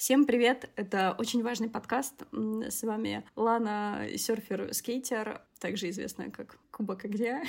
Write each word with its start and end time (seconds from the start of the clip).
Всем 0.00 0.24
привет! 0.24 0.70
Это 0.76 1.14
очень 1.18 1.42
важный 1.42 1.68
подкаст. 1.68 2.14
С 2.32 2.82
вами 2.84 3.22
Лана, 3.36 4.06
серфер-скейтер, 4.16 5.42
также 5.58 5.90
известная 5.90 6.30
как 6.30 6.56
Кубок 6.70 7.04
Огня. 7.04 7.44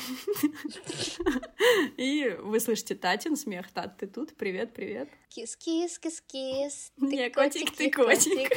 И 1.96 2.36
вы 2.42 2.60
слышите 2.60 2.94
Татин 2.96 3.38
смех. 3.38 3.72
Тат, 3.72 3.96
ты 4.00 4.08
тут? 4.08 4.36
Привет, 4.36 4.74
привет. 4.74 5.08
Кис-кис, 5.30 5.98
кис-кис. 5.98 6.92
Не 6.98 7.30
котик, 7.30 7.74
ты 7.74 7.90
котик. 7.90 8.52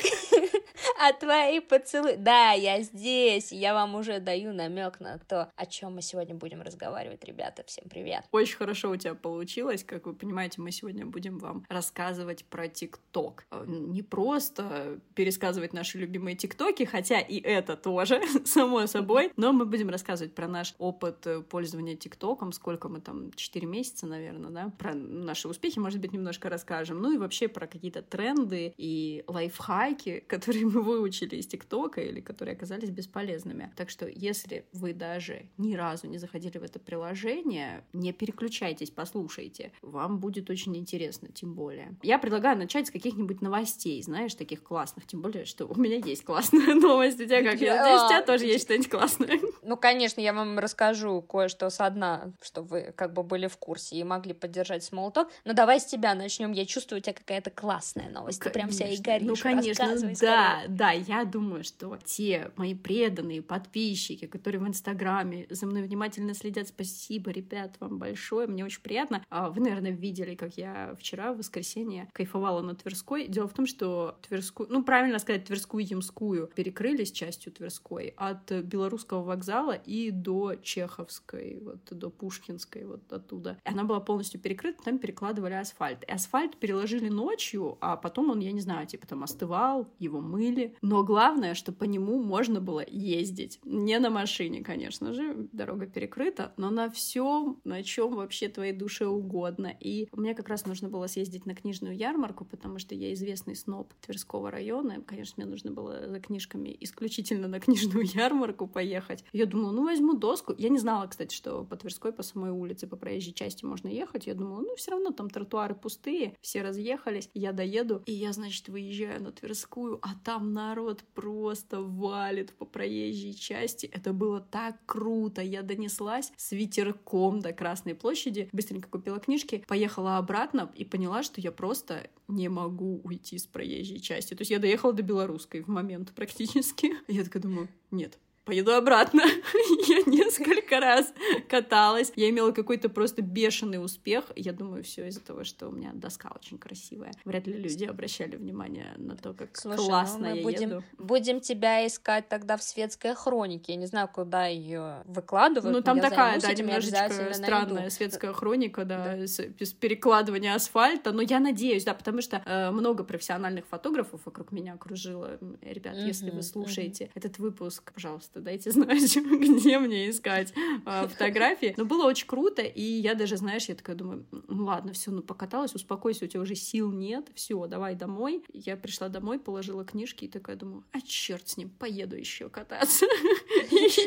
А 0.98 1.12
твои 1.12 1.60
поцелуи... 1.60 2.16
Да, 2.16 2.52
я 2.52 2.82
здесь. 2.82 3.52
Я 3.52 3.74
вам 3.74 3.94
уже 3.94 4.20
даю 4.20 4.52
намек 4.52 5.00
на 5.00 5.18
то, 5.18 5.50
о 5.54 5.66
чем 5.66 5.94
мы 5.94 6.02
сегодня 6.02 6.34
будем 6.34 6.62
разговаривать, 6.62 7.24
ребята. 7.24 7.62
Всем 7.66 7.84
привет. 7.88 8.24
Очень 8.32 8.56
хорошо 8.56 8.90
у 8.90 8.96
тебя 8.96 9.14
получилось. 9.14 9.84
Как 9.84 10.06
вы 10.06 10.14
понимаете, 10.14 10.60
мы 10.60 10.70
сегодня 10.70 11.06
будем 11.06 11.38
вам 11.38 11.64
рассказывать 11.68 12.44
про 12.44 12.68
ТикТок. 12.68 13.46
Э, 13.50 13.64
не 13.66 14.02
просто 14.02 14.98
пересказывать 15.14 15.72
наши 15.72 15.98
любимые 15.98 16.36
ТикТоки, 16.36 16.84
хотя 16.84 17.20
и 17.20 17.40
это 17.40 17.76
тоже, 17.76 18.22
само 18.44 18.86
собой, 18.86 19.32
но 19.36 19.52
мы 19.52 19.66
будем 19.66 19.90
рассказывать 19.90 20.34
про 20.34 20.48
наш 20.48 20.74
опыт 20.78 21.26
э, 21.26 21.42
пользования 21.42 21.96
ТикТоком, 21.96 22.52
сколько 22.52 22.88
мы 22.88 23.00
там, 23.00 23.32
4 23.32 23.66
месяца, 23.66 24.06
наверное, 24.06 24.50
да, 24.50 24.72
про 24.78 24.94
наши 24.94 25.48
успехи, 25.48 25.78
может 25.78 26.00
быть, 26.00 26.12
немножко 26.12 26.48
расскажем, 26.48 27.00
ну 27.00 27.12
и 27.12 27.18
вообще 27.18 27.48
про 27.48 27.66
какие-то 27.66 28.02
тренды 28.02 28.74
и 28.76 29.24
лайфхаки, 29.26 30.20
которые 30.28 30.63
мы 30.74 30.82
выучили 30.82 31.36
из 31.36 31.46
ТикТока 31.46 32.00
или 32.00 32.20
которые 32.20 32.54
оказались 32.54 32.90
бесполезными. 32.90 33.72
Так 33.76 33.90
что, 33.90 34.06
если 34.06 34.66
вы 34.72 34.92
даже 34.92 35.46
ни 35.58 35.74
разу 35.74 36.06
не 36.06 36.18
заходили 36.18 36.58
в 36.58 36.62
это 36.62 36.78
приложение, 36.78 37.84
не 37.92 38.12
переключайтесь, 38.12 38.90
послушайте. 38.90 39.72
Вам 39.82 40.18
будет 40.18 40.50
очень 40.50 40.76
интересно, 40.76 41.28
тем 41.28 41.54
более. 41.54 41.96
Я 42.02 42.18
предлагаю 42.18 42.56
начать 42.56 42.88
с 42.88 42.90
каких-нибудь 42.90 43.40
новостей, 43.40 44.02
знаешь, 44.02 44.34
таких 44.34 44.62
классных, 44.62 45.06
тем 45.06 45.20
более, 45.22 45.44
что 45.44 45.66
у 45.66 45.74
меня 45.78 45.96
есть 45.96 46.24
классная 46.24 46.74
новость. 46.74 47.20
У 47.20 47.24
тебя 47.24 47.42
как? 47.42 47.60
Я 47.60 47.76
надеюсь, 47.76 48.02
у 48.02 48.08
тебя 48.08 48.22
тоже 48.22 48.46
есть 48.46 48.64
что-нибудь 48.64 48.88
классное. 48.88 49.40
Ну, 49.62 49.76
конечно, 49.76 50.20
я 50.20 50.32
вам 50.32 50.58
расскажу 50.58 51.22
кое-что 51.22 51.70
со 51.70 51.88
дна, 51.90 52.32
чтобы 52.42 52.68
вы 52.68 52.92
как 52.96 53.12
бы 53.12 53.22
были 53.22 53.46
в 53.46 53.56
курсе 53.56 53.96
и 53.96 54.04
могли 54.04 54.32
поддержать 54.32 54.84
смолток. 54.84 55.28
Но 55.44 55.52
давай 55.52 55.80
с 55.80 55.84
тебя 55.84 56.14
начнем. 56.14 56.52
Я 56.52 56.66
чувствую, 56.66 56.98
у 56.98 57.02
тебя 57.02 57.14
какая-то 57.14 57.50
классная 57.50 58.08
новость. 58.10 58.40
Ты 58.40 58.50
прям 58.50 58.70
вся 58.70 58.86
и 58.86 58.96
горишь. 58.96 59.26
Ну, 59.26 59.36
конечно, 59.36 59.98
да, 60.20 60.53
да. 60.68 60.90
Я 60.92 61.24
думаю, 61.24 61.64
что 61.64 61.98
те 62.04 62.50
мои 62.56 62.74
преданные 62.74 63.42
подписчики, 63.42 64.26
которые 64.26 64.60
в 64.60 64.68
Инстаграме 64.68 65.46
за 65.50 65.66
мной 65.66 65.82
внимательно 65.82 66.34
следят, 66.34 66.68
спасибо, 66.68 67.30
ребят, 67.30 67.76
вам 67.80 67.98
большое, 67.98 68.46
мне 68.46 68.64
очень 68.64 68.82
приятно. 68.82 69.24
А 69.30 69.50
вы, 69.50 69.60
наверное, 69.60 69.90
видели, 69.90 70.34
как 70.34 70.56
я 70.56 70.94
вчера, 70.98 71.32
в 71.32 71.38
воскресенье, 71.38 72.08
кайфовала 72.12 72.62
на 72.62 72.74
Тверской. 72.74 73.28
Дело 73.28 73.48
в 73.48 73.54
том, 73.54 73.66
что 73.66 74.18
Тверскую, 74.26 74.68
ну, 74.70 74.82
правильно 74.82 75.18
сказать, 75.18 75.44
Тверскую 75.44 75.84
Ямскую 75.84 76.50
перекрыли 76.54 77.04
с 77.04 77.12
частью 77.12 77.52
Тверской 77.52 78.14
от 78.16 78.50
белорусского 78.50 79.22
вокзала 79.22 79.72
и 79.72 80.10
до 80.10 80.54
Чеховской, 80.56 81.58
вот 81.62 81.84
до 81.90 82.10
Пушкинской, 82.10 82.84
вот 82.84 83.12
оттуда. 83.12 83.58
И 83.64 83.68
она 83.68 83.84
была 83.84 84.00
полностью 84.00 84.40
перекрыта, 84.40 84.82
там 84.82 84.98
перекладывали 84.98 85.54
асфальт. 85.54 86.04
И 86.04 86.10
асфальт 86.12 86.56
переложили 86.56 87.08
ночью, 87.08 87.78
а 87.80 87.96
потом 87.96 88.30
он, 88.30 88.40
я 88.40 88.52
не 88.52 88.60
знаю, 88.60 88.86
типа 88.86 89.06
там 89.06 89.22
остывал, 89.22 89.88
его 89.98 90.20
мыли. 90.44 90.76
Но 90.82 91.02
главное, 91.04 91.54
что 91.54 91.72
по 91.72 91.84
нему 91.84 92.22
можно 92.22 92.60
было 92.60 92.84
ездить. 92.86 93.60
Не 93.64 93.98
на 93.98 94.10
машине, 94.10 94.62
конечно 94.62 95.12
же, 95.12 95.48
дорога 95.52 95.86
перекрыта, 95.86 96.52
но 96.56 96.70
на 96.70 96.90
всем, 96.90 97.60
на 97.64 97.82
чем 97.82 98.14
вообще 98.16 98.48
твоей 98.48 98.72
душе 98.72 99.06
угодно. 99.06 99.74
И 99.80 100.08
мне 100.12 100.34
как 100.34 100.48
раз 100.48 100.66
нужно 100.66 100.88
было 100.88 101.06
съездить 101.06 101.46
на 101.46 101.54
книжную 101.54 101.96
ярмарку, 101.96 102.44
потому 102.44 102.78
что 102.78 102.94
я 102.94 103.12
известный 103.14 103.56
сноб 103.56 103.92
Тверского 104.00 104.50
района. 104.50 105.02
Конечно, 105.06 105.34
мне 105.42 105.50
нужно 105.50 105.70
было 105.70 106.08
за 106.08 106.20
книжками 106.20 106.76
исключительно 106.80 107.48
на 107.48 107.60
книжную 107.60 108.04
ярмарку 108.06 108.66
поехать. 108.66 109.24
Я 109.32 109.46
думала, 109.46 109.72
ну 109.72 109.84
возьму 109.84 110.14
доску. 110.14 110.54
Я 110.56 110.68
не 110.68 110.78
знала, 110.78 111.06
кстати, 111.06 111.34
что 111.34 111.64
по 111.64 111.76
Тверской, 111.76 112.12
по 112.12 112.22
самой 112.22 112.50
улице, 112.50 112.86
по 112.86 112.96
проезжей 112.96 113.32
части 113.32 113.64
можно 113.64 113.88
ехать. 113.88 114.26
Я 114.26 114.34
думала, 114.34 114.60
ну 114.60 114.74
все 114.76 114.92
равно 114.92 115.10
там 115.10 115.30
тротуары 115.30 115.74
пустые, 115.74 116.36
все 116.40 116.62
разъехались. 116.62 117.30
Я 117.34 117.52
доеду, 117.52 118.02
и 118.06 118.12
я, 118.12 118.32
значит, 118.32 118.68
выезжаю 118.68 119.22
на 119.22 119.32
Тверскую, 119.32 119.98
а 120.02 120.14
там 120.24 120.33
народ 120.38 121.04
просто 121.14 121.80
валит 121.80 122.52
по 122.54 122.64
проезжей 122.64 123.34
части. 123.34 123.86
Это 123.86 124.12
было 124.12 124.40
так 124.40 124.76
круто. 124.86 125.42
Я 125.42 125.62
донеслась 125.62 126.32
с 126.36 126.52
ветерком 126.52 127.40
до 127.40 127.52
Красной 127.52 127.94
площади, 127.94 128.48
быстренько 128.52 128.88
купила 128.88 129.18
книжки, 129.18 129.64
поехала 129.68 130.18
обратно 130.18 130.72
и 130.74 130.84
поняла, 130.84 131.22
что 131.22 131.40
я 131.40 131.52
просто 131.52 132.08
не 132.28 132.48
могу 132.48 133.00
уйти 133.04 133.38
с 133.38 133.46
проезжей 133.46 134.00
части. 134.00 134.34
То 134.34 134.42
есть 134.42 134.50
я 134.50 134.58
доехала 134.58 134.92
до 134.92 135.02
Белорусской 135.02 135.62
в 135.62 135.68
момент 135.68 136.12
практически. 136.12 136.92
Я 137.08 137.24
такая 137.24 137.42
думаю, 137.42 137.68
нет, 137.90 138.18
поеду 138.44 138.74
обратно. 138.74 139.22
я 139.88 140.02
несколько 140.06 140.80
раз 140.80 141.12
каталась. 141.48 142.12
Я 142.16 142.30
имела 142.30 142.52
какой-то 142.52 142.88
просто 142.88 143.22
бешеный 143.22 143.82
успех. 143.82 144.24
Я 144.36 144.52
думаю, 144.52 144.84
все 144.84 145.06
из-за 145.08 145.20
того, 145.20 145.44
что 145.44 145.68
у 145.68 145.72
меня 145.72 145.90
доска 145.94 146.32
очень 146.34 146.58
красивая. 146.58 147.12
Вряд 147.24 147.46
ли 147.46 147.54
люди 147.54 147.84
обращали 147.84 148.36
внимание 148.36 148.94
на 148.96 149.16
то, 149.16 149.32
как 149.32 149.56
Слушай, 149.56 149.76
ну 149.76 149.86
классно 149.86 150.30
ну 150.30 150.34
я 150.36 150.42
будем, 150.42 150.68
еду. 150.70 150.84
Будем 150.98 151.40
тебя 151.40 151.86
искать 151.86 152.28
тогда 152.28 152.56
в 152.56 152.62
светской 152.62 153.14
хронике. 153.14 153.72
Я 153.72 153.78
не 153.78 153.86
знаю, 153.86 154.08
куда 154.08 154.46
ее 154.46 155.02
выкладывают. 155.06 155.74
Ну, 155.74 155.82
там 155.82 156.00
такая, 156.00 156.40
да, 156.40 156.52
немножечко 156.52 157.34
странная 157.34 157.74
найду. 157.74 157.90
светская 157.90 158.32
хроника, 158.32 158.84
да, 158.84 159.16
да. 159.16 159.26
С, 159.26 159.40
с 159.40 159.72
перекладывания 159.72 160.54
асфальта. 160.54 161.12
Но 161.12 161.22
я 161.22 161.40
надеюсь, 161.40 161.84
да, 161.84 161.94
потому 161.94 162.20
что 162.20 162.42
э, 162.44 162.70
много 162.70 163.04
профессиональных 163.04 163.66
фотографов 163.66 164.20
вокруг 164.24 164.52
меня 164.52 164.74
окружило. 164.74 165.38
Ребят, 165.62 165.96
mm-hmm, 165.96 166.06
если 166.06 166.30
вы 166.30 166.42
слушаете 166.42 167.04
mm-hmm. 167.04 167.10
этот 167.14 167.38
выпуск, 167.38 167.92
пожалуйста, 167.92 168.33
пожалуйста, 168.34 168.40
дайте 168.40 168.70
знать, 168.70 169.16
где 169.60 169.78
мне 169.78 170.10
искать 170.10 170.52
э, 170.86 171.08
фотографии. 171.08 171.74
Но 171.76 171.84
было 171.84 172.06
очень 172.06 172.26
круто, 172.26 172.62
и 172.62 172.82
я 172.82 173.14
даже, 173.14 173.36
знаешь, 173.36 173.66
я 173.66 173.74
такая 173.74 173.96
думаю, 173.96 174.26
ну 174.48 174.64
ладно, 174.64 174.92
все, 174.92 175.10
ну 175.10 175.22
покаталась, 175.22 175.74
успокойся, 175.74 176.24
у 176.24 176.28
тебя 176.28 176.40
уже 176.40 176.54
сил 176.54 176.90
нет, 176.90 177.26
все, 177.34 177.66
давай 177.66 177.94
домой. 177.94 178.44
Я 178.52 178.76
пришла 178.76 179.08
домой, 179.08 179.38
положила 179.38 179.84
книжки 179.84 180.24
и 180.24 180.28
такая 180.28 180.56
думаю, 180.56 180.84
а 180.92 181.00
черт 181.00 181.48
с 181.48 181.56
ним, 181.56 181.70
поеду 181.70 182.16
еще 182.16 182.48
кататься. 182.48 183.06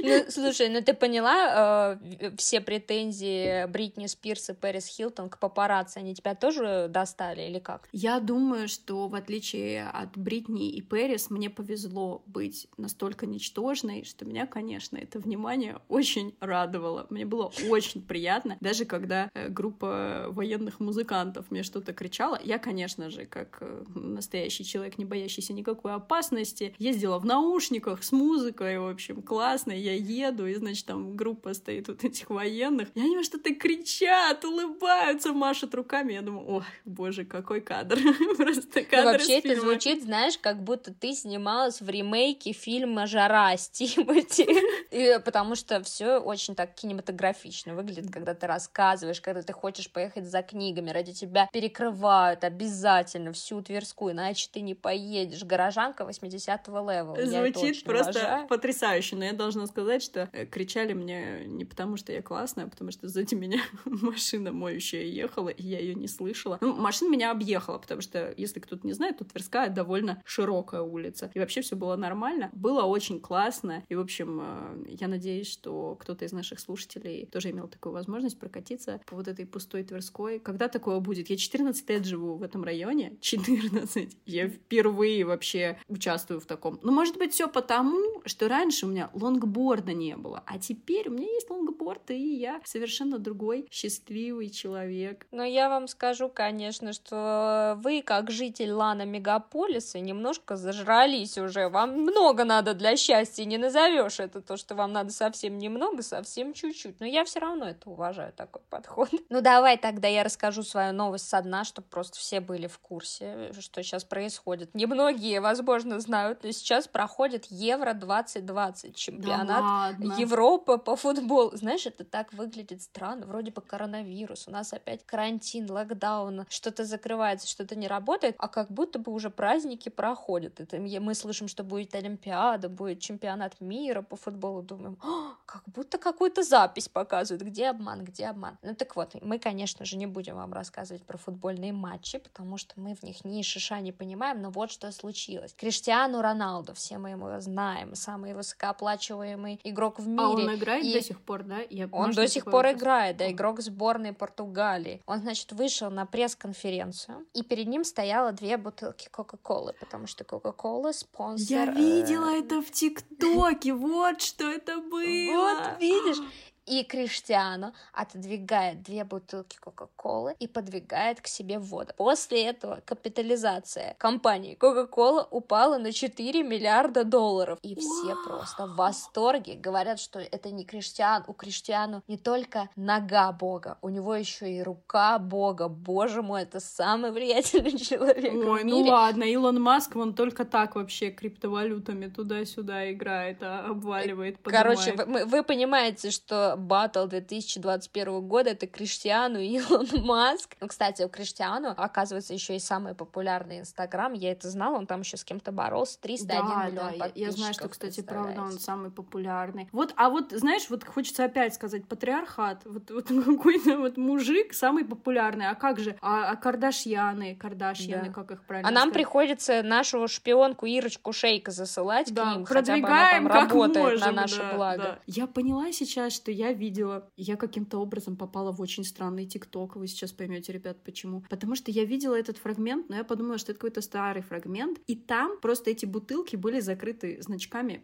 Ну, 0.03 0.25
слушай, 0.29 0.69
ну 0.69 0.81
ты 0.81 0.94
поняла 0.94 1.99
э, 1.99 2.31
все 2.38 2.61
претензии 2.61 3.65
Бритни 3.67 4.07
Спирс 4.07 4.49
и 4.49 4.53
Пэрис 4.53 4.88
Хилтон 4.88 5.29
к 5.29 5.39
папарацци, 5.39 5.99
они 5.99 6.13
тебя 6.13 6.35
тоже 6.35 6.88
достали 6.89 7.41
или 7.41 7.59
как? 7.59 7.89
Я 7.91 8.19
думаю, 8.19 8.67
что 8.67 9.07
в 9.07 9.15
отличие 9.15 9.88
от 9.89 10.17
Бритни 10.17 10.69
и 10.69 10.81
Пэрис, 10.81 11.29
мне 11.29 11.49
повезло 11.49 12.23
быть 12.27 12.67
настолько 12.77 13.25
ничтожной, 13.25 14.03
что 14.17 14.25
меня, 14.25 14.47
конечно, 14.47 14.97
это 14.97 15.19
внимание 15.19 15.79
очень 15.89 16.35
радовало. 16.39 17.05
Мне 17.09 17.25
было 17.25 17.51
очень 17.69 18.01
приятно. 18.01 18.57
Даже 18.61 18.85
когда 18.85 19.29
э, 19.33 19.47
группа 19.50 20.25
военных 20.29 20.79
музыкантов 20.79 21.51
мне 21.51 21.61
что-то 21.61 21.94
кричала, 21.94 22.39
я, 22.44 22.57
конечно 22.57 23.11
же, 23.11 23.25
как 23.25 23.59
э, 23.61 23.83
настоящий 23.94 24.66
человек, 24.66 24.97
не 24.97 25.06
боящийся 25.06 25.53
никакой 25.53 25.94
опасности, 25.94 26.73
ездила 26.79 27.19
в 27.19 27.25
наушниках 27.25 28.03
с 28.03 28.11
музыкой, 28.11 28.79
в 28.79 28.88
общем, 28.88 29.22
классно. 29.22 29.72
Я 29.72 29.94
еду, 29.94 30.47
и, 30.47 30.56
значит, 30.56 30.88
там 30.88 31.16
группа 31.16 31.53
стоит 31.53 31.88
вот 31.88 32.03
этих 32.03 32.29
военных. 32.31 32.89
И 32.95 33.00
они 33.00 33.22
что-то 33.23 33.53
кричат, 33.53 34.44
улыбаются, 34.44 35.31
машут 35.31 35.75
руками. 35.75 36.13
Я 36.13 36.23
думаю, 36.23 36.47
ох, 36.47 36.63
боже, 36.85 37.23
какой 37.23 37.61
кадр. 37.61 38.00
Просто 38.38 38.83
кадр 38.83 39.06
ну, 39.06 39.11
Вообще 39.11 39.39
это 39.39 39.61
звучит, 39.61 40.03
знаешь, 40.03 40.39
как 40.39 40.63
будто 40.63 40.91
ты 40.91 41.13
снималась 41.13 41.81
в 41.81 41.89
ремейке 41.89 42.51
фильма 42.51 43.06
«Жара» 43.06 43.56
Стива 43.57 44.06
и, 44.91 45.19
потому 45.23 45.56
что 45.56 45.81
все 45.84 46.18
очень 46.18 46.56
так 46.56 46.73
кинематографично 46.75 47.75
выглядит, 47.75 48.12
когда 48.12 48.34
ты 48.34 48.47
рассказываешь, 48.47 49.22
когда 49.22 49.41
ты 49.41 49.53
хочешь 49.53 49.91
поехать 49.91 50.25
за 50.25 50.41
книгами, 50.41 50.91
ради 50.91 51.13
тебя 51.13 51.50
перекрывают 51.51 52.44
обязательно 52.44 53.34
всю 53.34 53.62
Тверскую, 53.62 54.13
иначе 54.13 54.50
ты 54.51 54.62
не 54.62 54.75
поедешь. 54.75 55.44
Горожанка 55.44 56.04
80-го 56.04 56.89
левела. 56.89 57.25
Звучит 57.25 57.83
просто 57.83 58.12
уважаю. 58.12 58.48
потрясающе, 58.48 59.15
но 59.15 59.25
я 59.25 59.33
должна 59.33 59.68
сказать, 59.68 60.01
что 60.01 60.30
э, 60.31 60.45
кричали 60.45 60.94
мне 60.94 61.45
не 61.45 61.65
потому, 61.65 61.98
что 61.98 62.12
я 62.12 62.21
классная, 62.21 62.65
а 62.65 62.68
потому 62.69 62.92
что 62.92 63.07
сзади 63.07 63.36
меня 63.36 63.62
машина 63.86 64.51
моющая 64.51 65.03
ехала, 65.03 65.50
и 65.50 65.63
я 65.63 65.80
ее 65.80 65.95
не 65.95 66.07
слышала. 66.07 66.57
Ну, 66.62 66.75
машина 66.75 67.10
меня 67.10 67.31
объехала, 67.31 67.77
потому 67.77 68.01
что, 68.01 68.33
если 68.38 68.60
кто-то 68.60 68.86
не 68.86 68.94
знает, 68.94 69.18
то 69.18 69.25
Тверская 69.25 69.69
довольно 69.69 70.21
широкая 70.25 70.81
улица. 70.81 71.31
И 71.33 71.39
вообще 71.39 71.62
все 71.62 71.75
было 71.75 71.95
нормально. 71.95 72.50
Было 72.53 72.83
очень 72.83 73.19
классно 73.19 73.83
и 73.89 73.95
в 73.97 74.01
общем, 74.01 74.39
э, 74.41 74.95
я 74.99 75.07
надеюсь, 75.07 75.47
что 75.47 75.97
кто-то 75.99 76.25
из 76.25 76.31
наших 76.31 76.59
слушателей 76.59 77.25
тоже 77.25 77.51
имел 77.51 77.67
такую 77.67 77.94
возможность 77.94 78.39
прокатиться 78.39 79.01
по 79.05 79.15
вот 79.15 79.27
этой 79.27 79.45
пустой 79.45 79.83
Тверской. 79.83 80.39
Когда 80.39 80.67
такое 80.67 80.99
будет? 80.99 81.29
Я 81.29 81.38
14 81.38 81.89
лет 81.89 82.05
живу 82.05 82.35
в 82.35 82.44
этом 82.44 82.63
районе. 82.63 83.17
14. 83.21 84.17
Я 84.25 84.47
впервые 84.47 85.25
вообще 85.25 85.79
участвую 85.88 86.39
в 86.39 86.45
таком. 86.45 86.79
Ну, 86.83 86.91
может 86.91 87.17
быть, 87.17 87.33
все 87.33 87.47
потому, 87.47 88.21
что 88.25 88.47
раньше 88.47 88.85
у 88.85 88.89
меня 88.89 89.09
лонгборда 89.13 89.94
не 89.94 90.15
было, 90.15 90.43
а 90.45 90.59
теперь 90.59 91.09
у 91.09 91.11
меня 91.11 91.27
есть 91.27 91.50
лонгборд, 91.50 92.11
и 92.11 92.35
я 92.35 92.61
совершенно 92.63 93.17
другой 93.19 93.67
счастливый 93.71 94.50
человек. 94.50 95.27
Но 95.31 95.43
я 95.43 95.69
вам 95.69 95.88
скажу, 95.88 96.29
конечно, 96.29 96.93
что 96.93 97.79
вы, 97.83 98.01
как 98.01 98.31
житель 98.31 98.71
Лана 98.71 99.05
Мегаполиса, 99.05 100.00
немножко 100.00 100.55
зажрались 100.55 101.38
уже. 101.38 101.69
Вам 101.69 102.01
много 102.01 102.43
надо 102.43 102.73
для 102.73 102.95
счастья, 102.95 103.45
не 103.45 103.57
назовешь 103.77 104.19
это 104.19 104.41
то, 104.41 104.57
что 104.57 104.75
вам 104.75 104.91
надо 104.94 105.12
совсем 105.12 105.57
немного, 105.57 106.01
совсем 106.01 106.53
чуть-чуть. 106.53 107.00
Но 107.00 107.06
я 107.06 107.24
все 107.25 107.39
равно 107.39 107.69
это 107.69 107.89
уважаю, 107.89 108.33
такой 108.33 108.62
подход. 108.69 109.09
Ну, 109.29 109.41
давай 109.41 109.77
тогда 109.77 110.07
я 110.07 110.24
расскажу 110.24 110.63
свою 110.63 110.94
новость 110.94 111.29
со 111.29 111.41
дна, 111.41 111.63
чтобы 111.63 111.88
просто 111.88 112.18
все 112.18 112.39
были 112.39 112.68
в 112.68 112.79
курсе, 112.79 113.51
что 113.59 113.83
сейчас 113.83 114.03
происходит. 114.03 114.74
Немногие, 114.74 115.41
возможно, 115.41 116.00
знают, 116.00 116.44
но 116.44 116.51
сейчас 116.51 116.88
проходит 116.88 117.45
Евро 117.45 117.94
2020, 117.94 118.95
чемпионат 118.95 119.97
да 120.00 120.15
Европы 120.15 120.77
по 120.77 120.95
футболу. 120.95 121.56
Знаешь, 121.56 121.85
это 121.85 122.03
так 122.03 122.33
выглядит 122.33 122.81
странно, 122.81 123.25
вроде 123.25 123.51
бы 123.51 123.62
коронавирус, 123.62 124.47
у 124.47 124.51
нас 124.51 124.74
опять 124.74 125.06
карантин, 125.06 125.69
локдаун, 125.69 126.45
что-то 126.50 126.85
закрывается, 126.85 127.47
что-то 127.47 127.75
не 127.75 127.88
работает, 127.88 128.35
а 128.39 128.47
как 128.47 128.71
будто 128.71 129.00
бы 129.00 129.12
уже 129.12 129.29
праздники 129.29 129.89
проходят. 129.89 130.59
Это 130.59 130.77
мы 130.77 131.13
слышим, 131.13 131.47
что 131.47 131.63
будет 131.63 131.94
Олимпиада, 131.95 132.69
будет 132.69 133.00
чемпионат 133.00 133.59
мира 133.67 134.01
по 134.01 134.15
футболу, 134.15 134.61
думаем, 134.61 134.97
как 135.45 135.63
будто 135.67 135.97
какую-то 135.97 136.43
запись 136.43 136.87
показывают, 136.89 137.43
где 137.43 137.69
обман, 137.69 138.03
где 138.03 138.27
обман. 138.27 138.57
Ну 138.61 138.75
так 138.75 138.95
вот, 138.95 139.15
мы, 139.21 139.39
конечно 139.39 139.85
же, 139.85 139.97
не 139.97 140.07
будем 140.07 140.35
вам 140.35 140.53
рассказывать 140.53 141.03
про 141.03 141.17
футбольные 141.17 141.73
матчи, 141.73 142.19
потому 142.19 142.57
что 142.57 142.79
мы 142.79 142.95
в 142.95 143.03
них 143.03 143.25
ни 143.25 143.41
шиша 143.41 143.79
не 143.79 143.91
понимаем, 143.91 144.41
но 144.41 144.49
вот 144.49 144.71
что 144.71 144.91
случилось. 144.91 145.53
Криштиану 145.53 146.21
Роналду, 146.21 146.73
все 146.73 146.97
мы 146.97 147.11
его 147.11 147.39
знаем, 147.39 147.95
самый 147.95 148.33
высокооплачиваемый 148.33 149.59
игрок 149.63 149.99
в 149.99 150.07
мире. 150.07 150.23
А 150.23 150.29
он 150.29 150.55
играет 150.55 150.83
и... 150.83 150.93
до 150.93 151.01
сих 151.01 151.21
пор, 151.21 151.43
да? 151.43 151.59
Я, 151.69 151.87
он 151.91 152.11
до 152.11 152.27
сих 152.27 152.45
пор 152.45 152.65
вопрос? 152.65 152.73
играет, 152.73 153.17
да, 153.17 153.31
игрок 153.31 153.61
сборной 153.61 154.13
Португалии. 154.13 155.01
Он, 155.05 155.19
значит, 155.19 155.51
вышел 155.51 155.89
на 155.89 156.05
пресс-конференцию, 156.05 157.25
и 157.33 157.43
перед 157.43 157.67
ним 157.67 157.83
стояло 157.83 158.31
две 158.31 158.57
бутылки 158.57 159.07
Кока-Колы, 159.09 159.73
потому 159.79 160.07
что 160.07 160.23
Кока-Кола 160.23 160.91
спонсор... 160.91 161.47
Я 161.49 161.65
видела 161.65 162.31
э... 162.31 162.39
это 162.39 162.61
в 162.61 162.71
ТикТоке, 162.71 163.56
вот 163.65 164.21
что 164.21 164.50
это 164.50 164.77
было! 164.80 165.56
Вот, 165.56 165.80
видишь? 165.80 166.18
И 166.67 166.83
Криштиану 166.83 167.73
отодвигает 167.93 168.83
две 168.83 169.05
бутылки 169.05 169.57
Кока-Колы 169.57 170.35
и 170.37 170.47
подвигает 170.47 171.21
к 171.21 171.27
себе 171.27 171.59
воду. 171.59 171.93
После 171.95 172.43
этого 172.43 172.81
капитализация 172.85 173.95
компании 173.97 174.55
Кока-Кола 174.55 175.27
упала 175.31 175.77
на 175.77 175.93
4 175.93 176.43
миллиарда 176.43 177.05
долларов. 177.05 177.57
И 177.61 177.75
все 177.75 178.15
просто 178.25 178.67
в 178.67 178.75
восторге. 178.75 179.55
Говорят, 179.55 179.99
что 180.01 180.19
это 180.19 180.51
не 180.51 180.65
Криштиан. 180.65 181.23
У 181.27 181.33
Криштиану 181.33 182.03
не 182.09 182.17
только 182.17 182.69
нога 182.75 183.31
бога, 183.31 183.77
у 183.81 183.87
него 183.87 184.13
еще 184.13 184.51
и 184.51 184.61
рука 184.61 185.19
бога. 185.19 185.69
Боже 185.69 186.21
мой, 186.21 186.41
это 186.41 186.59
самый 186.59 187.11
влиятельный 187.11 187.77
человек 187.79 188.33
Ой, 188.33 188.63
в 188.63 188.65
ну 188.65 188.77
мире. 188.77 188.85
ну 188.85 188.91
ладно, 188.91 189.23
Илон 189.23 189.61
Маск, 189.61 189.95
он 189.95 190.13
только 190.13 190.43
так 190.43 190.75
вообще 190.75 191.11
криптовалютами 191.11 192.07
туда-сюда 192.07 192.91
играет, 192.91 193.41
а 193.41 193.67
обваливает, 193.69 194.39
поднимает. 194.39 194.77
Короче, 194.77 195.05
вы, 195.05 195.25
вы 195.25 195.43
понимаете, 195.43 196.11
что 196.11 196.56
батл 196.57 197.06
2021 197.06 198.27
года 198.27 198.51
это 198.51 198.68
Криштиану 198.68 199.39
и 199.39 199.57
Илон 199.57 199.88
Маск. 200.04 200.56
Ну, 200.59 200.68
кстати, 200.68 201.04
у 201.04 201.09
Криштиану, 201.09 201.74
оказывается, 201.77 202.33
еще 202.33 202.56
и 202.56 202.59
самый 202.59 202.95
популярный 202.95 203.59
Инстаграм. 203.59 204.13
Я 204.13 204.31
это 204.31 204.50
знала, 204.50 204.77
он 204.77 204.88
там 204.88 205.01
еще 205.01 205.18
с 205.18 205.24
кем-то 205.24 205.51
боролся. 205.51 206.00
301 206.01 206.27
да, 206.27 206.65
миллион 206.65 206.75
да, 206.75 206.81
подписчиков. 206.81 207.15
Я 207.15 207.31
знаю, 207.31 207.54
что, 207.54 207.69
кстати, 207.69 208.01
правда, 208.01 208.42
он 208.42 208.59
самый 208.59 208.92
популярный. 208.92 209.69
Вот, 209.71 209.94
а 209.95 210.09
вот, 210.09 210.31
знаешь, 210.31 210.69
вот 210.69 210.83
хочется 210.83 211.25
опять 211.25 211.54
сказать, 211.54 211.86
патриархат. 211.88 212.62
Вот, 212.65 212.89
вот 212.92 213.07
какой-то 213.25 213.77
вот 213.77 213.98
мужик 213.98 214.53
самый 214.53 214.86
популярный. 214.86 215.48
А 215.50 215.56
как 215.56 215.80
же? 215.80 215.95
А, 216.01 216.31
а 216.31 216.36
Кардашьяны, 216.36 217.36
Кардашьяны, 217.36 218.07
да. 218.07 218.13
как 218.13 218.31
их 218.31 218.44
правильно 218.44 218.69
А 218.69 218.71
нам 218.71 218.89
сказать? 218.89 218.94
приходится 218.94 219.63
нашу 219.63 220.07
шпионку 220.07 220.65
Ирочку 220.65 221.13
Шейка 221.13 221.51
засылать 221.51 222.13
да, 222.13 222.33
к 222.33 222.36
ним, 222.36 222.45
хотя 222.45 222.77
бы 222.77 222.88
она 222.88 223.12
там 223.12 223.27
работает 223.27 224.00
можем, 224.00 224.00
на 224.00 224.21
наше 224.21 224.38
да, 224.38 224.53
благо. 224.53 224.83
Да. 224.83 225.00
Я 225.06 225.27
поняла 225.27 225.71
сейчас, 225.71 226.13
что 226.13 226.31
я 226.31 226.46
видела, 226.53 227.09
я 227.15 227.35
каким-то 227.35 227.79
образом 227.79 228.15
попала 228.17 228.51
в 228.51 228.61
очень 228.61 228.83
странный 228.83 229.25
ТикТок, 229.25 229.75
вы 229.75 229.88
сейчас 229.88 230.11
поймете, 230.11 230.53
ребят, 230.53 230.83
почему. 230.83 231.23
Потому 231.29 231.55
что 231.55 231.71
я 231.71 231.85
видела 231.85 232.15
этот 232.15 232.38
фрагмент, 232.38 232.89
но 232.89 232.95
я 232.95 233.03
подумала, 233.03 233.38
что 233.38 233.51
это 233.51 233.59
какой-то 233.59 233.81
старый 233.81 234.21
фрагмент, 234.21 234.79
и 234.88 234.95
там 234.95 235.39
просто 235.39 235.71
эти 235.71 235.85
бутылки 235.85 236.35
были 236.35 236.59
закрыты 236.59 237.21
значками 237.21 237.83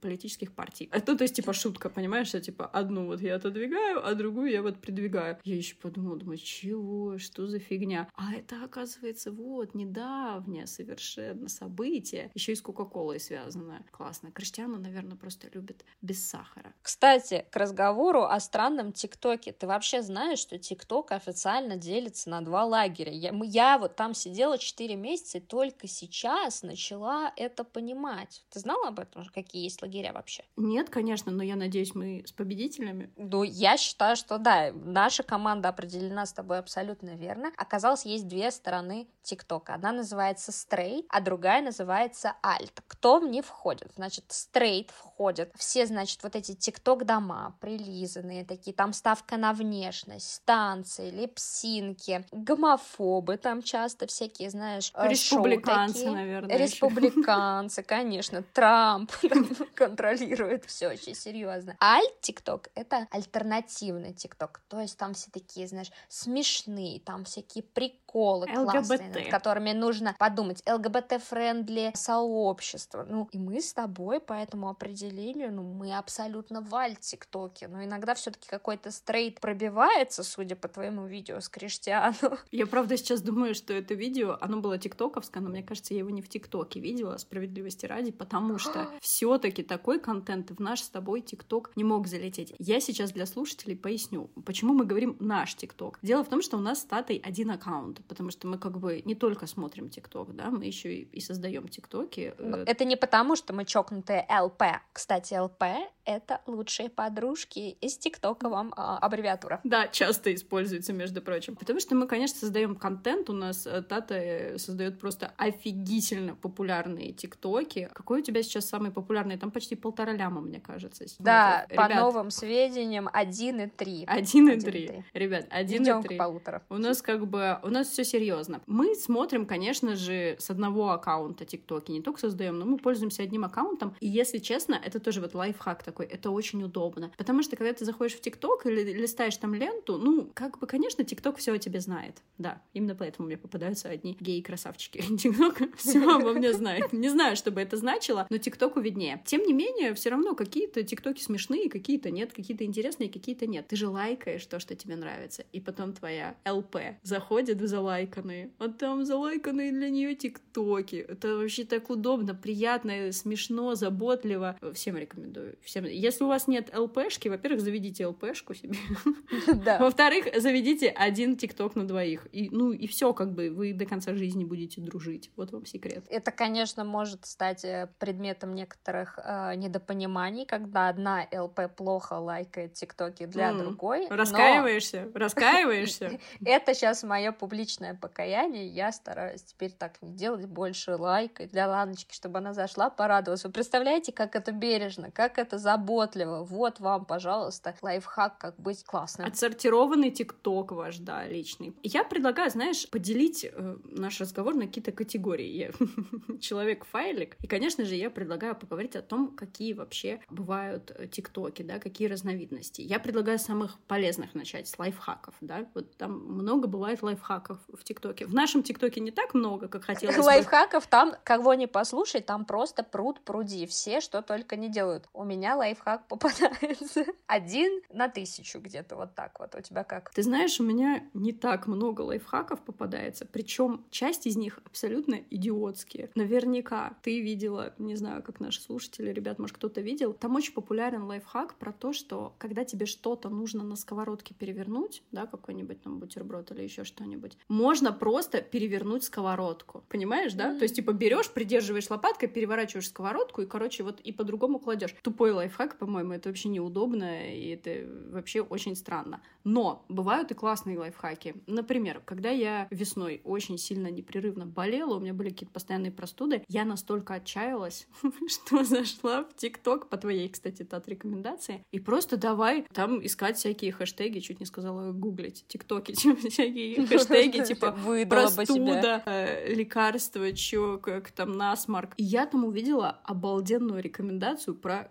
политических 0.00 0.52
партий. 0.52 0.88
Это, 0.92 1.16
то 1.16 1.24
есть, 1.24 1.34
типа, 1.34 1.52
шутка, 1.52 1.90
понимаешь, 1.90 2.28
что, 2.28 2.40
типа, 2.40 2.66
одну 2.66 3.06
вот 3.06 3.20
я 3.20 3.36
отодвигаю, 3.36 4.06
а 4.06 4.14
другую 4.14 4.50
я 4.50 4.62
вот 4.62 4.80
придвигаю. 4.80 5.38
Я 5.44 5.56
еще 5.56 5.76
подумала, 5.76 6.16
думаю, 6.16 6.38
чего, 6.38 7.18
что 7.18 7.46
за 7.46 7.58
фигня? 7.58 8.08
А 8.14 8.34
это, 8.34 8.64
оказывается, 8.64 9.30
вот, 9.30 9.74
недавнее 9.74 10.66
совершенно 10.66 11.48
событие, 11.48 12.30
еще 12.34 12.52
и 12.52 12.54
с 12.54 12.62
Кока-Колой 12.62 13.20
связанное. 13.20 13.84
Классно. 13.90 14.30
Криштиану, 14.30 14.78
наверное, 14.78 15.16
просто 15.16 15.48
любит 15.52 15.84
без 16.02 16.26
сахара. 16.26 16.74
Кстати, 16.82 17.46
к 17.50 17.56
разговору 17.56 17.99
разговору 18.00 18.24
о 18.24 18.40
странном 18.40 18.92
ТикТоке. 18.92 19.52
Ты 19.52 19.66
вообще 19.66 20.02
знаешь, 20.02 20.38
что 20.38 20.58
ТикТок 20.58 21.12
официально 21.12 21.76
делится 21.76 22.30
на 22.30 22.40
два 22.40 22.64
лагеря? 22.64 23.12
Я, 23.12 23.32
я 23.44 23.78
вот 23.78 23.96
там 23.96 24.14
сидела 24.14 24.58
4 24.58 24.96
месяца 24.96 25.38
и 25.38 25.40
только 25.40 25.86
сейчас 25.86 26.62
начала 26.62 27.32
это 27.36 27.62
понимать. 27.62 28.42
Ты 28.50 28.60
знала 28.60 28.88
об 28.88 29.00
этом, 29.00 29.24
какие 29.34 29.64
есть 29.64 29.82
лагеря 29.82 30.12
вообще? 30.12 30.44
Нет, 30.56 30.88
конечно, 30.88 31.30
но 31.30 31.42
я 31.42 31.56
надеюсь, 31.56 31.94
мы 31.94 32.24
с 32.26 32.32
победителями. 32.32 33.10
Ну, 33.16 33.42
я 33.42 33.76
считаю, 33.76 34.16
что 34.16 34.38
да, 34.38 34.72
наша 34.72 35.22
команда 35.22 35.68
определена 35.68 36.24
с 36.24 36.32
тобой 36.32 36.58
абсолютно 36.58 37.10
верно. 37.10 37.52
Оказалось, 37.56 38.06
есть 38.06 38.26
две 38.26 38.50
стороны 38.50 39.08
ТикТока. 39.22 39.74
Одна 39.74 39.92
называется 39.92 40.52
Straight, 40.52 41.04
а 41.10 41.20
другая 41.20 41.62
называется 41.62 42.34
Alt. 42.42 42.72
Кто 42.86 43.20
в 43.20 43.28
них 43.28 43.44
входит? 43.44 43.92
Значит, 43.96 44.24
Straight 44.30 44.90
входит. 44.90 45.52
Все, 45.56 45.86
значит, 45.86 46.22
вот 46.22 46.34
эти 46.34 46.54
ТикТок-дома, 46.54 47.56
прилив 47.60 47.79
прилизанные 47.80 48.44
такие, 48.44 48.74
там 48.74 48.92
ставка 48.92 49.36
на 49.36 49.52
внешность, 49.52 50.34
станции, 50.34 51.10
липсинки, 51.10 52.24
гомофобы 52.32 53.36
там 53.36 53.62
часто 53.62 54.06
всякие, 54.06 54.50
знаешь, 54.50 54.92
э, 54.94 55.08
Республиканцы, 55.08 56.10
наверное. 56.10 56.56
Республиканцы, 56.56 57.82
конечно, 57.82 58.42
Трамп 58.42 59.10
контролирует 59.74 60.64
все 60.66 60.88
очень 60.88 61.14
серьезно. 61.14 61.76
Alt 61.80 62.20
TikTok— 62.20 62.68
это 62.74 63.06
альтернативный 63.10 64.12
ТикТок, 64.12 64.60
то 64.68 64.80
есть 64.80 64.98
там 64.98 65.14
все 65.14 65.30
такие, 65.30 65.66
знаешь, 65.66 65.90
смешные, 66.08 67.00
там 67.00 67.24
всякие 67.24 67.64
приколы 67.64 68.46
классные, 68.46 69.08
над 69.08 69.28
которыми 69.28 69.72
нужно 69.72 70.14
подумать. 70.18 70.62
ЛГБТ- 70.66 71.14
friendly 71.14 71.92
сообщество. 71.94 73.06
Ну, 73.08 73.28
и 73.32 73.38
мы 73.38 73.60
с 73.60 73.72
тобой 73.72 74.20
по 74.20 74.32
этому 74.32 74.68
определению, 74.68 75.52
ну, 75.52 75.62
мы 75.62 75.96
абсолютно 75.96 76.60
в 76.60 76.74
альт-тиктоке. 76.74 77.69
Ну, 77.70 77.84
иногда 77.84 78.14
все-таки 78.14 78.48
какой-то 78.48 78.90
straight 78.90 79.40
пробивается, 79.40 80.24
судя 80.24 80.56
по 80.56 80.66
твоему 80.66 81.06
видео 81.06 81.40
с 81.40 81.48
Криштиану. 81.48 82.38
Я, 82.50 82.66
правда, 82.66 82.96
сейчас 82.96 83.22
думаю, 83.22 83.54
что 83.54 83.72
это 83.72 83.94
видео, 83.94 84.36
оно 84.40 84.60
было 84.60 84.76
тиктоковское, 84.76 85.42
но 85.42 85.50
мне 85.50 85.62
кажется, 85.62 85.94
я 85.94 86.00
его 86.00 86.10
не 86.10 86.20
в 86.20 86.28
тиктоке 86.28 86.80
видела, 86.80 87.16
справедливости 87.16 87.86
ради, 87.86 88.10
потому 88.10 88.58
что 88.58 88.88
все 89.00 89.38
таки 89.38 89.62
такой 89.62 90.00
контент 90.00 90.50
в 90.50 90.60
наш 90.60 90.80
с 90.80 90.88
тобой 90.88 91.20
тикток 91.20 91.70
не 91.76 91.84
мог 91.84 92.08
залететь. 92.08 92.54
Я 92.58 92.80
сейчас 92.80 93.12
для 93.12 93.26
слушателей 93.26 93.76
поясню, 93.76 94.30
почему 94.44 94.74
мы 94.74 94.84
говорим 94.84 95.16
наш 95.20 95.54
тикток. 95.54 95.98
Дело 96.02 96.24
в 96.24 96.28
том, 96.28 96.42
что 96.42 96.56
у 96.56 96.60
нас 96.60 96.80
с 96.80 96.84
Татой 96.84 97.22
один 97.24 97.50
аккаунт, 97.50 98.04
потому 98.08 98.30
что 98.30 98.48
мы 98.48 98.58
как 98.58 98.78
бы 98.78 99.02
не 99.04 99.14
только 99.14 99.46
смотрим 99.46 99.90
тикток, 99.90 100.34
да, 100.34 100.50
мы 100.50 100.64
еще 100.64 100.92
и, 100.92 101.02
и 101.02 101.20
создаем 101.20 101.68
тиктоки. 101.68 102.34
Э. 102.36 102.64
Это 102.66 102.84
не 102.84 102.96
потому, 102.96 103.36
что 103.36 103.52
мы 103.52 103.64
чокнутые 103.64 104.26
ЛП. 104.28 104.62
Кстати, 104.92 105.34
ЛП 105.34 105.62
это 106.04 106.40
лучшие 106.46 106.88
подружки 106.88 107.76
из 107.80 107.96
ТикТока 107.98 108.48
вам 108.48 108.72
а, 108.76 108.98
аббревиатура. 108.98 109.60
Да, 109.64 109.88
часто 109.88 110.34
используется, 110.34 110.92
между 110.92 111.20
прочим. 111.22 111.56
Потому 111.56 111.80
что 111.80 111.94
мы, 111.94 112.06
конечно, 112.06 112.38
создаем 112.38 112.76
контент. 112.76 113.30
У 113.30 113.32
нас 113.32 113.66
э, 113.66 113.82
Тата 113.82 114.14
э, 114.14 114.58
создает 114.58 114.98
просто 114.98 115.32
офигительно 115.36 116.34
популярные 116.34 117.12
ТикТоки. 117.12 117.90
Какой 117.92 118.20
у 118.20 118.22
тебя 118.22 118.42
сейчас 118.42 118.68
самый 118.68 118.90
популярный? 118.90 119.38
Там 119.38 119.50
почти 119.50 119.76
полтора 119.76 120.12
ляма, 120.12 120.40
мне 120.40 120.60
кажется. 120.60 121.04
Да, 121.18 121.66
вот, 121.68 121.76
по 121.76 121.86
ребят, 121.86 122.00
новым 122.00 122.30
сведениям 122.30 123.08
1,3. 123.08 124.06
1,3. 124.06 125.04
Ребят, 125.12 125.46
1,3. 125.50 126.02
к 126.02 126.18
полутора. 126.18 126.62
У 126.68 126.78
нас 126.78 127.02
как 127.02 127.26
бы, 127.26 127.58
у 127.62 127.68
нас 127.68 127.88
все 127.88 128.04
серьезно. 128.04 128.60
Мы 128.66 128.94
смотрим, 128.94 129.46
конечно 129.46 129.96
же, 129.96 130.36
с 130.38 130.50
одного 130.50 130.90
аккаунта 130.90 131.44
ТикТоки, 131.44 131.90
не 131.92 132.02
только 132.02 132.20
создаем, 132.20 132.58
но 132.58 132.64
мы 132.64 132.78
пользуемся 132.78 133.22
одним 133.22 133.44
аккаунтом. 133.44 133.94
И 134.00 134.08
если 134.08 134.38
честно, 134.38 134.80
это 134.82 135.00
тоже 135.00 135.20
вот 135.20 135.34
лайфхак 135.34 135.82
такой, 135.90 136.06
это 136.06 136.30
очень 136.30 136.62
удобно. 136.62 137.12
Потому 137.18 137.42
что 137.42 137.56
когда 137.56 137.72
ты 137.72 137.84
заходишь 137.84 138.14
в 138.14 138.20
ТикТок 138.20 138.66
или 138.66 138.92
листаешь 138.92 139.36
там 139.36 139.54
ленту, 139.54 139.98
ну, 139.98 140.30
как 140.34 140.58
бы, 140.60 140.66
конечно, 140.66 141.04
ТикТок 141.04 141.38
все 141.38 141.52
о 141.52 141.58
тебе 141.58 141.80
знает. 141.80 142.22
Да, 142.38 142.62
именно 142.72 142.94
поэтому 142.94 143.26
мне 143.26 143.36
попадаются 143.36 143.88
одни 143.88 144.16
геи-красавчики. 144.20 145.00
ТикТок 145.16 145.76
все 145.76 146.00
обо 146.08 146.32
мне 146.32 146.52
знает. 146.52 146.92
Не 146.92 147.08
знаю, 147.08 147.34
что 147.34 147.50
бы 147.50 147.60
это 147.60 147.76
значило, 147.76 148.26
но 148.30 148.38
ТикТоку 148.38 148.80
виднее. 148.80 149.20
Тем 149.26 149.42
не 149.42 149.52
менее, 149.52 149.94
все 149.94 150.10
равно 150.10 150.34
какие-то 150.34 150.84
ТикТоки 150.84 151.22
смешные, 151.22 151.68
какие-то 151.68 152.10
нет, 152.10 152.32
какие-то 152.32 152.64
интересные, 152.64 153.08
какие-то 153.08 153.46
нет. 153.46 153.66
Ты 153.66 153.76
же 153.76 153.88
лайкаешь 153.88 154.46
то, 154.46 154.60
что 154.60 154.76
тебе 154.76 154.94
нравится, 154.94 155.44
и 155.52 155.60
потом 155.60 155.92
твоя 155.92 156.36
ЛП 156.48 156.76
заходит 157.02 157.60
в 157.60 157.66
залайканные, 157.66 158.52
а 158.58 158.68
там 158.68 159.04
залайканные 159.04 159.72
для 159.72 159.90
нее 159.90 160.14
ТикТоки. 160.14 160.96
Это 160.96 161.36
вообще 161.36 161.64
так 161.64 161.90
удобно, 161.90 162.34
приятно, 162.34 163.10
смешно, 163.10 163.74
заботливо. 163.74 164.56
Всем 164.72 164.96
рекомендую. 164.96 165.56
Всем. 165.62 165.79
Если 165.88 166.24
у 166.24 166.28
вас 166.28 166.48
нет 166.48 166.76
ЛПшки, 166.76 167.28
во-первых, 167.28 167.60
заведите 167.60 168.06
ЛПшку 168.06 168.54
себе. 168.54 168.78
Да. 169.64 169.78
Во-вторых, 169.78 170.26
заведите 170.36 170.88
один 170.88 171.36
ТикТок 171.36 171.74
на 171.76 171.86
двоих. 171.86 172.26
И, 172.32 172.48
ну, 172.50 172.72
и 172.72 172.86
все, 172.86 173.12
как 173.12 173.32
бы 173.32 173.50
вы 173.50 173.72
до 173.72 173.84
конца 173.84 174.14
жизни 174.14 174.44
будете 174.44 174.80
дружить. 174.80 175.30
Вот 175.36 175.52
вам 175.52 175.66
секрет. 175.66 176.04
Это, 176.08 176.30
конечно, 176.30 176.84
может 176.84 177.26
стать 177.26 177.64
э, 177.64 177.88
предметом 177.98 178.54
некоторых 178.54 179.18
э, 179.22 179.54
недопониманий, 179.56 180.46
когда 180.46 180.88
одна 180.88 181.26
ЛП 181.32 181.74
плохо 181.76 182.14
лайкает 182.14 182.74
ТикТоки 182.74 183.26
для 183.26 183.50
mm. 183.50 183.58
другой. 183.58 184.08
Раскаиваешься? 184.08 185.08
Но... 185.12 185.18
Раскаиваешься? 185.20 186.18
Это 186.44 186.74
сейчас 186.74 187.02
мое 187.02 187.32
публичное 187.32 187.94
покаяние. 187.94 188.66
Я 188.68 188.92
стараюсь 188.92 189.42
теперь 189.42 189.72
так 189.72 190.00
не 190.02 190.12
делать, 190.12 190.46
больше 190.46 190.96
лайкать 190.96 191.50
для 191.50 191.68
Ланочки, 191.68 192.14
чтобы 192.14 192.38
она 192.38 192.54
зашла, 192.54 192.90
порадовалась. 192.90 193.44
Вы 193.44 193.50
представляете, 193.50 194.12
как 194.12 194.36
это 194.36 194.52
бережно, 194.52 195.10
как 195.10 195.38
это 195.38 195.58
заботливо. 195.70 196.42
Вот 196.44 196.80
вам, 196.80 197.04
пожалуйста, 197.04 197.74
лайфхак, 197.82 198.38
как 198.38 198.56
быть 198.58 198.84
классным. 198.84 199.28
Отсортированный 199.28 200.10
ТикТок 200.10 200.72
ваш, 200.72 200.98
да, 200.98 201.26
личный. 201.26 201.74
Я 201.82 202.02
предлагаю, 202.02 202.50
знаешь, 202.50 202.88
поделить 202.90 203.44
э, 203.44 203.76
наш 203.84 204.20
разговор 204.20 204.54
на 204.54 204.66
какие-то 204.66 204.90
категории. 204.90 205.46
Я 205.46 205.70
человек-файлик. 206.40 207.36
И, 207.40 207.46
конечно 207.46 207.84
же, 207.84 207.94
я 207.94 208.10
предлагаю 208.10 208.56
поговорить 208.56 208.96
о 208.96 209.02
том, 209.02 209.28
какие 209.36 209.74
вообще 209.74 210.20
бывают 210.28 210.90
э, 210.90 211.06
ТикТоки, 211.06 211.62
да, 211.62 211.78
какие 211.78 212.08
разновидности. 212.08 212.82
Я 212.82 212.98
предлагаю 212.98 213.38
самых 213.38 213.78
полезных 213.86 214.34
начать, 214.34 214.66
с 214.66 214.76
лайфхаков, 214.76 215.34
да. 215.40 215.66
Вот 215.74 215.96
там 215.96 216.12
много 216.12 216.66
бывает 216.66 217.02
лайфхаков 217.02 217.58
в 217.68 217.84
ТикТоке. 217.84 218.26
В 218.26 218.34
нашем 218.34 218.64
ТикТоке 218.64 219.00
не 219.00 219.12
так 219.12 219.34
много, 219.34 219.68
как 219.68 219.84
хотелось 219.84 220.16
бы. 220.16 220.22
Лайфхаков 220.22 220.88
там, 220.88 221.14
кого 221.22 221.54
не 221.54 221.68
послушай, 221.68 222.22
там 222.22 222.44
просто 222.44 222.82
пруд 222.82 223.20
пруди. 223.20 223.66
Все, 223.66 224.00
что 224.00 224.20
только 224.20 224.56
не 224.56 224.68
делают. 224.68 225.08
У 225.12 225.22
меня 225.22 225.59
лайфхак 225.60 226.08
попадается 226.08 227.04
один 227.26 227.82
на 227.92 228.08
тысячу 228.08 228.60
где-то 228.60 228.96
вот 228.96 229.14
так 229.14 229.38
вот. 229.38 229.54
У 229.54 229.60
тебя 229.60 229.84
как? 229.84 230.10
Ты 230.10 230.22
знаешь, 230.22 230.58
у 230.58 230.64
меня 230.64 231.04
не 231.14 231.32
так 231.32 231.66
много 231.66 232.00
лайфхаков 232.00 232.60
попадается, 232.60 233.26
причем 233.26 233.84
часть 233.90 234.26
из 234.26 234.36
них 234.36 234.58
абсолютно 234.64 235.16
идиотские. 235.30 236.10
Наверняка 236.14 236.94
ты 237.02 237.20
видела, 237.20 237.74
не 237.78 237.94
знаю, 237.96 238.22
как 238.22 238.40
наши 238.40 238.60
слушатели, 238.60 239.12
ребят, 239.12 239.38
может, 239.38 239.56
кто-то 239.56 239.80
видел, 239.80 240.14
там 240.14 240.34
очень 240.34 240.54
популярен 240.54 241.04
лайфхак 241.04 241.54
про 241.54 241.72
то, 241.72 241.92
что 241.92 242.34
когда 242.38 242.64
тебе 242.64 242.86
что-то 242.86 243.28
нужно 243.28 243.62
на 243.62 243.76
сковородке 243.76 244.34
перевернуть, 244.34 245.02
да, 245.12 245.26
какой-нибудь 245.26 245.82
там 245.82 245.98
бутерброд 245.98 246.50
или 246.52 246.62
еще 246.62 246.84
что-нибудь, 246.84 247.36
можно 247.48 247.92
просто 247.92 248.40
перевернуть 248.40 249.04
сковородку. 249.04 249.84
Понимаешь, 249.88 250.32
да? 250.32 250.50
Mm-hmm. 250.50 250.58
То 250.58 250.62
есть, 250.62 250.76
типа, 250.76 250.92
берешь, 250.92 251.30
придерживаешь 251.30 251.90
лопаткой, 251.90 252.28
переворачиваешь 252.28 252.88
сковородку 252.88 253.42
и, 253.42 253.46
короче, 253.46 253.82
вот 253.82 254.00
и 254.00 254.12
по-другому 254.12 254.58
кладешь. 254.58 254.94
Тупой 255.02 255.32
лайфхак, 255.32 255.49
по-моему, 255.78 256.12
это 256.12 256.28
вообще 256.28 256.48
неудобно, 256.48 257.30
и 257.30 257.48
это 257.48 257.86
вообще 258.10 258.40
очень 258.40 258.76
странно. 258.76 259.22
Но 259.44 259.84
бывают 259.88 260.30
и 260.30 260.34
классные 260.34 260.78
лайфхаки. 260.78 261.34
Например, 261.46 262.02
когда 262.04 262.30
я 262.30 262.68
весной 262.70 263.20
очень 263.24 263.58
сильно 263.58 263.88
непрерывно 263.88 264.46
болела, 264.46 264.96
у 264.96 265.00
меня 265.00 265.14
были 265.14 265.30
какие-то 265.30 265.52
постоянные 265.52 265.92
простуды, 265.92 266.44
я 266.48 266.64
настолько 266.64 267.14
отчаялась, 267.14 267.86
что 268.28 268.64
зашла 268.64 269.24
в 269.24 269.34
ТикТок 269.36 269.88
по 269.88 269.96
твоей, 269.96 270.28
кстати, 270.28 270.62
тат 270.62 270.88
рекомендации, 270.88 271.64
и 271.70 271.80
просто 271.80 272.16
давай 272.16 272.66
там 272.72 273.04
искать 273.04 273.36
всякие 273.36 273.72
хэштеги, 273.72 274.18
чуть 274.20 274.40
не 274.40 274.46
сказала 274.46 274.92
гуглить, 274.92 275.44
ТикТоки, 275.48 275.92
всякие 276.28 276.86
хэштеги, 276.86 277.44
типа 277.44 277.76
простуда, 278.08 279.02
э, 279.06 279.54
лекарства, 279.54 280.32
чё, 280.32 280.78
как 280.78 281.10
там 281.10 281.32
насморк. 281.32 281.94
И 281.96 282.04
я 282.04 282.26
там 282.26 282.44
увидела 282.44 283.00
обалденную 283.04 283.82
рекомендацию 283.82 284.54
про 284.54 284.90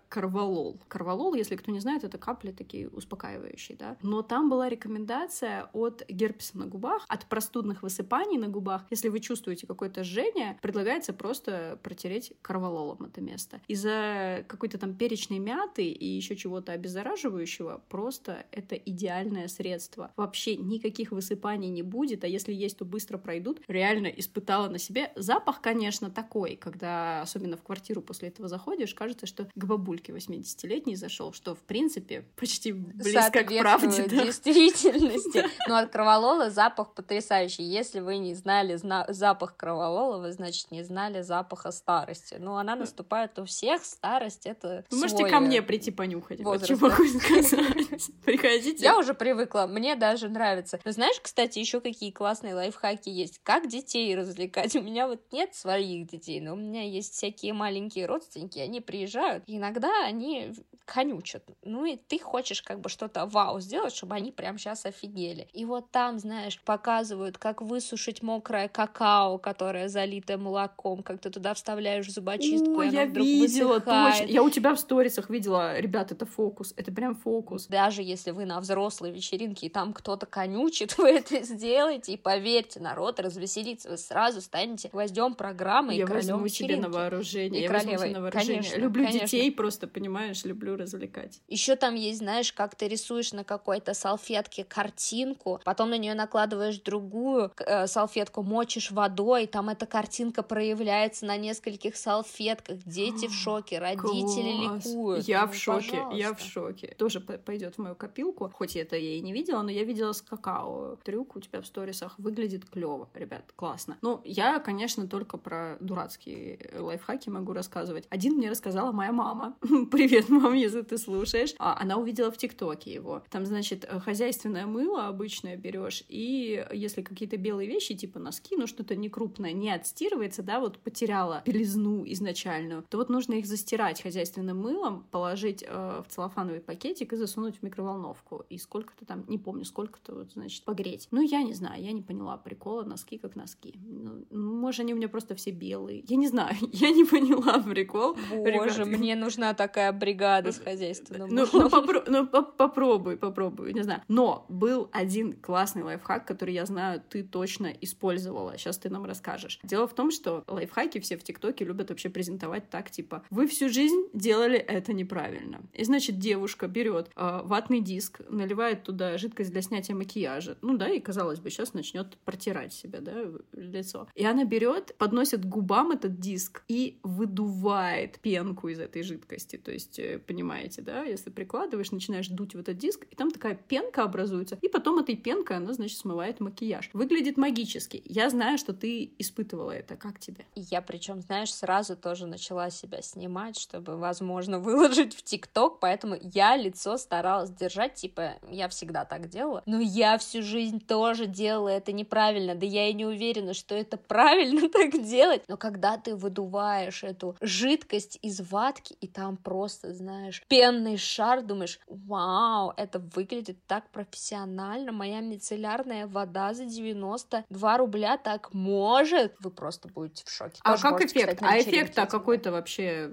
карвалол. 0.50 0.80
Карвалол, 0.88 1.34
если 1.34 1.56
кто 1.56 1.72
не 1.72 1.80
знает, 1.80 2.04
это 2.04 2.18
капли 2.18 2.50
такие 2.50 2.88
успокаивающие, 2.88 3.76
да. 3.76 3.96
Но 4.02 4.22
там 4.22 4.50
была 4.50 4.68
рекомендация 4.68 5.70
от 5.72 6.04
герпеса 6.08 6.58
на 6.58 6.66
губах, 6.66 7.04
от 7.08 7.26
простудных 7.26 7.82
высыпаний 7.82 8.38
на 8.38 8.48
губах. 8.48 8.84
Если 8.90 9.08
вы 9.08 9.20
чувствуете 9.20 9.66
какое-то 9.66 10.04
жжение, 10.04 10.58
предлагается 10.62 11.12
просто 11.12 11.78
протереть 11.82 12.32
карвалолом 12.42 13.04
это 13.04 13.20
место. 13.20 13.60
Из-за 13.68 14.44
какой-то 14.48 14.78
там 14.78 14.94
перечной 14.94 15.38
мяты 15.38 15.84
и 15.84 16.06
еще 16.06 16.36
чего-то 16.36 16.72
обеззараживающего 16.72 17.82
просто 17.88 18.46
это 18.50 18.74
идеальное 18.74 19.48
средство. 19.48 20.12
Вообще 20.16 20.56
никаких 20.56 21.12
высыпаний 21.12 21.68
не 21.68 21.82
будет, 21.82 22.24
а 22.24 22.28
если 22.28 22.52
есть, 22.52 22.78
то 22.78 22.84
быстро 22.84 23.18
пройдут. 23.18 23.60
Реально 23.68 24.08
испытала 24.08 24.68
на 24.68 24.78
себе. 24.78 25.12
Запах, 25.16 25.60
конечно, 25.60 26.10
такой, 26.10 26.56
когда 26.56 27.22
особенно 27.22 27.56
в 27.56 27.62
квартиру 27.62 28.02
после 28.02 28.28
этого 28.28 28.48
заходишь, 28.48 28.94
кажется, 28.94 29.26
что 29.26 29.48
к 29.54 29.64
бабульке 29.64 30.12
80-летней 30.40 30.96
зашел, 30.96 31.32
что 31.32 31.54
в 31.54 31.60
принципе 31.60 32.24
почти 32.36 32.72
близко 32.72 33.44
к 33.44 33.58
правде. 33.58 34.06
Да. 34.08 34.24
действительности. 34.24 35.44
Но 35.68 35.76
от 35.76 35.90
кроволола 35.90 36.50
запах 36.50 36.94
потрясающий. 36.94 37.62
Если 37.62 38.00
вы 38.00 38.18
не 38.18 38.34
знали 38.34 38.78
запах 39.08 39.56
кроволола, 39.56 40.18
вы, 40.18 40.32
значит, 40.32 40.70
не 40.70 40.82
знали 40.82 41.22
запаха 41.22 41.70
старости. 41.70 42.36
Ну, 42.38 42.56
она 42.56 42.76
наступает 42.76 43.38
у 43.38 43.44
всех, 43.44 43.84
старость— 43.84 44.42
это 44.46 44.84
Вы 44.90 44.98
можете 44.98 45.26
ко 45.26 45.40
мне 45.40 45.62
прийти 45.62 45.90
понюхать, 45.90 46.40
вот 46.40 46.64
что 46.64 46.76
могу 46.76 47.04
сказать. 47.06 47.50
Приходите. 48.24 48.82
Я 48.82 48.98
уже 48.98 49.14
привыкла, 49.14 49.66
мне 49.66 49.96
даже 49.96 50.28
нравится. 50.28 50.80
Но 50.84 50.92
знаешь, 50.92 51.20
кстати, 51.20 51.58
еще 51.58 51.80
какие 51.80 52.10
классные 52.10 52.54
лайфхаки 52.54 53.08
есть. 53.08 53.40
Как 53.42 53.68
детей 53.68 54.14
развлекать? 54.14 54.74
У 54.80 54.82
меня 54.82 55.06
вот 55.06 55.20
нет 55.32 55.54
своих 55.54 56.06
детей, 56.06 56.40
но 56.40 56.54
у 56.54 56.56
меня 56.56 56.82
есть 56.82 57.14
всякие 57.14 57.52
маленькие 57.52 58.06
родственники, 58.06 58.58
они 58.58 58.80
приезжают, 58.80 59.44
иногда 59.46 60.04
они 60.04 60.29
here 60.30 60.52
конючат. 60.90 61.44
Ну 61.62 61.84
и 61.84 61.96
ты 61.96 62.18
хочешь 62.18 62.62
как 62.62 62.80
бы 62.80 62.88
что-то 62.88 63.26
вау 63.26 63.60
сделать, 63.60 63.94
чтобы 63.94 64.16
они 64.16 64.32
прям 64.32 64.58
сейчас 64.58 64.84
офигели. 64.86 65.48
И 65.52 65.64
вот 65.64 65.90
там, 65.90 66.18
знаешь, 66.18 66.60
показывают, 66.64 67.38
как 67.38 67.62
высушить 67.62 68.22
мокрое 68.22 68.68
какао, 68.68 69.38
которое 69.38 69.88
залито 69.88 70.36
молоком, 70.36 71.02
как 71.02 71.20
ты 71.20 71.30
туда 71.30 71.54
вставляешь 71.54 72.10
зубочистку, 72.10 72.80
О, 72.80 72.82
и 72.82 72.90
я 72.90 73.06
вдруг 73.06 73.24
видела, 73.24 73.74
высыхает. 73.74 74.18
точно. 74.18 74.32
Я 74.32 74.42
у 74.42 74.50
тебя 74.50 74.74
в 74.74 74.80
сторисах 74.80 75.30
видела, 75.30 75.78
ребят, 75.78 76.10
это 76.10 76.26
фокус, 76.26 76.74
это 76.76 76.90
прям 76.92 77.14
фокус. 77.14 77.66
Даже 77.66 78.02
если 78.02 78.32
вы 78.32 78.44
на 78.44 78.60
взрослой 78.60 79.12
вечеринке, 79.12 79.66
и 79.66 79.68
там 79.68 79.92
кто-то 79.92 80.26
конючит, 80.26 80.98
вы 80.98 81.10
это 81.10 81.42
сделаете, 81.42 82.14
и 82.14 82.16
поверьте, 82.16 82.80
народ 82.80 83.20
развеселится, 83.20 83.90
вы 83.90 83.96
сразу 83.96 84.40
станете 84.40 84.88
гвоздем 84.88 85.34
программы 85.34 85.94
я 85.94 86.02
и 86.02 86.06
королем 86.06 86.40
возьму 86.40 86.48
себе 86.48 86.76
на 86.76 86.88
вооружение, 86.88 87.60
и 87.60 87.64
я 87.64 87.70
возьму 87.70 87.96
себе 87.96 88.10
на 88.10 88.20
вооружение. 88.20 88.62
Конечно, 88.62 88.76
люблю 88.80 89.04
конечно. 89.06 89.26
детей 89.26 89.52
просто, 89.52 89.86
понимаешь, 89.86 90.44
люблю 90.44 90.79
развлекать. 90.80 91.40
Еще 91.48 91.76
там 91.76 91.94
есть, 91.94 92.18
знаешь, 92.18 92.52
как 92.52 92.74
ты 92.74 92.88
рисуешь 92.88 93.32
на 93.32 93.44
какой-то 93.44 93.94
салфетке 93.94 94.64
картинку, 94.64 95.60
потом 95.64 95.90
на 95.90 95.98
нее 95.98 96.14
накладываешь 96.14 96.80
другую 96.80 97.52
э, 97.58 97.86
салфетку, 97.86 98.42
мочишь 98.42 98.90
водой, 98.90 99.46
там 99.46 99.68
эта 99.68 99.86
картинка 99.86 100.42
проявляется 100.42 101.26
на 101.26 101.36
нескольких 101.36 101.96
салфетках, 101.96 102.78
дети 102.84 103.28
в 103.28 103.32
шоке, 103.32 103.78
родители 103.78 104.66
Класс. 104.66 104.84
ликуют. 104.86 105.28
Я 105.28 105.46
ну, 105.46 105.52
в 105.52 105.54
шоке, 105.54 105.90
пожалуйста. 105.90 106.16
я 106.16 106.34
в 106.34 106.40
шоке. 106.40 106.94
Тоже 106.98 107.20
пойдет 107.20 107.76
в 107.76 107.78
мою 107.78 107.94
копилку, 107.94 108.50
хоть 108.50 108.76
это 108.76 108.96
я 108.96 109.16
и 109.16 109.20
не 109.20 109.32
видела, 109.32 109.62
но 109.62 109.70
я 109.70 109.84
видела 109.84 110.12
с 110.12 110.22
какао. 110.22 110.96
Трюк 111.04 111.36
у 111.36 111.40
тебя 111.40 111.60
в 111.60 111.66
сторисах 111.66 112.18
выглядит 112.18 112.68
клево, 112.68 113.08
ребят, 113.14 113.52
классно. 113.56 113.98
Ну, 114.02 114.20
я, 114.24 114.58
конечно, 114.58 115.06
только 115.06 115.36
про 115.36 115.76
дурацкие 115.80 116.70
лайфхаки 116.78 117.28
могу 117.28 117.52
рассказывать. 117.52 118.06
Один 118.10 118.34
мне 118.34 118.50
рассказала 118.50 118.92
моя 118.92 119.12
мама. 119.12 119.56
привет, 119.90 120.28
мам, 120.28 120.54
если 120.60 120.82
ты 120.82 120.98
слушаешь. 120.98 121.54
А, 121.58 121.76
она 121.80 121.96
увидела 121.96 122.30
в 122.30 122.36
ТикТоке 122.36 122.92
его. 122.92 123.22
Там, 123.30 123.46
значит, 123.46 123.88
хозяйственное 124.04 124.66
мыло 124.66 125.06
обычное 125.06 125.56
берешь, 125.56 126.04
и 126.08 126.66
если 126.72 127.02
какие-то 127.02 127.36
белые 127.36 127.68
вещи, 127.68 127.94
типа 127.94 128.18
носки, 128.18 128.56
ну 128.56 128.66
что-то 128.66 128.96
не 128.96 129.08
крупное, 129.08 129.52
не 129.52 129.70
отстирывается, 129.70 130.42
да, 130.42 130.60
вот 130.60 130.78
потеряла 130.78 131.42
белизну 131.46 132.04
изначальную, 132.06 132.84
то 132.88 132.98
вот 132.98 133.08
нужно 133.08 133.34
их 133.34 133.46
застирать 133.46 134.02
хозяйственным 134.02 134.58
мылом, 134.58 135.06
положить 135.10 135.64
э, 135.66 136.02
в 136.06 136.10
целлофановый 136.10 136.60
пакетик 136.60 137.12
и 137.12 137.16
засунуть 137.16 137.56
в 137.58 137.62
микроволновку. 137.62 138.44
И 138.48 138.58
сколько-то 138.58 139.04
там, 139.04 139.24
не 139.28 139.38
помню, 139.38 139.64
сколько-то, 139.64 140.14
вот, 140.14 140.32
значит, 140.32 140.64
погреть. 140.64 141.08
Ну, 141.10 141.20
я 141.20 141.42
не 141.42 141.54
знаю, 141.54 141.82
я 141.82 141.92
не 141.92 142.02
поняла 142.02 142.36
прикола, 142.36 142.84
носки 142.84 143.18
как 143.18 143.36
носки. 143.36 143.74
Ну, 143.82 144.24
может, 144.30 144.80
они 144.80 144.94
у 144.94 144.96
меня 144.96 145.08
просто 145.08 145.34
все 145.34 145.50
белые. 145.50 146.04
Я 146.08 146.16
не 146.16 146.28
знаю, 146.28 146.56
я 146.72 146.90
не 146.90 147.04
поняла 147.04 147.58
прикол. 147.58 148.16
Боже, 148.30 148.84
мне 148.84 149.14
нужна 149.16 149.54
такая 149.54 149.92
бригада 149.92 150.49
с 150.52 150.58
хозяйственным 150.58 151.28
Ну, 151.30 151.46
ну, 151.52 151.68
попро- 151.68 152.04
ну 152.06 152.26
попробуй, 152.26 153.16
попробуй, 153.16 153.72
не 153.72 153.82
знаю. 153.82 154.02
Но 154.08 154.46
был 154.48 154.88
один 154.92 155.32
классный 155.32 155.82
лайфхак, 155.82 156.26
который 156.26 156.54
я 156.54 156.66
знаю, 156.66 157.02
ты 157.08 157.22
точно 157.22 157.72
использовала. 157.80 158.56
Сейчас 158.58 158.78
ты 158.78 158.90
нам 158.90 159.04
расскажешь. 159.04 159.58
Дело 159.62 159.86
в 159.86 159.94
том, 159.94 160.10
что 160.10 160.44
лайфхаки 160.46 161.00
все 161.00 161.16
в 161.16 161.22
ТикТоке 161.22 161.64
любят 161.64 161.90
вообще 161.90 162.08
презентовать 162.08 162.70
так, 162.70 162.90
типа, 162.90 163.24
вы 163.30 163.46
всю 163.46 163.68
жизнь 163.68 164.08
делали 164.12 164.58
это 164.58 164.92
неправильно. 164.92 165.60
И, 165.72 165.84
значит, 165.84 166.18
девушка 166.18 166.68
берет 166.68 167.10
э, 167.16 167.40
ватный 167.44 167.80
диск, 167.80 168.20
наливает 168.28 168.82
туда 168.84 169.18
жидкость 169.18 169.50
для 169.50 169.62
снятия 169.62 169.94
макияжа. 169.94 170.56
Ну 170.62 170.76
да, 170.76 170.88
и, 170.88 171.00
казалось 171.00 171.40
бы, 171.40 171.50
сейчас 171.50 171.74
начнет 171.74 172.16
протирать 172.18 172.72
себя, 172.72 173.00
да, 173.00 173.24
лицо. 173.52 174.08
И 174.14 174.24
она 174.24 174.44
берет, 174.44 174.94
подносит 174.98 175.42
к 175.42 175.46
губам 175.46 175.92
этот 175.92 176.18
диск 176.18 176.62
и 176.68 176.98
выдувает 177.02 178.18
пенку 178.20 178.68
из 178.68 178.80
этой 178.80 179.02
жидкости. 179.02 179.56
То 179.56 179.72
есть, 179.72 179.98
э, 179.98 180.18
понимаете, 180.40 180.80
да, 180.80 181.02
если 181.02 181.28
прикладываешь, 181.28 181.90
начинаешь 181.90 182.28
дуть 182.28 182.54
в 182.54 182.58
этот 182.58 182.78
диск, 182.78 183.06
и 183.10 183.14
там 183.14 183.30
такая 183.30 183.54
пенка 183.54 184.04
образуется, 184.04 184.58
и 184.62 184.68
потом 184.68 184.98
этой 184.98 185.14
пенкой 185.14 185.58
она, 185.58 185.74
значит, 185.74 185.98
смывает 185.98 186.40
макияж. 186.40 186.90
Выглядит 186.94 187.36
магически. 187.36 188.02
Я 188.06 188.30
знаю, 188.30 188.56
что 188.56 188.72
ты 188.72 189.12
испытывала 189.18 189.72
это. 189.72 189.96
Как 189.96 190.18
тебе? 190.18 190.46
Я 190.54 190.80
причем, 190.80 191.20
знаешь, 191.20 191.52
сразу 191.52 191.94
тоже 191.94 192.26
начала 192.26 192.70
себя 192.70 193.02
снимать, 193.02 193.58
чтобы, 193.58 193.98
возможно, 193.98 194.58
выложить 194.58 195.14
в 195.14 195.22
ТикТок, 195.22 195.78
поэтому 195.78 196.16
я 196.22 196.56
лицо 196.56 196.96
старалась 196.96 197.50
держать, 197.50 197.94
типа, 197.94 198.36
я 198.50 198.68
всегда 198.68 199.04
так 199.04 199.28
делала, 199.28 199.62
но 199.66 199.78
я 199.78 200.16
всю 200.16 200.42
жизнь 200.42 200.80
тоже 200.80 201.26
делала 201.26 201.68
это 201.68 201.92
неправильно, 201.92 202.54
да 202.54 202.64
я 202.64 202.88
и 202.88 202.94
не 202.94 203.04
уверена, 203.04 203.52
что 203.52 203.74
это 203.74 203.98
правильно 203.98 204.68
так 204.72 205.02
делать, 205.02 205.42
но 205.48 205.58
когда 205.58 205.98
ты 205.98 206.16
выдуваешь 206.16 207.04
эту 207.04 207.36
жидкость 207.42 208.18
из 208.22 208.40
ватки, 208.40 208.94
и 209.00 209.06
там 209.06 209.36
просто, 209.36 209.92
знаешь, 209.92 210.29
пенный 210.48 210.96
шар, 210.96 211.42
думаешь, 211.42 211.78
вау, 211.86 212.72
это 212.76 212.98
выглядит 212.98 213.58
так 213.66 213.90
профессионально, 213.90 214.92
моя 214.92 215.20
мицеллярная 215.20 216.06
вода 216.06 216.54
за 216.54 216.64
92 216.64 217.76
рубля 217.78 218.16
так 218.16 218.52
может, 218.52 219.34
вы 219.40 219.50
просто 219.50 219.88
будете 219.88 220.24
в 220.24 220.30
шоке. 220.30 220.60
А 220.62 220.72
Тоже 220.72 220.82
как 220.82 220.92
можете, 220.92 221.18
эффект? 221.18 221.34
Кстати, 221.34 221.52
а 221.52 221.60
эффект-то 221.60 222.06
какой-то 222.06 222.52
вообще 222.52 223.10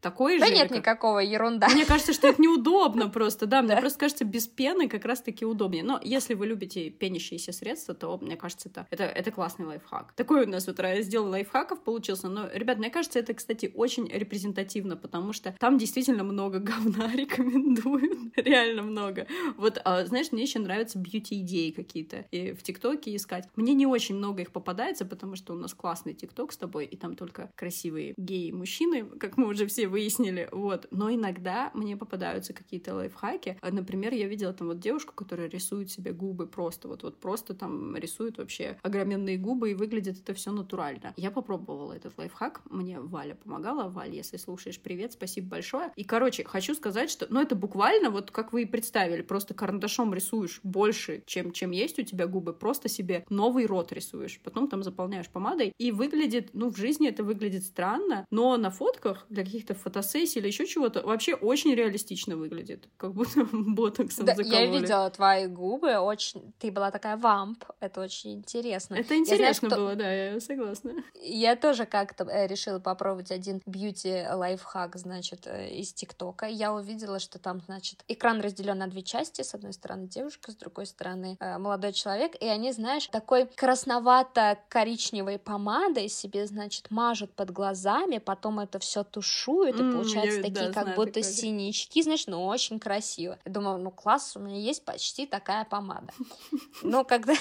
такой 0.00 0.38
да 0.38 0.46
же? 0.46 0.52
Да 0.52 0.58
нет 0.58 0.68
как? 0.68 0.78
никакого, 0.78 1.18
ерунда. 1.18 1.68
Мне 1.68 1.84
кажется, 1.84 2.12
что 2.12 2.28
это 2.28 2.40
неудобно 2.40 3.08
просто, 3.08 3.46
да, 3.46 3.62
мне 3.62 3.76
просто 3.76 3.98
кажется, 3.98 4.24
без 4.24 4.46
пены 4.46 4.88
как 4.88 5.04
раз-таки 5.04 5.44
удобнее. 5.44 5.84
Но 5.84 6.00
если 6.02 6.34
вы 6.34 6.46
любите 6.46 6.90
пенящиеся 6.90 7.52
средства, 7.52 7.94
то, 7.94 8.18
мне 8.18 8.36
кажется, 8.36 8.68
это, 8.68 8.86
это, 8.90 9.04
это 9.04 9.30
классный 9.30 9.66
лайфхак. 9.66 10.12
Такой 10.12 10.44
у 10.44 10.48
нас 10.48 10.66
вот 10.66 10.80
раздел 10.80 11.26
лайфхаков 11.28 11.82
получился, 11.82 12.28
но, 12.28 12.48
ребят, 12.52 12.78
мне 12.78 12.90
кажется, 12.90 13.18
это, 13.18 13.34
кстати, 13.34 13.72
очень 13.74 14.08
репрезентативно, 14.08 14.96
потому 14.96 15.32
что 15.32 15.54
там 15.58 15.78
действительно 15.78 16.24
много 16.24 16.57
говна 16.62 17.14
рекомендуют, 17.14 18.32
реально 18.36 18.82
много. 18.82 19.26
Вот, 19.56 19.80
а, 19.84 20.04
знаешь, 20.04 20.32
мне 20.32 20.42
еще 20.42 20.58
нравятся 20.58 20.98
бьюти-идеи 20.98 21.70
какие-то 21.70 22.26
и 22.30 22.52
в 22.52 22.62
ТикТоке 22.62 23.14
искать. 23.14 23.48
Мне 23.56 23.74
не 23.74 23.86
очень 23.86 24.16
много 24.16 24.42
их 24.42 24.52
попадается, 24.52 25.04
потому 25.04 25.36
что 25.36 25.54
у 25.54 25.56
нас 25.56 25.74
классный 25.74 26.14
ТикТок 26.14 26.52
с 26.52 26.56
тобой, 26.56 26.86
и 26.86 26.96
там 26.96 27.16
только 27.16 27.50
красивые 27.54 28.14
геи-мужчины, 28.16 29.04
как 29.18 29.36
мы 29.36 29.48
уже 29.48 29.66
все 29.66 29.88
выяснили, 29.88 30.48
вот. 30.52 30.86
Но 30.90 31.12
иногда 31.12 31.70
мне 31.74 31.96
попадаются 31.96 32.52
какие-то 32.52 32.94
лайфхаки. 32.94 33.58
Например, 33.62 34.12
я 34.14 34.26
видела 34.26 34.52
там 34.52 34.68
вот 34.68 34.80
девушку, 34.80 35.14
которая 35.14 35.48
рисует 35.48 35.90
себе 35.90 36.12
губы 36.12 36.46
просто, 36.46 36.88
вот, 36.88 37.02
вот 37.02 37.18
просто 37.20 37.54
там 37.54 37.96
рисует 37.96 38.38
вообще 38.38 38.78
огроменные 38.82 39.38
губы, 39.38 39.70
и 39.70 39.74
выглядит 39.74 40.20
это 40.20 40.34
все 40.34 40.50
натурально. 40.50 41.14
Я 41.16 41.30
попробовала 41.30 41.92
этот 41.92 42.16
лайфхак, 42.18 42.62
мне 42.70 43.00
Валя 43.00 43.34
помогала. 43.34 43.88
Валя, 43.88 44.12
если 44.12 44.36
слушаешь, 44.36 44.80
привет, 44.80 45.12
спасибо 45.12 45.48
большое. 45.48 45.92
И, 45.96 46.04
короче, 46.04 46.44
хочу 46.48 46.74
сказать, 46.74 47.10
что, 47.10 47.26
ну, 47.30 47.40
это 47.40 47.54
буквально 47.54 48.10
вот 48.10 48.30
как 48.30 48.52
вы 48.52 48.62
и 48.62 48.66
представили, 48.66 49.22
просто 49.22 49.54
карандашом 49.54 50.12
рисуешь 50.14 50.60
больше, 50.62 51.22
чем, 51.26 51.52
чем 51.52 51.70
есть 51.70 51.98
у 51.98 52.02
тебя 52.02 52.26
губы, 52.26 52.52
просто 52.52 52.88
себе 52.88 53.24
новый 53.28 53.66
рот 53.66 53.92
рисуешь, 53.92 54.40
потом 54.42 54.68
там 54.68 54.82
заполняешь 54.82 55.28
помадой, 55.28 55.72
и 55.78 55.92
выглядит, 55.92 56.50
ну, 56.52 56.70
в 56.70 56.76
жизни 56.76 57.08
это 57.08 57.22
выглядит 57.22 57.64
странно, 57.64 58.26
но 58.30 58.56
на 58.56 58.70
фотках 58.70 59.26
для 59.28 59.44
каких-то 59.44 59.74
фотосессий 59.74 60.40
или 60.40 60.48
еще 60.48 60.66
чего-то 60.66 61.06
вообще 61.06 61.34
очень 61.34 61.74
реалистично 61.74 62.36
выглядит, 62.36 62.88
как 62.96 63.12
будто 63.12 63.46
ботоксом 63.52 64.26
да, 64.26 64.34
закололи. 64.34 64.56
Я 64.56 64.66
видела 64.66 65.10
твои 65.10 65.46
губы, 65.46 65.96
очень... 65.98 66.52
Ты 66.58 66.70
была 66.70 66.90
такая 66.90 67.16
вамп, 67.16 67.64
это 67.80 68.00
очень 68.00 68.34
интересно. 68.34 68.94
Это 68.94 69.16
интересно 69.16 69.68
знаю, 69.68 69.82
было, 69.82 69.94
да, 69.94 70.12
я 70.12 70.40
согласна. 70.40 70.94
Я 71.14 71.56
тоже 71.56 71.86
как-то 71.86 72.24
э, 72.24 72.46
решила 72.46 72.78
попробовать 72.78 73.30
один 73.30 73.60
бьюти-лайфхак, 73.66 74.96
значит, 74.96 75.46
э, 75.46 75.70
из 75.70 75.92
ТикТока. 75.92 76.37
Я 76.46 76.72
увидела, 76.72 77.18
что 77.18 77.38
там, 77.38 77.60
значит, 77.60 78.04
экран 78.08 78.40
разделен 78.40 78.78
на 78.78 78.86
две 78.86 79.02
части. 79.02 79.42
С 79.42 79.54
одной 79.54 79.72
стороны 79.72 80.06
девушка, 80.06 80.52
с 80.52 80.56
другой 80.56 80.86
стороны 80.86 81.36
э, 81.40 81.58
молодой 81.58 81.92
человек. 81.92 82.34
И 82.40 82.46
они, 82.46 82.72
знаешь, 82.72 83.06
такой 83.08 83.46
красновато-коричневой 83.46 85.38
помадой 85.38 86.08
себе, 86.08 86.46
значит, 86.46 86.90
мажут 86.90 87.32
под 87.32 87.50
глазами, 87.50 88.18
потом 88.18 88.60
это 88.60 88.78
все 88.78 89.04
тушуют, 89.04 89.76
mm, 89.76 89.88
и 89.88 89.92
получается 89.92 90.42
такие 90.42 90.68
да, 90.68 90.72
как 90.72 90.82
знаю, 90.82 90.96
будто 90.96 91.20
такое. 91.20 91.30
синячки, 91.30 92.02
знаешь, 92.02 92.26
ну 92.26 92.46
очень 92.46 92.78
красиво. 92.78 93.38
Я 93.44 93.52
думаю, 93.52 93.78
ну 93.78 93.90
класс, 93.90 94.36
у 94.36 94.40
меня 94.40 94.58
есть 94.58 94.84
почти 94.84 95.26
такая 95.26 95.64
помада. 95.64 96.12
Но 96.82 97.04
когда 97.04 97.34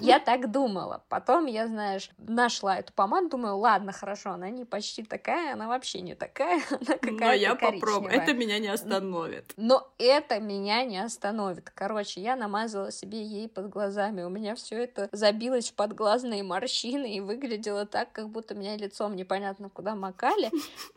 я 0.00 0.18
так 0.18 0.50
думала, 0.50 1.02
потом 1.08 1.46
я, 1.46 1.66
знаешь, 1.66 2.10
нашла 2.18 2.78
эту 2.78 2.92
помаду, 2.92 3.28
думаю, 3.28 3.56
ладно, 3.56 3.92
хорошо, 3.92 4.30
она 4.30 4.50
не 4.50 4.64
почти 4.64 5.02
такая, 5.02 5.54
она 5.54 5.68
вообще 5.68 6.00
не 6.00 6.14
такая, 6.14 6.62
она 6.70 6.96
какая-то 6.96 7.12
Но 7.12 7.32
я 7.32 7.54
попробую, 7.54 8.12
это 8.12 8.32
меня 8.38 8.58
не 8.58 8.68
остановит. 8.68 9.52
Но 9.56 9.90
это 9.98 10.40
меня 10.40 10.84
не 10.84 10.98
остановит. 10.98 11.70
Короче, 11.74 12.20
я 12.20 12.36
намазала 12.36 12.90
себе 12.90 13.22
ей 13.22 13.48
под 13.48 13.68
глазами, 13.68 14.22
у 14.22 14.30
меня 14.30 14.54
все 14.54 14.82
это 14.84 15.08
забилось 15.12 15.70
в 15.70 15.74
подглазные 15.74 16.42
морщины 16.42 17.16
и 17.16 17.20
выглядело 17.20 17.86
так, 17.86 18.12
как 18.12 18.30
будто 18.30 18.54
меня 18.54 18.76
лицом 18.76 19.16
непонятно 19.16 19.68
куда 19.68 19.94
макали. 19.94 20.50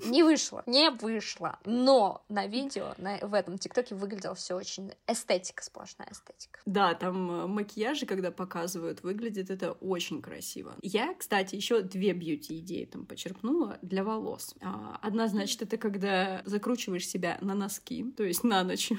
Не 0.05 0.23
вышло, 0.23 0.63
не 0.65 0.89
вышло. 0.89 1.59
Но 1.65 2.23
на 2.29 2.47
видео, 2.47 2.93
на, 2.97 3.17
в 3.21 3.33
этом 3.33 3.57
ТикТоке 3.57 3.95
выглядело 3.95 4.35
все 4.35 4.55
очень 4.55 4.91
эстетика, 5.07 5.63
сплошная 5.63 6.07
эстетика. 6.11 6.59
Да, 6.65 6.93
там 6.93 7.31
э, 7.31 7.47
макияжи, 7.47 8.05
когда 8.05 8.31
показывают, 8.31 9.03
выглядит 9.03 9.49
это 9.49 9.73
очень 9.73 10.21
красиво. 10.21 10.75
Я, 10.81 11.13
кстати, 11.13 11.55
еще 11.55 11.81
две 11.81 12.13
бьюти-идеи 12.13 12.85
там 12.85 13.05
почерпнула 13.05 13.79
для 13.81 14.03
волос. 14.03 14.55
А, 14.61 14.99
одна, 15.01 15.27
значит, 15.27 15.61
это 15.61 15.77
когда 15.77 16.41
закручиваешь 16.45 17.07
себя 17.21 17.37
на 17.41 17.53
носки, 17.53 18.03
то 18.17 18.23
есть 18.23 18.43
на 18.43 18.63
ночь 18.63 18.91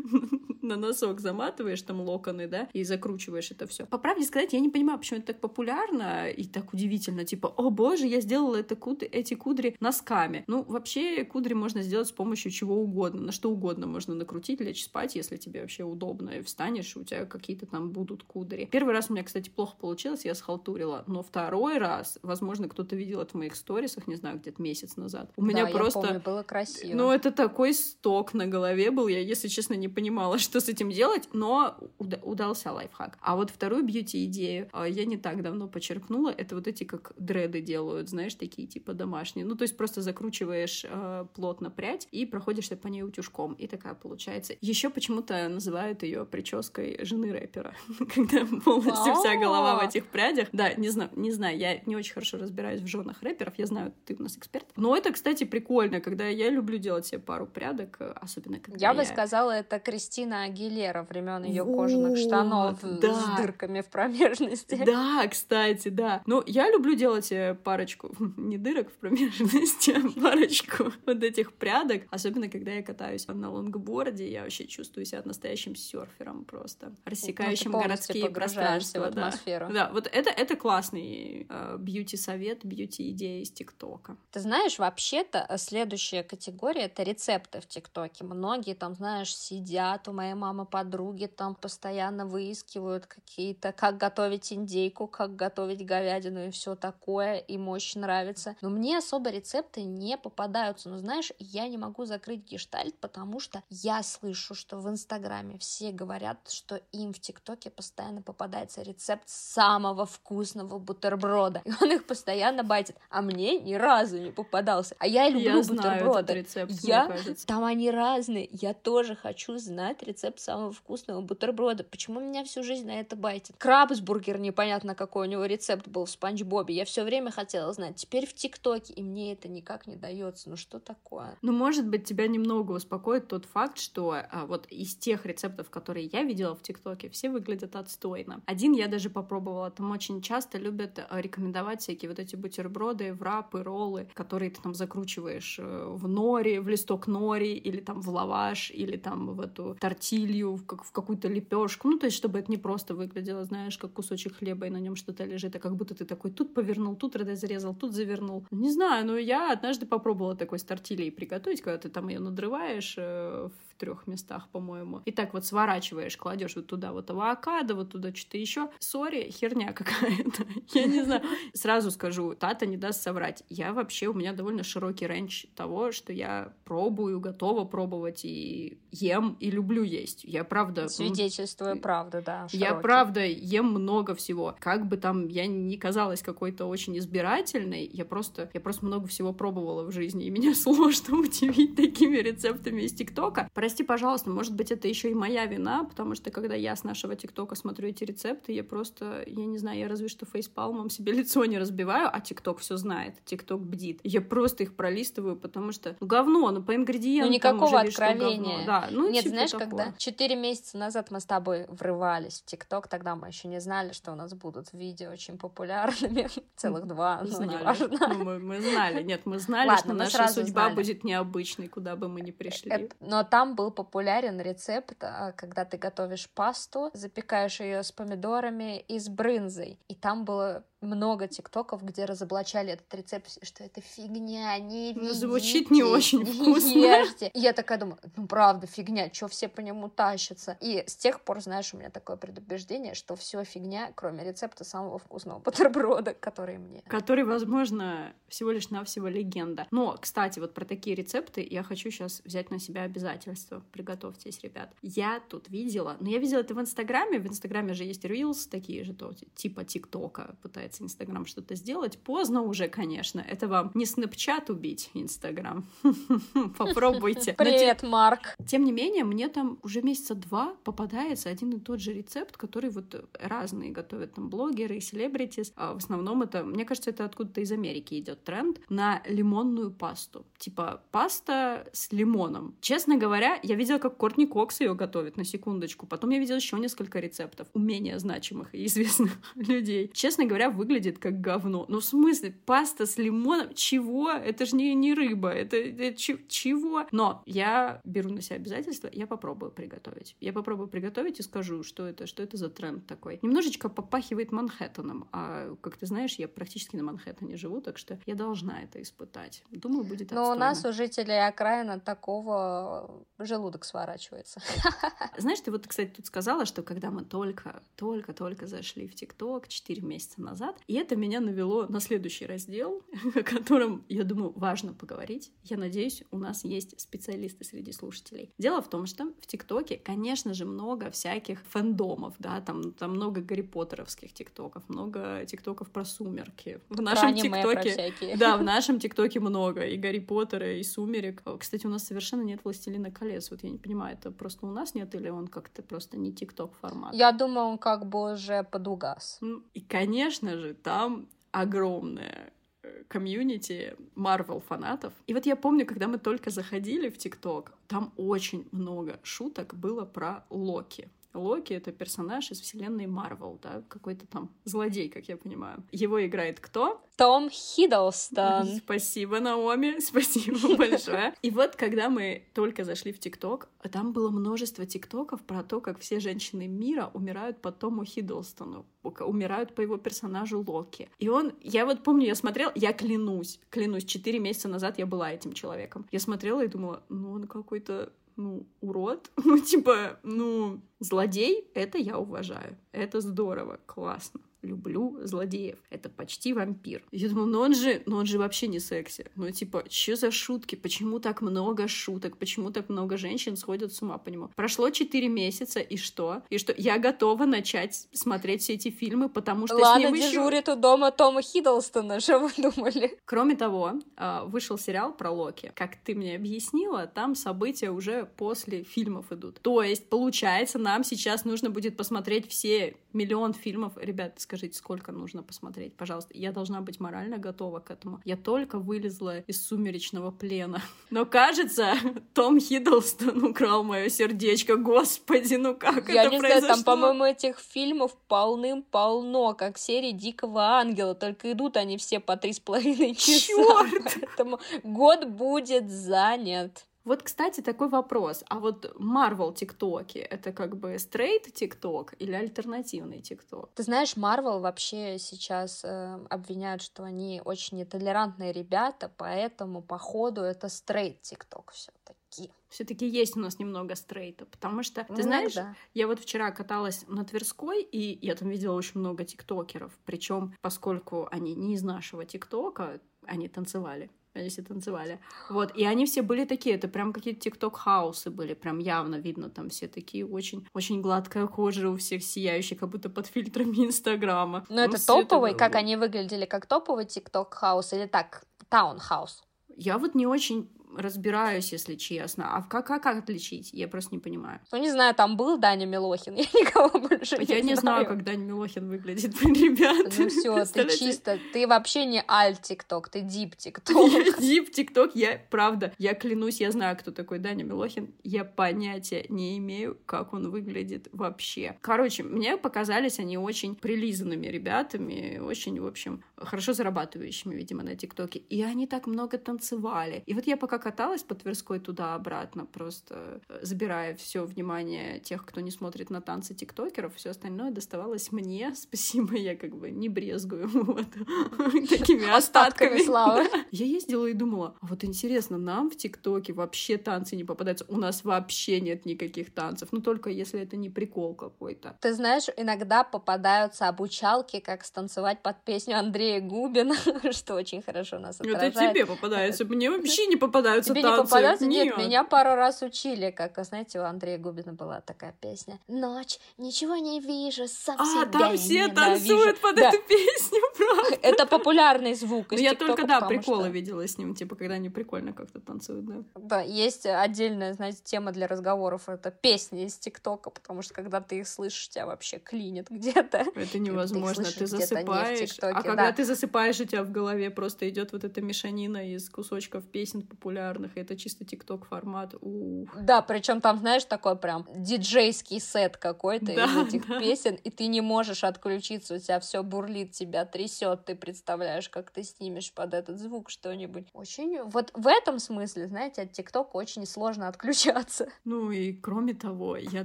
на 0.66 0.76
носок 0.76 1.20
заматываешь 1.20 1.82
там 1.82 2.00
локоны, 2.00 2.46
да, 2.48 2.68
и 2.72 2.84
закручиваешь 2.84 3.50
это 3.50 3.66
все. 3.66 3.86
По 3.86 3.98
правде 3.98 4.24
сказать, 4.24 4.52
я 4.52 4.60
не 4.60 4.68
понимаю, 4.68 4.98
почему 4.98 5.18
это 5.18 5.28
так 5.28 5.40
популярно 5.40 6.28
и 6.28 6.44
так 6.44 6.72
удивительно. 6.72 7.24
Типа, 7.24 7.46
о 7.56 7.70
боже, 7.70 8.06
я 8.06 8.20
сделала 8.20 8.56
это 8.56 8.76
куд... 8.76 9.02
эти 9.02 9.34
кудри 9.34 9.76
носками. 9.80 10.44
Ну, 10.46 10.64
вообще, 10.64 11.24
кудри 11.24 11.54
можно 11.54 11.82
сделать 11.82 12.08
с 12.08 12.12
помощью 12.12 12.50
чего 12.50 12.76
угодно. 12.76 13.22
На 13.22 13.32
что 13.32 13.50
угодно 13.50 13.86
можно 13.86 14.14
накрутить, 14.14 14.60
лечь 14.60 14.84
спать, 14.84 15.16
если 15.16 15.36
тебе 15.36 15.60
вообще 15.60 15.84
удобно. 15.84 16.30
И 16.30 16.42
встанешь, 16.42 16.96
у 16.96 17.04
тебя 17.04 17.26
какие-то 17.26 17.66
там 17.66 17.90
будут 17.90 18.22
кудри. 18.24 18.68
Первый 18.70 18.92
раз 18.92 19.08
у 19.08 19.12
меня, 19.12 19.22
кстати, 19.22 19.50
плохо 19.50 19.76
получилось, 19.80 20.24
я 20.24 20.34
схалтурила. 20.34 21.04
Но 21.06 21.22
второй 21.22 21.78
раз, 21.78 22.18
возможно, 22.22 22.68
кто-то 22.68 22.96
видел 22.96 23.20
это 23.20 23.32
в 23.32 23.34
моих 23.34 23.54
сторисах, 23.54 24.06
не 24.06 24.16
знаю, 24.16 24.38
где-то 24.38 24.60
месяц 24.60 24.96
назад. 24.96 25.30
У 25.36 25.44
меня 25.44 25.66
да, 25.66 25.72
просто... 25.72 26.00
Я 26.00 26.06
помню, 26.06 26.22
было 26.24 26.42
красиво. 26.42 26.96
Ну, 26.96 27.10
это 27.10 27.30
такой 27.30 27.65
сток 27.72 28.34
на 28.34 28.46
голове 28.46 28.90
был. 28.90 29.08
Я, 29.08 29.20
если 29.20 29.48
честно, 29.48 29.74
не 29.74 29.88
понимала, 29.88 30.38
что 30.46 30.60
с 30.60 30.68
этим 30.68 30.90
делать, 30.90 31.28
но 31.32 31.76
удался 31.98 32.72
лайфхак. 32.72 33.18
А 33.20 33.36
вот 33.36 33.50
вторую 33.50 33.84
бьюти-идею 33.84 34.68
а, 34.72 34.88
я 34.88 35.04
не 35.04 35.16
так 35.16 35.42
давно 35.42 35.68
почерпнула. 35.68 36.30
Это 36.30 36.54
вот 36.54 36.66
эти 36.66 36.84
как 36.84 37.12
дреды 37.18 37.60
делают, 37.60 38.08
знаешь, 38.08 38.34
такие 38.34 38.68
типа 38.68 38.94
домашние. 38.94 39.46
Ну, 39.46 39.56
то 39.56 39.62
есть 39.62 39.76
просто 39.76 40.02
закручиваешь 40.02 40.84
э, 40.88 41.26
плотно 41.34 41.70
прядь 41.70 42.08
и 42.12 42.26
проходишься 42.26 42.76
по 42.76 42.88
ней 42.88 43.02
утюжком. 43.02 43.54
И 43.54 43.66
такая 43.66 43.94
получается. 43.94 44.54
Еще 44.60 44.90
почему-то 44.90 45.48
называют 45.48 46.02
ее 46.02 46.24
прической 46.24 47.04
жены 47.04 47.32
рэпера, 47.32 47.74
когда 48.14 48.46
полностью 48.64 49.14
вся 49.14 49.36
голова 49.36 49.80
в 49.80 49.88
этих 49.88 50.06
прядях. 50.06 50.48
Да, 50.52 50.72
не 50.74 50.88
знаю, 50.88 51.10
не 51.14 51.32
знаю, 51.32 51.58
я 51.58 51.80
не 51.86 51.96
очень 51.96 52.14
хорошо 52.14 52.38
разбираюсь 52.38 52.80
в 52.80 52.86
женах 52.86 53.22
рэперов. 53.22 53.54
Я 53.58 53.66
знаю, 53.66 53.92
ты 54.04 54.14
у 54.14 54.22
нас 54.22 54.36
эксперт. 54.36 54.66
Но 54.76 54.96
это, 54.96 55.12
кстати, 55.12 55.44
прикольно, 55.44 56.00
когда 56.00 56.28
я 56.28 56.50
люблю 56.50 56.78
делать 56.78 57.06
себе 57.06 57.18
пару 57.18 57.46
прядок, 57.56 57.96
особенно 58.16 58.60
когда 58.60 58.78
я... 58.78 58.92
Я 58.92 58.94
бы 58.94 59.06
сказала, 59.06 59.50
это 59.50 59.78
Кристина 59.80 60.44
Агилера 60.44 61.04
времен 61.04 61.44
ее 61.44 61.64
кожаных 61.64 62.18
штанов 62.18 62.80
да. 62.82 63.14
с 63.14 63.40
дырками 63.40 63.80
в 63.80 63.86
промежности. 63.86 64.82
Да, 64.84 65.26
кстати, 65.26 65.88
да. 65.88 66.22
Ну, 66.26 66.42
я 66.46 66.70
люблю 66.70 66.94
делать 66.94 67.32
э, 67.32 67.54
парочку, 67.54 68.14
не 68.36 68.58
дырок 68.58 68.90
в 68.90 68.96
промежности, 68.96 69.92
а 69.96 70.20
парочку 70.20 70.92
вот 71.06 71.22
этих 71.22 71.54
прядок, 71.54 72.02
особенно 72.10 72.50
когда 72.50 72.72
я 72.72 72.82
катаюсь 72.82 73.26
на 73.26 73.50
лонгборде, 73.50 74.30
я 74.30 74.42
вообще 74.42 74.66
чувствую 74.66 75.06
себя 75.06 75.22
настоящим 75.24 75.74
серфером 75.76 76.44
просто, 76.44 76.92
рассекающим 77.06 77.72
ну, 77.72 77.80
городские 77.80 78.28
пространства. 78.28 79.00
В 79.00 79.04
атмосферу. 79.04 79.68
Да. 79.68 79.86
да, 79.86 79.92
вот 79.92 80.10
это, 80.12 80.28
это 80.28 80.56
классный 80.56 81.46
э, 81.48 81.76
бьюти-совет, 81.78 82.66
бьюти-идея 82.66 83.42
из 83.42 83.50
ТикТока. 83.50 84.18
Ты 84.30 84.40
знаешь, 84.40 84.78
вообще-то 84.78 85.46
э, 85.48 85.56
следующая 85.56 86.22
категория— 86.22 86.82
это 86.82 87.02
рецепты 87.46 87.60
в 87.60 87.66
ТикТоке. 87.66 88.24
Многие 88.24 88.74
там, 88.74 88.94
знаешь, 88.94 89.36
сидят, 89.36 90.08
у 90.08 90.12
моей 90.12 90.34
мамы 90.34 90.66
подруги 90.66 91.26
там 91.26 91.54
постоянно 91.54 92.26
выискивают 92.26 93.06
какие-то, 93.06 93.72
как 93.72 93.98
готовить 93.98 94.52
индейку, 94.52 95.06
как 95.06 95.36
готовить 95.36 95.84
говядину 95.84 96.46
и 96.46 96.50
все 96.50 96.74
такое, 96.74 97.36
им 97.36 97.68
очень 97.68 98.00
нравится. 98.00 98.56
Но 98.60 98.70
мне 98.70 98.98
особо 98.98 99.30
рецепты 99.30 99.82
не 99.82 100.16
попадаются. 100.16 100.88
Но 100.88 100.98
знаешь, 100.98 101.32
я 101.38 101.68
не 101.68 101.78
могу 101.78 102.04
закрыть 102.04 102.44
гештальт, 102.44 102.94
потому 103.00 103.40
что 103.40 103.62
я 103.70 104.02
слышу, 104.02 104.54
что 104.54 104.78
в 104.78 104.88
Инстаграме 104.88 105.58
все 105.58 105.92
говорят, 105.92 106.50
что 106.50 106.80
им 106.92 107.12
в 107.12 107.20
ТикТоке 107.20 107.70
постоянно 107.70 108.22
попадается 108.22 108.82
рецепт 108.82 109.24
самого 109.26 110.06
вкусного 110.06 110.78
бутерброда. 110.78 111.62
И 111.64 111.70
он 111.80 111.92
их 111.92 112.06
постоянно 112.06 112.62
байтит. 112.62 112.96
А 113.10 113.22
мне 113.22 113.58
ни 113.58 113.74
разу 113.74 114.18
не 114.18 114.30
попадался. 114.30 114.96
А 114.98 115.06
я 115.06 115.28
люблю 115.28 115.58
я 115.58 115.62
бутерброды. 115.62 116.26
Знаю 116.26 116.38
рецепт, 116.40 116.72
я... 116.82 117.06
Там 117.44 117.64
они 117.64 117.90
разные. 117.90 118.48
Я 118.50 118.74
тоже 118.74 119.14
хочу 119.14 119.58
знать 119.58 120.02
рецепт 120.02 120.40
самого 120.40 120.72
вкусного 120.72 121.20
бутерброда. 121.20 121.84
Почему 121.84 122.20
меня 122.20 122.44
всю 122.44 122.62
жизнь 122.62 122.86
на 122.86 123.00
это 123.00 123.16
байтит? 123.16 123.56
Крабсбургер, 123.58 124.38
непонятно 124.38 124.94
какой 124.94 125.26
у 125.26 125.30
него 125.30 125.44
рецепт 125.44 125.88
был 125.88 126.04
в 126.06 126.10
Спанч 126.10 126.42
Бобе. 126.42 126.74
Я 126.74 126.84
все 126.84 127.04
время 127.04 127.30
хотела 127.30 127.72
знать. 127.72 127.96
Теперь 127.96 128.26
в 128.26 128.34
ТикТоке, 128.34 128.92
и 128.92 129.02
мне 129.02 129.32
это 129.32 129.48
никак 129.48 129.86
не 129.86 129.96
дается. 129.96 130.50
Ну 130.50 130.56
что 130.56 130.78
такое? 130.78 131.36
Ну, 131.42 131.52
может 131.52 131.86
быть, 131.86 132.04
тебя 132.04 132.26
немного 132.28 132.72
успокоит 132.72 133.28
тот 133.28 133.44
факт, 133.44 133.78
что 133.78 134.12
а, 134.12 134.46
вот 134.46 134.66
из 134.66 134.94
тех 134.96 135.26
рецептов, 135.26 135.70
которые 135.70 136.06
я 136.06 136.22
видела 136.22 136.54
в 136.54 136.62
ТикТоке, 136.62 137.08
все 137.10 137.30
выглядят 137.30 137.76
отстойно. 137.76 138.40
Один 138.46 138.72
я 138.72 138.88
даже 138.88 139.10
попробовала. 139.10 139.70
Там 139.70 139.90
очень 139.90 140.22
часто 140.22 140.58
любят 140.58 140.98
а, 141.08 141.20
рекомендовать 141.20 141.82
всякие 141.82 142.08
вот 142.08 142.18
эти 142.18 142.36
бутерброды, 142.36 143.12
врапы, 143.12 143.62
роллы, 143.62 144.08
которые 144.14 144.50
ты 144.50 144.60
там 144.60 144.74
закручиваешь 144.74 145.58
э, 145.58 145.86
в 145.88 146.08
нори, 146.08 146.58
в 146.58 146.68
листок 146.68 147.06
нори, 147.26 147.54
или 147.54 147.80
там 147.80 148.00
в 148.00 148.08
лаваш, 148.08 148.70
или 148.70 148.96
там 148.96 149.26
в 149.34 149.40
эту 149.40 149.76
тортилью, 149.80 150.58
как 150.66 150.84
в 150.84 150.92
какую-то 150.92 151.28
лепешку. 151.28 151.88
Ну, 151.88 151.98
то 151.98 152.06
есть, 152.06 152.16
чтобы 152.16 152.38
это 152.38 152.50
не 152.50 152.58
просто 152.58 152.94
выглядело, 152.94 153.44
знаешь, 153.44 153.78
как 153.78 153.92
кусочек 153.92 154.36
хлеба, 154.36 154.66
и 154.66 154.70
на 154.70 154.80
нем 154.80 154.96
что-то 154.96 155.24
лежит, 155.24 155.56
а 155.56 155.58
как 155.58 155.76
будто 155.76 155.94
ты 155.94 156.04
такой 156.04 156.30
тут 156.30 156.54
повернул, 156.54 156.96
тут 156.96 157.16
разрезал, 157.16 157.74
тут 157.74 157.92
завернул. 157.92 158.44
Не 158.50 158.70
знаю, 158.70 159.06
но 159.06 159.18
я 159.18 159.52
однажды 159.52 159.86
попробовала 159.86 160.36
такой 160.36 160.58
с 160.58 160.64
тортильей 160.64 161.10
приготовить, 161.10 161.62
когда 161.62 161.78
ты 161.78 161.88
там 161.88 162.08
ее 162.08 162.20
надрываешь 162.20 162.94
э, 162.98 163.48
в 163.48 163.75
трех 163.76 164.06
местах, 164.06 164.48
по-моему. 164.50 165.02
И 165.04 165.12
так 165.12 165.34
вот 165.34 165.44
сворачиваешь, 165.44 166.16
кладешь 166.16 166.56
вот 166.56 166.66
туда 166.66 166.92
вот 166.92 167.10
авокадо, 167.10 167.74
вот 167.74 167.92
туда 167.92 168.14
что-то 168.14 168.38
еще. 168.38 168.70
Sorry, 168.78 169.30
херня 169.30 169.72
какая-то. 169.72 170.44
Я 170.74 170.86
не 170.86 171.04
знаю. 171.04 171.22
Сразу 171.52 171.90
скажу, 171.90 172.34
Тата 172.34 172.66
не 172.66 172.76
даст 172.76 173.02
соврать. 173.02 173.42
Я 173.48 173.72
вообще, 173.72 174.08
у 174.08 174.14
меня 174.14 174.32
довольно 174.32 174.62
широкий 174.62 175.06
range 175.06 175.46
того, 175.54 175.92
что 175.92 176.12
я 176.12 176.52
пробую, 176.64 177.20
готова 177.20 177.64
пробовать 177.64 178.24
и 178.24 178.78
ем, 178.90 179.36
и 179.40 179.50
люблю 179.50 179.82
есть. 179.82 180.24
Я 180.24 180.44
правда... 180.44 180.88
Свидетельствую 180.88 181.80
правду, 181.80 182.22
да. 182.24 182.48
Широкий. 182.48 182.58
Я 182.58 182.74
правда 182.74 183.24
ем 183.24 183.66
много 183.66 184.14
всего. 184.14 184.56
Как 184.58 184.86
бы 184.86 184.96
там 184.96 185.28
я 185.28 185.46
не 185.46 185.76
казалась 185.76 186.22
какой-то 186.22 186.66
очень 186.66 186.96
избирательной, 186.98 187.88
я 187.92 188.04
просто, 188.04 188.50
я 188.54 188.60
просто 188.60 188.84
много 188.86 189.06
всего 189.06 189.32
пробовала 189.32 189.84
в 189.84 189.92
жизни, 189.92 190.26
и 190.26 190.30
меня 190.30 190.54
сложно 190.66 191.18
удивить 191.18 191.76
такими 191.76 192.16
рецептами 192.16 192.82
из 192.82 192.92
ТикТока. 192.92 193.48
Прости, 193.66 193.82
пожалуйста, 193.82 194.30
может 194.30 194.54
быть, 194.54 194.70
это 194.70 194.86
еще 194.86 195.10
и 195.10 195.14
моя 195.14 195.44
вина, 195.44 195.82
потому 195.82 196.14
что 196.14 196.30
когда 196.30 196.54
я 196.54 196.76
с 196.76 196.84
нашего 196.84 197.16
ТикТока 197.16 197.56
смотрю 197.56 197.88
эти 197.88 198.04
рецепты, 198.04 198.52
я 198.52 198.62
просто, 198.62 199.24
я 199.26 199.44
не 199.44 199.58
знаю, 199.58 199.80
я 199.80 199.88
разве 199.88 200.06
что 200.06 200.24
фейспалмом 200.24 200.88
себе 200.88 201.10
лицо 201.20 201.44
не 201.46 201.58
разбиваю, 201.58 202.08
а 202.12 202.20
ТикТок 202.20 202.60
все 202.60 202.76
знает, 202.76 203.16
ТикТок 203.24 203.60
бдит. 203.60 203.98
Я 204.04 204.20
просто 204.20 204.62
их 204.62 204.76
пролистываю, 204.76 205.34
потому 205.34 205.72
что, 205.72 205.96
ну, 205.98 206.06
говно, 206.06 206.52
ну, 206.52 206.62
по 206.62 206.76
ингредиентам 206.76 207.30
Ну, 207.30 207.34
никакого 207.34 207.64
уже 207.66 207.76
откровения. 207.78 208.64
Да, 208.64 208.86
ну, 208.92 209.10
Нет, 209.10 209.24
типа 209.24 209.34
знаешь, 209.34 209.50
такое. 209.50 209.66
когда 209.68 209.92
четыре 209.98 210.36
месяца 210.36 210.78
назад 210.78 211.10
мы 211.10 211.18
с 211.18 211.24
тобой 211.24 211.66
врывались 211.68 212.42
в 212.42 212.44
ТикТок, 212.44 212.86
тогда 212.86 213.16
мы 213.16 213.26
еще 213.26 213.48
не 213.48 213.60
знали, 213.60 213.90
что 213.90 214.12
у 214.12 214.14
нас 214.14 214.32
будут 214.32 214.72
видео 214.74 215.10
очень 215.10 215.38
популярными, 215.38 216.28
целых 216.54 216.86
два, 216.86 217.20
но. 217.24 217.40
Ну, 217.40 218.24
мы, 218.24 218.38
мы 218.38 218.60
знали, 218.60 219.02
нет, 219.02 219.22
мы 219.24 219.40
знали, 219.40 219.70
Ладно, 219.70 219.80
что 219.80 219.88
мы 219.88 219.94
наша 219.96 220.28
судьба 220.28 220.66
знали. 220.66 220.74
будет 220.76 221.02
необычной, 221.02 221.66
куда 221.66 221.96
бы 221.96 222.08
мы 222.08 222.20
ни 222.20 222.30
пришли. 222.30 222.70
Это- 222.70 222.94
но 223.00 223.24
там 223.24 223.55
был 223.56 223.72
популярен 223.72 224.40
рецепт, 224.40 225.02
а, 225.02 225.32
когда 225.32 225.64
ты 225.64 225.76
готовишь 225.78 226.30
пасту, 226.30 226.90
запекаешь 226.92 227.60
ее 227.60 227.82
с 227.82 227.90
помидорами 227.90 228.78
и 228.78 229.00
с 229.00 229.08
брынзой. 229.08 229.80
И 229.88 229.96
там 229.96 230.24
было 230.24 230.64
много 230.86 231.28
тиктоков, 231.28 231.82
где 231.84 232.04
разоблачали 232.04 232.72
этот 232.72 232.92
рецепт, 232.94 233.38
что 233.44 233.64
это 233.64 233.80
фигня, 233.80 234.58
не 234.58 234.92
Ну, 234.94 235.00
ведитесь, 235.02 235.18
звучит 235.18 235.70
не 235.70 235.82
очень 235.82 236.24
вкусно. 236.24 236.68
ешьте. 236.78 237.30
И 237.34 237.40
я 237.40 237.52
такая 237.52 237.78
думаю, 237.78 237.98
ну 238.16 238.26
правда, 238.26 238.66
фигня, 238.66 239.10
что 239.12 239.28
все 239.28 239.48
по 239.48 239.60
нему 239.60 239.88
тащатся. 239.88 240.56
И 240.60 240.82
с 240.86 240.96
тех 240.96 241.20
пор, 241.20 241.40
знаешь, 241.40 241.74
у 241.74 241.76
меня 241.76 241.90
такое 241.90 242.16
предубеждение, 242.16 242.94
что 242.94 243.16
все 243.16 243.44
фигня, 243.44 243.92
кроме 243.94 244.24
рецепта 244.24 244.64
самого 244.64 244.98
вкусного 244.98 245.40
бутерброда, 245.40 246.14
который 246.14 246.58
мне. 246.58 246.82
который, 246.86 247.24
возможно, 247.24 248.12
всего 248.28 248.50
лишь 248.50 248.70
навсего 248.70 249.08
легенда. 249.08 249.66
Но, 249.70 249.96
кстати, 250.00 250.38
вот 250.38 250.54
про 250.54 250.64
такие 250.64 250.94
рецепты 250.96 251.46
я 251.48 251.62
хочу 251.62 251.90
сейчас 251.90 252.22
взять 252.24 252.50
на 252.50 252.58
себя 252.58 252.82
обязательство. 252.82 253.62
Приготовьтесь, 253.72 254.40
ребят. 254.42 254.72
Я 254.82 255.20
тут 255.28 255.48
видела, 255.48 255.96
но 256.00 256.08
я 256.08 256.18
видела 256.18 256.40
это 256.40 256.54
в 256.54 256.60
Инстаграме. 256.60 257.18
В 257.18 257.26
Инстаграме 257.26 257.74
же 257.74 257.84
есть 257.84 258.04
Reels 258.04 258.48
такие 258.50 258.84
же, 258.84 258.94
то, 258.94 259.12
типа 259.34 259.64
ТикТока 259.64 260.36
пытается 260.42 260.75
Инстаграм 260.80 261.26
что-то 261.26 261.54
сделать. 261.54 261.98
Поздно 261.98 262.42
уже, 262.42 262.68
конечно. 262.68 263.20
Это 263.20 263.48
вам 263.48 263.70
не 263.74 263.86
Снэпчат 263.86 264.50
убить, 264.50 264.90
Инстаграм. 264.94 265.64
Попробуйте. 266.58 267.32
Привет, 267.32 267.82
Марк. 267.82 268.36
тем 268.46 268.64
не 268.64 268.72
менее, 268.72 269.04
мне 269.04 269.28
там 269.28 269.58
уже 269.62 269.82
месяца 269.82 270.14
два 270.14 270.54
попадается 270.64 271.28
один 271.28 271.52
и 271.52 271.60
тот 271.60 271.80
же 271.80 271.92
рецепт, 271.92 272.36
который 272.36 272.70
вот 272.70 273.08
разные 273.14 273.70
готовят 273.70 274.14
там 274.14 274.28
блогеры 274.28 274.76
и 274.76 274.80
селебритис. 274.80 275.52
А 275.56 275.74
в 275.74 275.78
основном 275.78 276.22
это, 276.22 276.44
мне 276.44 276.64
кажется, 276.64 276.90
это 276.90 277.04
откуда-то 277.04 277.40
из 277.40 277.52
Америки 277.52 277.98
идет 277.98 278.24
тренд 278.24 278.60
на 278.68 279.02
лимонную 279.06 279.70
пасту. 279.70 280.26
Типа 280.38 280.82
паста 280.90 281.66
с 281.72 281.92
лимоном. 281.92 282.54
Честно 282.60 282.96
говоря, 282.96 283.38
я 283.42 283.54
видела, 283.54 283.78
как 283.78 283.96
Кортни 283.96 284.26
Кокс 284.26 284.60
ее 284.60 284.74
готовит, 284.74 285.16
на 285.16 285.24
секундочку. 285.24 285.86
Потом 285.86 286.10
я 286.10 286.18
видела 286.18 286.36
еще 286.36 286.58
несколько 286.58 287.00
рецептов 287.00 287.48
у 287.54 287.58
менее 287.58 287.98
значимых 287.98 288.54
и 288.54 288.66
известных 288.66 289.12
людей. 289.34 289.90
Честно 289.92 290.24
говоря, 290.24 290.50
выглядит 290.56 290.98
как 290.98 291.20
говно. 291.20 291.64
Ну, 291.68 291.78
в 291.80 291.84
смысле, 291.84 292.32
паста 292.44 292.86
с 292.86 292.98
лимоном? 292.98 293.54
Чего? 293.54 294.10
Это 294.10 294.46
же 294.46 294.56
не, 294.56 294.74
не 294.74 294.94
рыба. 294.94 295.30
Это, 295.30 295.56
это 295.56 295.96
чи- 295.96 296.26
чего? 296.28 296.86
Но 296.90 297.22
я 297.26 297.80
беру 297.84 298.10
на 298.10 298.20
себя 298.22 298.36
обязательство, 298.36 298.88
я 298.92 299.06
попробую 299.06 299.52
приготовить. 299.52 300.16
Я 300.20 300.32
попробую 300.32 300.68
приготовить 300.68 301.20
и 301.20 301.22
скажу, 301.22 301.62
что 301.62 301.86
это, 301.86 302.06
что 302.06 302.22
это 302.22 302.36
за 302.36 302.48
тренд 302.48 302.86
такой. 302.86 303.18
Немножечко 303.22 303.68
попахивает 303.68 304.32
Манхэттеном. 304.32 305.08
А, 305.12 305.54
как 305.60 305.76
ты 305.76 305.86
знаешь, 305.86 306.14
я 306.14 306.28
практически 306.28 306.76
на 306.76 306.82
Манхэттене 306.84 307.36
живу, 307.36 307.60
так 307.60 307.78
что 307.78 307.98
я 308.06 308.14
должна 308.14 308.62
это 308.62 308.80
испытать. 308.80 309.42
Думаю, 309.50 309.84
будет 309.84 310.10
Но 310.10 310.20
у 310.20 310.22
отстойно. 310.30 310.40
нас, 310.46 310.64
у 310.64 310.72
жителей 310.72 311.26
окраин, 311.26 311.78
такого 311.80 313.04
желудок 313.18 313.64
сворачивается. 313.64 314.40
Знаешь, 315.18 315.40
ты 315.40 315.50
вот, 315.50 315.66
кстати, 315.66 315.90
тут 315.96 316.06
сказала, 316.06 316.46
что 316.46 316.62
когда 316.62 316.90
мы 316.90 317.04
только, 317.04 317.62
только, 317.76 318.12
только 318.12 318.46
зашли 318.46 318.86
в 318.86 318.94
ТикТок 318.94 319.48
4 319.48 319.82
месяца 319.82 320.20
назад, 320.20 320.45
назад. 320.46 320.62
И 320.66 320.74
это 320.74 320.96
меня 320.96 321.20
навело 321.20 321.66
на 321.68 321.80
следующий 321.80 322.26
раздел, 322.26 322.82
о 323.14 323.22
котором, 323.22 323.84
я 323.88 324.04
думаю, 324.04 324.32
важно 324.36 324.72
поговорить. 324.72 325.32
Я 325.44 325.56
надеюсь, 325.56 326.02
у 326.10 326.18
нас 326.18 326.44
есть 326.44 326.80
специалисты 326.80 327.44
среди 327.44 327.72
слушателей. 327.72 328.32
Дело 328.38 328.62
в 328.62 328.68
том, 328.68 328.86
что 328.86 329.12
в 329.20 329.26
ТикТоке, 329.26 329.76
конечно 329.76 330.34
же, 330.34 330.44
много 330.44 330.90
всяких 330.90 331.42
фэндомов, 331.50 332.14
да, 332.18 332.40
там, 332.40 332.72
там 332.72 332.92
много 332.92 333.20
Гарри 333.20 333.42
Поттеровских 333.42 334.12
ТикТоков, 334.12 334.68
много 334.68 335.24
ТикТоков 335.26 335.70
про 335.70 335.84
сумерки. 335.84 336.60
В 336.68 336.80
нашем 336.80 337.14
ТикТоке... 337.14 337.92
Да, 338.16 338.36
в 338.36 338.42
нашем 338.56 338.78
ТикТоке 338.78 339.20
много 339.20 339.66
и 339.66 339.76
Гарри 339.76 339.98
Поттера, 339.98 340.56
и 340.56 340.62
Сумерек. 340.62 341.22
Кстати, 341.38 341.66
у 341.66 341.70
нас 341.70 341.84
совершенно 341.84 342.22
нет 342.22 342.40
Властелина 342.44 342.90
колец. 342.90 343.30
Вот 343.30 343.42
я 343.42 343.50
не 343.50 343.58
понимаю, 343.58 343.96
это 343.96 344.10
просто 344.10 344.46
у 344.46 344.50
нас 344.50 344.74
нет 344.74 344.94
или 344.94 345.08
он 345.08 345.28
как-то 345.28 345.62
просто 345.62 345.96
не 345.96 346.12
ТикТок 346.12 346.54
формат? 346.60 346.94
Я 346.94 347.12
думаю, 347.12 347.46
он 347.46 347.58
как 347.58 347.86
бы 347.86 348.12
уже 348.12 348.42
подугас. 348.44 349.20
И, 349.54 349.60
конечно 349.60 350.35
же, 350.36 350.54
там 350.54 351.08
огромное 351.30 352.32
э, 352.62 352.84
комьюнити 352.88 353.76
Марвел 353.94 354.40
фанатов. 354.40 354.92
И 355.06 355.14
вот 355.14 355.26
я 355.26 355.36
помню, 355.36 355.66
когда 355.66 355.88
мы 355.88 355.98
только 355.98 356.30
заходили 356.30 356.88
в 356.88 356.98
ТикТок, 356.98 357.52
там 357.68 357.92
очень 357.96 358.48
много 358.52 358.98
шуток 359.02 359.54
было 359.54 359.84
про 359.84 360.24
Локи. 360.30 360.88
Локи— 361.16 361.52
это 361.54 361.72
персонаж 361.72 362.30
из 362.30 362.40
вселенной 362.40 362.86
Марвел, 362.86 363.38
да, 363.42 363.62
какой-то 363.68 364.06
там 364.06 364.30
злодей, 364.44 364.88
как 364.88 365.08
я 365.08 365.16
понимаю. 365.16 365.62
Его 365.72 366.04
играет 366.04 366.40
кто? 366.40 366.82
Том 366.96 367.28
Хиддлстон. 367.30 368.46
Спасибо, 368.64 369.20
Наоми, 369.20 369.78
спасибо 369.80 370.56
большое. 370.56 371.14
И 371.22 371.30
вот, 371.30 371.56
когда 371.56 371.90
мы 371.90 372.24
только 372.34 372.64
зашли 372.64 372.92
в 372.92 372.98
ТикТок, 372.98 373.48
там 373.70 373.92
было 373.92 374.10
множество 374.10 374.64
ТикТоков 374.64 375.20
про 375.22 375.42
то, 375.42 375.60
как 375.60 375.78
все 375.78 376.00
женщины 376.00 376.46
мира 376.46 376.90
умирают 376.94 377.42
по 377.42 377.52
Тому 377.52 377.84
Хиддлстону, 377.84 378.64
умирают 378.82 379.54
по 379.54 379.60
его 379.60 379.76
персонажу 379.76 380.42
Локи. 380.46 380.88
И 380.98 381.08
он, 381.08 381.34
я 381.42 381.66
вот 381.66 381.82
помню, 381.82 382.06
я 382.06 382.14
смотрел, 382.14 382.50
я 382.54 382.72
клянусь, 382.72 383.40
клянусь, 383.50 383.84
четыре 383.84 384.18
месяца 384.18 384.48
назад 384.48 384.78
я 384.78 384.86
была 384.86 385.12
этим 385.12 385.32
человеком. 385.32 385.86
Я 385.90 386.00
смотрела 386.00 386.44
и 386.44 386.48
думала, 386.48 386.82
ну 386.88 387.12
он 387.12 387.26
какой-то 387.26 387.92
ну, 388.16 388.46
урод, 388.60 389.10
ну, 389.24 389.38
типа, 389.38 389.98
ну, 390.02 390.60
злодей, 390.80 391.50
это 391.54 391.78
я 391.78 391.98
уважаю, 391.98 392.56
это 392.72 393.00
здорово, 393.00 393.60
классно 393.66 394.25
люблю 394.46 394.98
злодеев. 395.02 395.58
Это 395.70 395.88
почти 395.88 396.32
вампир. 396.32 396.84
Я 396.92 397.08
думаю, 397.08 397.26
ну 397.26 397.40
он 397.40 397.54
же, 397.54 397.82
ну 397.86 397.96
он 397.96 398.06
же 398.06 398.18
вообще 398.18 398.46
не 398.46 398.60
секси. 398.60 399.06
Ну 399.16 399.30
типа, 399.30 399.64
что 399.68 399.96
за 399.96 400.10
шутки? 400.10 400.54
Почему 400.54 400.98
так 401.00 401.20
много 401.20 401.68
шуток? 401.68 402.16
Почему 402.16 402.50
так 402.50 402.68
много 402.68 402.96
женщин 402.96 403.36
сходят 403.36 403.72
с 403.72 403.82
ума 403.82 403.98
по 403.98 404.08
нему? 404.08 404.30
Прошло 404.36 404.70
4 404.70 405.08
месяца, 405.08 405.60
и 405.60 405.76
что? 405.76 406.22
И 406.30 406.38
что? 406.38 406.54
Я 406.56 406.78
готова 406.78 407.24
начать 407.26 407.88
смотреть 407.92 408.42
все 408.42 408.54
эти 408.54 408.70
фильмы, 408.70 409.08
потому 409.08 409.46
что 409.46 409.56
Лана 409.56 409.88
с 409.88 409.92
ним 409.92 409.94
дежурит 409.94 410.48
еще... 410.48 410.56
у 410.56 410.60
дома 410.60 410.90
Тома 410.90 411.22
Хиддлстона, 411.22 412.00
что 412.06 412.18
вы 412.18 412.30
думали? 412.36 412.98
Кроме 413.04 413.36
того, 413.36 413.72
а, 413.96 414.24
вышел 414.24 414.58
сериал 414.58 414.92
про 414.92 415.10
Локи. 415.10 415.52
Как 415.54 415.76
ты 415.76 415.94
мне 415.94 416.14
объяснила, 416.14 416.86
там 416.86 417.14
события 417.14 417.70
уже 417.70 418.08
после 418.16 418.62
фильмов 418.62 419.12
идут. 419.12 419.40
То 419.40 419.62
есть, 419.62 419.88
получается, 419.88 420.58
нам 420.58 420.84
сейчас 420.84 421.24
нужно 421.24 421.50
будет 421.50 421.76
посмотреть 421.76 422.28
все 422.28 422.76
миллион 422.92 423.32
фильмов. 423.32 423.72
Ребят, 423.76 424.14
скажите, 424.18 424.35
сколько 424.44 424.92
нужно 424.92 425.22
посмотреть, 425.22 425.74
пожалуйста. 425.76 426.12
Я 426.14 426.32
должна 426.32 426.60
быть 426.60 426.80
морально 426.80 427.18
готова 427.18 427.60
к 427.60 427.70
этому. 427.70 428.00
Я 428.04 428.16
только 428.16 428.58
вылезла 428.58 429.20
из 429.20 429.46
сумеречного 429.46 430.10
плена. 430.10 430.62
Но 430.90 431.06
кажется, 431.06 431.74
Том 432.14 432.38
Хиддлстон 432.40 433.24
украл 433.24 433.64
мое 433.64 433.88
сердечко. 433.88 434.56
Господи, 434.56 435.34
ну 435.34 435.54
как 435.54 435.88
Я 435.88 436.04
это 436.04 436.10
не 436.12 436.18
произошло? 436.18 436.40
знаю, 436.40 436.54
там, 436.56 436.64
по-моему, 436.64 437.04
этих 437.04 437.38
фильмов 437.38 437.96
полным-полно, 438.08 439.34
как 439.34 439.58
серии 439.58 439.92
Дикого 439.92 440.42
Ангела, 440.58 440.94
только 440.94 441.32
идут 441.32 441.56
они 441.56 441.76
все 441.78 442.00
по 442.00 442.16
три 442.16 442.32
с 442.32 442.40
половиной 442.40 442.94
часа. 442.94 443.26
Чёрт! 443.26 443.96
Поэтому 444.16 444.40
год 444.62 445.06
будет 445.06 445.70
занят. 445.70 446.66
Вот, 446.86 447.02
кстати, 447.02 447.40
такой 447.40 447.68
вопрос. 447.68 448.22
А 448.28 448.38
вот 448.38 448.72
Marvel 448.78 449.34
ТикТоки— 449.34 449.98
это 450.10 450.32
как 450.32 450.56
бы 450.56 450.78
стрейт 450.78 451.34
ТикТок 451.34 451.94
или 451.98 452.12
альтернативный 452.12 453.00
ТикТок? 453.02 453.50
Ты 453.54 453.64
знаешь, 453.64 453.96
Marvel 453.96 454.38
вообще 454.38 454.96
сейчас 455.00 455.64
э, 455.64 455.98
обвиняют, 456.08 456.62
что 456.62 456.84
они 456.84 457.20
очень 457.24 457.58
нетолерантные 457.58 458.32
ребята, 458.32 458.88
поэтому, 458.96 459.62
походу, 459.62 460.20
это 460.20 460.48
стрейт 460.48 461.02
ТикТок 461.02 461.50
все 461.50 461.72
таки 461.84 462.30
все-таки 462.48 462.86
есть 462.86 463.16
у 463.16 463.20
нас 463.20 463.40
немного 463.40 463.74
стрейта, 463.74 464.24
потому 464.24 464.62
что, 464.62 464.84
ты 464.84 464.92
ну, 464.92 465.02
знаешь, 465.02 465.34
да. 465.34 465.54
я 465.74 465.88
вот 465.88 465.98
вчера 465.98 466.30
каталась 466.30 466.84
на 466.86 467.04
Тверской, 467.04 467.62
и 467.62 468.06
я 468.06 468.14
там 468.14 468.28
видела 468.28 468.54
очень 468.54 468.78
много 468.80 469.04
тиктокеров, 469.04 469.76
причем, 469.84 470.34
поскольку 470.40 471.08
они 471.10 471.34
не 471.34 471.54
из 471.54 471.62
нашего 471.62 472.04
тиктока, 472.04 472.80
они 473.04 473.28
танцевали 473.28 473.90
они 474.16 474.28
все 474.28 474.42
танцевали. 474.42 475.00
Вот, 475.30 475.54
и 475.56 475.64
они 475.64 475.86
все 475.86 476.02
были 476.02 476.24
такие, 476.24 476.56
это 476.56 476.68
прям 476.68 476.92
какие-то 476.92 477.20
тикток-хаусы 477.20 478.10
были, 478.10 478.34
прям 478.34 478.58
явно 478.58 478.96
видно, 478.96 479.30
там 479.30 479.48
все 479.48 479.68
такие 479.68 480.06
очень, 480.06 480.46
очень 480.54 480.80
гладкая 480.80 481.26
кожа 481.26 481.70
у 481.70 481.76
всех 481.76 482.02
сияющая, 482.02 482.56
как 482.56 482.68
будто 482.68 482.88
под 482.88 483.06
фильтрами 483.06 483.66
Инстаграма. 483.66 484.44
Ну, 484.48 484.60
это 484.60 484.84
топовый, 484.84 485.30
это... 485.30 485.38
как 485.38 485.54
они 485.54 485.76
выглядели, 485.76 486.24
как 486.24 486.46
топовый 486.46 486.86
тикток-хаус 486.86 487.72
или 487.72 487.86
так, 487.86 488.24
таун-хаус? 488.48 489.22
Я 489.56 489.78
вот 489.78 489.94
не 489.94 490.06
очень 490.06 490.50
разбираюсь, 490.76 491.52
если 491.52 491.74
честно. 491.74 492.36
А 492.36 492.42
как, 492.42 492.66
как, 492.66 492.82
как 492.82 492.98
отличить? 492.98 493.50
Я 493.52 493.68
просто 493.68 493.94
не 493.94 494.00
понимаю. 494.00 494.40
Ну, 494.52 494.58
не 494.58 494.70
знаю, 494.70 494.94
там 494.94 495.16
был 495.16 495.38
Даня 495.38 495.66
Милохин, 495.66 496.14
я 496.16 496.22
никого 496.22 496.78
больше 496.78 497.16
я 497.20 497.40
не, 497.40 497.48
не 497.48 497.56
знаю. 497.56 497.86
как 497.86 498.04
Даня 498.04 498.24
Милохин 498.24 498.68
выглядит, 498.68 499.20
ребят. 499.22 499.92
Ну 499.98 500.08
все, 500.08 500.44
ты 500.44 500.68
чисто, 500.76 501.18
ты 501.32 501.46
вообще 501.46 501.84
не 501.84 502.02
аль 502.08 502.36
тикток, 502.36 502.88
ты 502.88 503.00
дип 503.00 503.36
тикток. 503.36 503.76
Дип 504.20 504.50
тикток, 504.50 504.94
я, 504.94 505.20
правда, 505.30 505.72
я 505.78 505.94
клянусь, 505.94 506.40
я 506.40 506.50
знаю, 506.50 506.76
кто 506.76 506.90
такой 506.90 507.18
Даня 507.18 507.44
Милохин, 507.44 507.94
я 508.02 508.24
понятия 508.24 509.06
не 509.08 509.38
имею, 509.38 509.78
как 509.86 510.12
он 510.12 510.30
выглядит 510.30 510.88
вообще. 510.92 511.56
Короче, 511.60 512.02
мне 512.02 512.36
показались 512.36 512.98
они 512.98 513.18
очень 513.18 513.54
прилизанными 513.54 514.26
ребятами, 514.26 515.18
очень, 515.18 515.60
в 515.60 515.66
общем, 515.66 516.02
хорошо 516.16 516.52
зарабатывающими, 516.52 517.34
видимо, 517.34 517.62
на 517.62 517.76
ТикТоке. 517.76 518.18
И 518.18 518.42
они 518.42 518.66
так 518.66 518.86
много 518.86 519.18
танцевали. 519.18 520.02
И 520.06 520.14
вот 520.14 520.26
я 520.26 520.36
пока 520.36 520.58
каталась 520.66 521.04
по 521.04 521.14
Тверской 521.14 521.60
туда-обратно, 521.60 522.44
просто 522.44 523.20
э, 523.28 523.38
забирая 523.42 523.94
все 523.94 524.24
внимание 524.24 524.98
тех, 524.98 525.24
кто 525.24 525.40
не 525.40 525.52
смотрит 525.52 525.90
на 525.90 526.00
танцы 526.00 526.34
тиктокеров, 526.34 526.96
все 526.96 527.10
остальное 527.10 527.52
доставалось 527.52 528.10
мне. 528.10 528.52
Спасибо, 528.56 529.14
я 529.14 529.36
как 529.36 529.54
бы 529.54 529.70
не 529.70 529.88
брезгую 529.88 530.48
вот 530.52 530.88
такими 531.68 532.12
остатками 532.12 532.82
славы. 532.82 533.28
Я 533.52 533.64
ездила 533.64 534.06
и 534.06 534.12
думала, 534.12 534.56
а 534.60 534.66
вот 534.66 534.82
интересно, 534.82 535.38
нам 535.38 535.70
в 535.70 535.76
ТикТоке 535.76 536.32
вообще 536.32 536.78
танцы 536.78 537.14
не 537.14 537.22
попадаются, 537.22 537.64
у 537.68 537.76
нас 537.76 538.02
вообще 538.02 538.60
нет 538.60 538.86
никаких 538.86 539.32
танцев, 539.32 539.68
ну 539.70 539.80
только 539.80 540.10
если 540.10 540.40
это 540.40 540.56
не 540.56 540.68
прикол 540.68 541.14
какой-то. 541.14 541.76
Ты 541.80 541.94
знаешь, 541.94 542.24
иногда 542.36 542.82
попадаются 542.82 543.68
обучалки, 543.68 544.40
как 544.40 544.64
станцевать 544.64 545.22
под 545.22 545.44
песню 545.44 545.78
Андрея 545.78 546.20
Губина, 546.20 546.74
что 547.12 547.36
очень 547.36 547.62
хорошо 547.62 548.00
нас 548.00 548.20
отражает. 548.20 548.56
Это 548.56 548.72
тебе 548.72 548.84
попадается, 548.84 549.44
мне 549.44 549.70
вообще 549.70 550.06
не 550.06 550.16
попадается 550.16 550.55
попадаются 550.56 550.72
Тебе 550.72 550.82
танцы. 550.82 550.96
не 550.96 551.04
попадаются? 551.04 551.46
Нет. 551.46 551.66
Нет, 551.66 551.78
меня 551.78 552.04
пару 552.04 552.34
раз 552.34 552.62
учили, 552.62 553.10
как, 553.10 553.38
знаете, 553.44 553.80
у 553.80 553.82
Андрея 553.82 554.18
Губина 554.18 554.52
была 554.52 554.80
такая 554.80 555.14
песня. 555.20 555.58
Ночь, 555.68 556.18
ничего 556.38 556.76
не 556.76 557.00
вижу, 557.00 557.46
совсем 557.48 558.02
А, 558.02 558.06
там 558.06 558.36
все 558.36 558.68
танцуют 558.68 559.40
под 559.40 559.56
да. 559.56 559.68
эту 559.68 559.82
песню, 559.82 560.40
правда? 560.56 560.98
Это 561.02 561.26
популярный 561.26 561.94
звук 561.94 562.32
из 562.32 562.40
Я 562.40 562.54
только, 562.54 562.86
да, 562.86 563.00
приколы 563.00 563.44
что... 563.44 563.52
видела 563.52 563.86
с 563.86 563.98
ним, 563.98 564.14
типа, 564.14 564.36
когда 564.36 564.54
они 564.54 564.70
прикольно 564.70 565.12
как-то 565.12 565.40
танцуют, 565.40 565.84
да. 565.86 565.94
Да, 566.14 566.40
есть 566.40 566.86
отдельная, 566.86 567.54
знаете, 567.54 567.80
тема 567.84 568.12
для 568.12 568.26
разговоров, 568.26 568.88
это 568.88 569.10
песни 569.10 569.64
из 569.64 569.76
ТикТока, 569.76 570.30
потому 570.30 570.62
что 570.62 570.74
когда 570.74 571.00
ты 571.00 571.20
их 571.20 571.28
слышишь, 571.28 571.68
тебя 571.68 571.86
вообще 571.86 572.18
клинит 572.18 572.70
где-то. 572.70 573.26
Это 573.34 573.58
невозможно, 573.58 574.24
ты, 574.24 574.32
ты 574.32 574.46
засыпаешь, 574.46 575.38
а 575.40 575.62
когда 575.62 575.92
ты 575.92 576.04
засыпаешь, 576.04 576.60
у 576.60 576.64
тебя 576.64 576.82
в 576.82 576.90
голове 576.90 577.30
просто 577.30 577.68
идет 577.68 577.92
вот 577.92 578.04
эта 578.04 578.20
мешанина 578.20 578.90
из 578.94 579.08
кусочков 579.08 579.64
песен 579.64 580.02
популярных 580.02 580.35
популярных, 580.36 580.76
это 580.76 580.96
чисто 580.96 581.24
тикток 581.24 581.66
формат. 581.66 582.14
Ух. 582.20 582.68
Да, 582.80 583.02
причем 583.02 583.40
там, 583.40 583.58
знаешь, 583.58 583.84
такой 583.84 584.16
прям 584.16 584.46
диджейский 584.54 585.40
сет 585.40 585.76
какой-то 585.76 586.26
да, 586.26 586.44
из 586.44 586.68
этих 586.68 586.86
да. 586.88 587.00
песен, 587.00 587.34
и 587.44 587.50
ты 587.50 587.66
не 587.66 587.80
можешь 587.80 588.24
отключиться, 588.24 588.94
у 588.94 588.98
тебя 588.98 589.20
все 589.20 589.42
бурлит, 589.42 589.92
тебя 589.92 590.24
трясет, 590.24 590.84
ты 590.84 590.94
представляешь, 590.94 591.68
как 591.68 591.90
ты 591.90 592.02
снимешь 592.02 592.52
под 592.52 592.74
этот 592.74 592.98
звук 592.98 593.30
что-нибудь. 593.30 593.86
Очень, 593.94 594.42
вот 594.42 594.70
в 594.74 594.86
этом 594.86 595.18
смысле, 595.18 595.66
знаете, 595.68 596.02
от 596.02 596.12
тиктока 596.12 596.56
очень 596.56 596.86
сложно 596.86 597.28
отключаться. 597.28 598.08
Ну 598.24 598.50
и 598.50 598.72
кроме 598.72 599.14
того, 599.14 599.56
я 599.56 599.84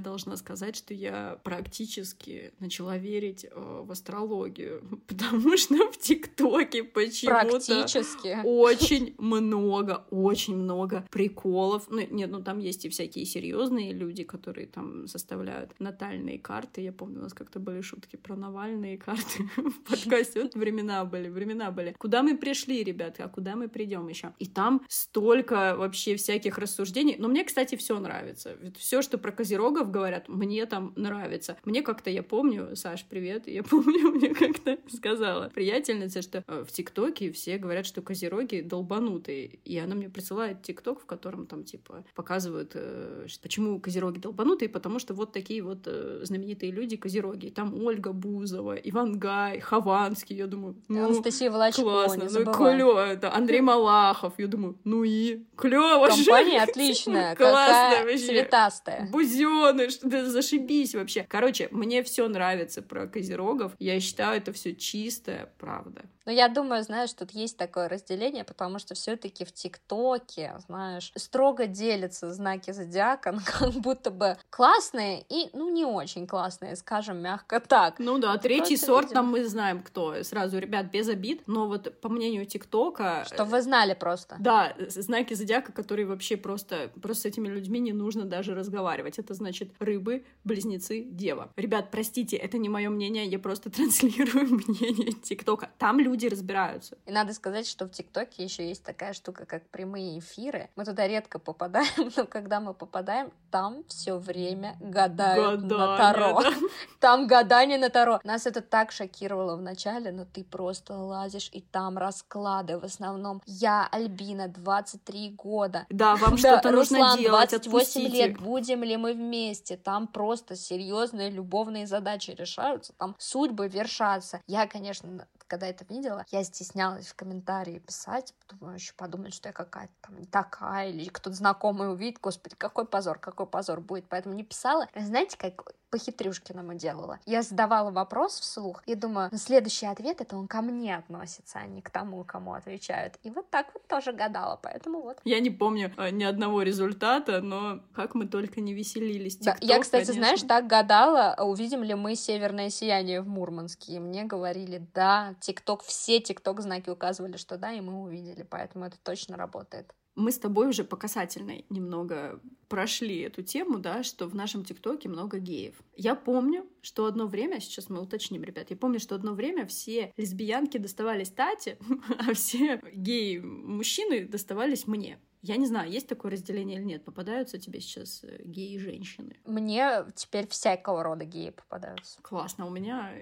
должна 0.00 0.36
сказать, 0.36 0.76
что 0.76 0.94
я 0.94 1.38
практически 1.44 2.52
начала 2.58 2.96
верить 2.96 3.44
э, 3.44 3.50
в 3.84 3.90
астрологию, 3.90 4.82
потому 5.06 5.56
что 5.56 5.90
в 5.92 5.98
ТикТоке 5.98 6.82
почему-то 6.82 8.42
очень 8.44 9.14
много, 9.18 10.04
очень 10.10 10.41
очень 10.42 10.56
много 10.56 11.04
приколов. 11.10 11.86
Ну, 11.88 12.00
нет, 12.10 12.30
ну 12.30 12.42
там 12.42 12.58
есть 12.58 12.84
и 12.84 12.88
всякие 12.88 13.24
серьезные 13.24 13.92
люди, 13.92 14.24
которые 14.24 14.66
там 14.66 15.06
составляют 15.06 15.70
натальные 15.78 16.38
карты. 16.38 16.80
Я 16.80 16.92
помню, 16.92 17.20
у 17.20 17.22
нас 17.22 17.32
как-то 17.32 17.60
были 17.60 17.80
шутки 17.80 18.16
про 18.16 18.34
Навальные 18.34 18.98
карты 18.98 19.44
в 19.56 19.82
подкасте. 19.88 20.42
Вот 20.42 20.54
времена 20.54 21.04
были, 21.04 21.28
времена 21.28 21.70
были. 21.70 21.94
Куда 21.98 22.22
мы 22.22 22.36
пришли, 22.36 22.82
ребята, 22.82 23.24
а 23.24 23.28
куда 23.28 23.54
мы 23.54 23.68
придем 23.68 24.08
еще? 24.08 24.32
И 24.38 24.46
там 24.46 24.82
столько 24.88 25.76
вообще 25.76 26.16
всяких 26.16 26.58
рассуждений. 26.58 27.16
Но 27.18 27.28
мне, 27.28 27.44
кстати, 27.44 27.76
все 27.76 27.98
нравится. 28.00 28.56
Все, 28.76 29.02
что 29.02 29.18
про 29.18 29.30
козерогов 29.30 29.90
говорят, 29.90 30.28
мне 30.28 30.66
там 30.66 30.92
нравится. 30.96 31.56
Мне 31.64 31.82
как-то, 31.82 32.10
я 32.10 32.22
помню, 32.22 32.74
Саш, 32.74 33.04
привет, 33.04 33.46
я 33.46 33.62
помню, 33.70 34.10
мне 34.10 34.34
как-то 34.34 34.78
сказала 34.92 35.50
приятельница, 35.54 36.22
что 36.22 36.42
э, 36.46 36.64
в 36.66 36.72
ТикТоке 36.72 37.30
все 37.30 37.58
говорят, 37.58 37.86
что 37.86 38.02
козероги 38.02 38.60
долбанутые. 38.60 39.60
И 39.64 39.78
она 39.78 39.94
мне 39.94 40.08
присылает 40.32 40.62
ТикТок, 40.62 41.00
в 41.00 41.06
котором 41.06 41.46
там, 41.46 41.64
типа, 41.64 42.04
показывают, 42.14 42.72
э, 42.74 43.26
почему 43.42 43.80
козероги 43.80 44.18
долбанутые, 44.18 44.68
потому 44.68 44.98
что 44.98 45.14
вот 45.14 45.32
такие 45.32 45.62
вот 45.62 45.80
э, 45.86 46.20
знаменитые 46.22 46.72
люди 46.72 46.96
козероги. 46.96 47.46
И 47.46 47.50
там 47.50 47.74
Ольга 47.74 48.12
Бузова, 48.12 48.74
Иван 48.74 49.18
Гай, 49.18 49.60
Хованский. 49.60 50.36
Я 50.36 50.46
думаю, 50.46 50.74
ну, 50.88 51.04
Анастасия 51.04 51.50
Волочко, 51.50 51.82
классно, 51.82 52.28
ну 52.30 52.52
клево. 52.52 53.06
Это 53.06 53.34
Андрей 53.34 53.60
Малахов. 53.60 54.32
Я 54.38 54.46
думаю, 54.46 54.78
ну 54.84 55.04
и 55.04 55.44
клево 55.56 56.08
Компания 56.08 56.62
отличная, 56.62 57.34
классная 57.36 58.04
вообще. 58.04 58.26
цветастая. 58.26 59.08
Бузёны, 59.12 59.90
что 59.90 60.08
то 60.10 60.30
зашибись 60.30 60.94
вообще. 60.94 61.26
Короче, 61.28 61.68
мне 61.70 62.02
все 62.02 62.28
нравится 62.28 62.80
про 62.82 63.06
козерогов. 63.06 63.72
Я 63.78 64.00
считаю, 64.00 64.38
это 64.38 64.52
все 64.52 64.74
чистая 64.74 65.52
правда. 65.58 66.02
Но 66.24 66.32
я 66.32 66.48
думаю, 66.48 66.82
знаешь, 66.82 67.12
тут 67.12 67.32
есть 67.32 67.56
такое 67.56 67.88
разделение, 67.88 68.44
потому 68.44 68.78
что 68.78 68.94
все-таки 68.94 69.44
в 69.44 69.52
ТикТоке, 69.52 70.54
знаешь, 70.66 71.12
строго 71.16 71.66
делятся 71.66 72.32
знаки 72.32 72.70
зодиака, 72.70 73.34
как 73.46 73.72
будто 73.72 74.10
бы 74.10 74.36
классные 74.50 75.24
и, 75.28 75.50
ну, 75.52 75.70
не 75.70 75.84
очень 75.84 76.26
классные, 76.26 76.76
скажем 76.76 77.18
мягко 77.18 77.60
так. 77.60 77.98
Ну 77.98 78.18
да, 78.18 78.36
третий 78.38 78.76
Просто 78.76 78.86
сорт 78.86 79.04
видим... 79.06 79.14
там 79.14 79.26
мы 79.26 79.44
знаем 79.44 79.82
кто. 79.82 80.22
Сразу, 80.22 80.58
ребят, 80.58 80.86
без 80.90 81.08
обид, 81.08 81.42
но 81.46 81.66
вот 81.66 82.00
по 82.00 82.08
мнению 82.08 82.46
ТикТока... 82.46 83.24
Что 83.26 83.44
вы 83.44 83.62
знали 83.62 83.94
просто. 83.94 84.36
Да, 84.38 84.74
знаки 84.88 85.34
зодиака, 85.34 85.72
которые 85.72 86.06
вообще 86.06 86.36
просто... 86.36 86.90
Просто 87.00 87.22
с 87.22 87.26
этими 87.26 87.48
людьми 87.48 87.80
не 87.80 87.92
нужно 87.92 88.24
даже 88.24 88.54
разговаривать. 88.54 89.18
Это 89.18 89.34
значит 89.34 89.70
рыбы, 89.78 90.24
близнецы, 90.44 91.02
дева. 91.02 91.50
Ребят, 91.56 91.90
простите, 91.90 92.36
это 92.36 92.58
не 92.58 92.68
мое 92.68 92.90
мнение, 92.90 93.26
я 93.26 93.38
просто 93.38 93.70
транслирую 93.70 94.48
мнение 94.68 95.12
ТикТока. 95.12 95.70
Там 95.78 95.98
люди 96.00 96.11
люди 96.12 96.26
разбираются. 96.26 96.98
И 97.06 97.12
надо 97.12 97.32
сказать, 97.32 97.66
что 97.66 97.86
в 97.86 97.90
ТикТоке 97.90 98.44
еще 98.44 98.68
есть 98.68 98.84
такая 98.84 99.14
штука, 99.14 99.46
как 99.46 99.66
прямые 99.70 100.18
эфиры. 100.18 100.68
Мы 100.76 100.84
туда 100.84 101.08
редко 101.08 101.38
попадаем, 101.38 102.12
но 102.16 102.26
когда 102.26 102.60
мы 102.60 102.74
попадаем, 102.74 103.32
там 103.50 103.84
все 103.88 104.18
время 104.18 104.76
гадают 104.80 105.62
гадание, 105.62 105.78
на 105.78 105.96
Таро. 105.96 106.42
Да? 106.42 106.50
Там 107.00 107.26
гадание 107.26 107.78
на 107.78 107.88
Таро. 107.88 108.20
Нас 108.24 108.46
это 108.46 108.60
так 108.60 108.92
шокировало 108.92 109.56
в 109.56 109.62
начале, 109.62 110.12
но 110.12 110.24
ты 110.24 110.44
просто 110.44 110.94
лазишь, 110.94 111.50
и 111.52 111.60
там 111.60 111.98
расклады. 111.98 112.78
В 112.78 112.84
основном 112.84 113.42
я, 113.46 113.88
Альбина, 113.90 114.48
23 114.48 115.30
года. 115.30 115.86
Да, 115.90 116.16
вам 116.16 116.36
что-то 116.38 116.70
нужно 116.70 116.98
Руслан, 116.98 117.18
делать, 117.18 117.50
28 117.50 118.00
лет, 118.08 118.38
будем 118.38 118.82
ли 118.82 118.96
мы 118.96 119.14
вместе? 119.14 119.76
Там 119.76 120.06
просто 120.06 120.56
серьезные 120.56 121.30
любовные 121.30 121.86
задачи 121.86 122.30
решаются, 122.30 122.92
там 122.98 123.14
судьбы 123.18 123.68
вершатся. 123.68 124.40
Я, 124.46 124.66
конечно, 124.66 125.26
когда 125.52 125.66
это 125.66 125.84
видела, 125.84 126.24
я 126.30 126.44
стеснялась 126.44 127.08
в 127.08 127.14
комментарии 127.14 127.78
писать, 127.78 128.32
думаю, 128.48 128.76
еще 128.76 128.94
подумать, 128.94 129.34
что 129.34 129.50
я 129.50 129.52
какая-то 129.52 129.92
там 130.00 130.18
не 130.18 130.24
такая, 130.24 130.88
или 130.88 131.10
кто-то 131.10 131.36
знакомый 131.36 131.92
увидит, 131.92 132.20
господи, 132.22 132.56
какой 132.56 132.86
позор, 132.86 133.18
какой 133.18 133.44
позор 133.44 133.82
будет, 133.82 134.06
поэтому 134.08 134.34
не 134.34 134.44
писала. 134.44 134.88
Знаете, 134.94 135.36
как 135.36 135.74
по 135.92 135.98
Хитрюшкиному 135.98 136.72
делала? 136.72 137.20
Я 137.26 137.42
задавала 137.42 137.90
вопрос 137.90 138.40
вслух, 138.40 138.82
и 138.86 138.94
думаю, 138.94 139.28
ну, 139.30 139.36
следующий 139.36 139.84
ответ 139.84 140.22
это 140.22 140.38
он 140.38 140.48
ко 140.48 140.62
мне 140.62 140.96
относится, 140.96 141.58
а 141.58 141.66
не 141.66 141.82
к 141.82 141.90
тому, 141.90 142.24
кому 142.24 142.54
отвечают. 142.54 143.18
И 143.22 143.28
вот 143.28 143.50
так 143.50 143.66
вот 143.74 143.86
тоже 143.86 144.12
гадала, 144.12 144.58
поэтому 144.62 145.02
вот. 145.02 145.18
Я 145.24 145.38
не 145.40 145.50
помню 145.50 145.92
э, 145.98 146.08
ни 146.08 146.24
одного 146.24 146.62
результата, 146.62 147.42
но 147.42 147.80
как 147.94 148.14
мы 148.14 148.26
только 148.26 148.62
не 148.62 148.72
веселились. 148.72 149.36
TikTok, 149.36 149.44
да, 149.44 149.56
я, 149.60 149.80
кстати, 149.80 150.06
конечно. 150.06 150.14
знаешь, 150.14 150.42
так 150.48 150.66
гадала, 150.66 151.36
увидим 151.38 151.82
ли 151.82 151.94
мы 151.94 152.16
северное 152.16 152.70
сияние 152.70 153.20
в 153.20 153.28
Мурманске. 153.28 153.92
И 153.92 153.98
мне 153.98 154.24
говорили, 154.24 154.86
да, 154.94 155.34
ТикТок, 155.42 155.82
все 155.82 156.20
ТикТок 156.20 156.60
знаки 156.60 156.88
указывали, 156.88 157.36
что 157.36 157.58
да, 157.58 157.72
и 157.72 157.80
мы 157.80 158.00
увидели, 158.00 158.46
поэтому 158.48 158.84
это 158.84 158.96
точно 159.02 159.36
работает. 159.36 159.92
Мы 160.14 160.30
с 160.30 160.38
тобой 160.38 160.68
уже 160.68 160.84
по 160.84 160.96
касательной 160.96 161.64
немного 161.68 162.40
прошли 162.68 163.20
эту 163.20 163.42
тему, 163.42 163.78
да, 163.78 164.02
что 164.02 164.26
в 164.26 164.34
нашем 164.34 164.64
ТикТоке 164.64 165.08
много 165.08 165.38
геев. 165.38 165.74
Я 165.96 166.14
помню, 166.14 166.66
что 166.82 167.06
одно 167.06 167.26
время, 167.26 167.60
сейчас 167.60 167.88
мы 167.88 168.00
уточним, 168.00 168.44
ребят, 168.44 168.70
я 168.70 168.76
помню, 168.76 169.00
что 169.00 169.14
одно 169.14 169.32
время 169.32 169.66
все 169.66 170.12
лесбиянки 170.16 170.76
доставались 170.76 171.30
Тате, 171.30 171.78
а 172.18 172.34
все 172.34 172.80
геи-мужчины 172.92 174.26
доставались 174.26 174.86
мне. 174.86 175.18
Я 175.42 175.56
не 175.56 175.66
знаю, 175.66 175.90
есть 175.90 176.06
такое 176.06 176.30
разделение 176.30 176.78
или 176.78 176.84
нет. 176.84 177.04
Попадаются 177.04 177.58
тебе 177.58 177.80
сейчас 177.80 178.22
э, 178.22 178.42
геи-женщины? 178.44 179.40
Мне 179.44 180.04
теперь 180.14 180.46
всякого 180.46 181.02
рода 181.02 181.24
геи 181.24 181.50
попадаются. 181.50 182.22
Классно. 182.22 182.64
У 182.66 182.70
меня, 182.70 183.12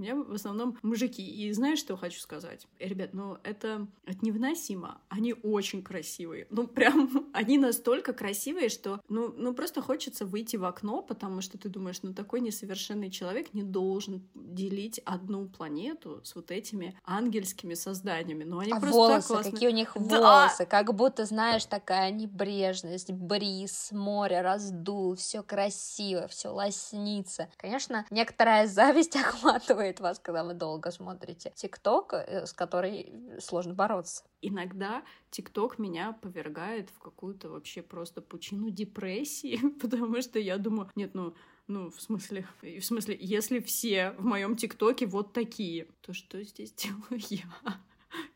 у 0.00 0.02
меня 0.02 0.16
в 0.16 0.34
основном 0.34 0.78
мужики. 0.82 1.22
И 1.22 1.52
знаешь, 1.52 1.78
что 1.78 1.96
хочу 1.96 2.20
сказать? 2.20 2.66
Ребят, 2.78 3.10
ну 3.12 3.38
это, 3.44 3.86
это 4.06 4.24
невыносимо. 4.24 5.00
Они 5.08 5.34
очень 5.34 5.82
красивые. 5.82 6.46
Ну 6.50 6.66
прям, 6.66 7.30
они 7.32 7.58
настолько 7.58 8.12
красивые, 8.12 8.68
что 8.68 9.00
ну, 9.08 9.32
ну 9.36 9.54
просто 9.54 9.82
хочется 9.82 10.24
выйти 10.26 10.56
в 10.56 10.64
окно, 10.64 11.02
потому 11.02 11.40
что 11.40 11.58
ты 11.58 11.68
думаешь, 11.68 12.02
ну 12.02 12.14
такой 12.14 12.40
несовершенный 12.40 13.10
человек 13.10 13.54
не 13.54 13.62
должен 13.62 14.22
делить 14.34 15.00
одну 15.04 15.46
планету 15.48 16.20
с 16.24 16.34
вот 16.34 16.50
этими 16.50 16.98
ангельскими 17.04 17.74
созданиями. 17.74 18.44
Ну 18.44 18.58
они 18.58 18.72
а 18.72 18.80
просто 18.80 18.96
волосы, 18.96 19.28
классные. 19.28 19.52
какие 19.52 19.68
у 19.68 19.72
них 19.72 19.92
да! 19.94 20.18
волосы, 20.46 20.66
как 20.66 20.94
будто, 20.94 21.24
знаешь, 21.26 21.60
знаешь, 21.60 21.64
такая 21.64 22.10
небрежность, 22.10 23.10
бриз, 23.10 23.88
море 23.92 24.40
раздул, 24.40 25.16
все 25.16 25.42
красиво, 25.42 26.28
все 26.28 26.48
лоснится. 26.48 27.48
Конечно, 27.56 28.06
некоторая 28.10 28.66
зависть 28.66 29.16
охватывает 29.16 29.89
вас, 29.98 30.20
когда 30.20 30.44
вы 30.44 30.54
долго 30.54 30.92
смотрите 30.92 31.52
ТикТок, 31.56 32.12
э, 32.12 32.46
с 32.46 32.52
которой 32.52 33.12
сложно 33.40 33.74
бороться. 33.74 34.22
Иногда 34.40 35.02
ТикТок 35.30 35.80
меня 35.80 36.12
повергает 36.22 36.90
в 36.90 37.00
какую-то 37.00 37.48
вообще 37.48 37.82
просто 37.82 38.22
пучину 38.22 38.70
депрессии, 38.70 39.58
потому 39.80 40.22
что 40.22 40.38
я 40.38 40.58
думаю, 40.58 40.88
нет, 40.94 41.14
ну 41.14 41.34
ну, 41.66 41.88
в 41.88 42.00
смысле, 42.00 42.48
в 42.62 42.82
смысле, 42.82 43.16
если 43.20 43.60
все 43.60 44.10
в 44.18 44.24
моем 44.24 44.56
ТикТоке 44.56 45.06
вот 45.06 45.32
такие, 45.32 45.86
то 46.00 46.12
что 46.12 46.42
здесь 46.42 46.72
делаю 46.72 47.20
я? 47.28 47.80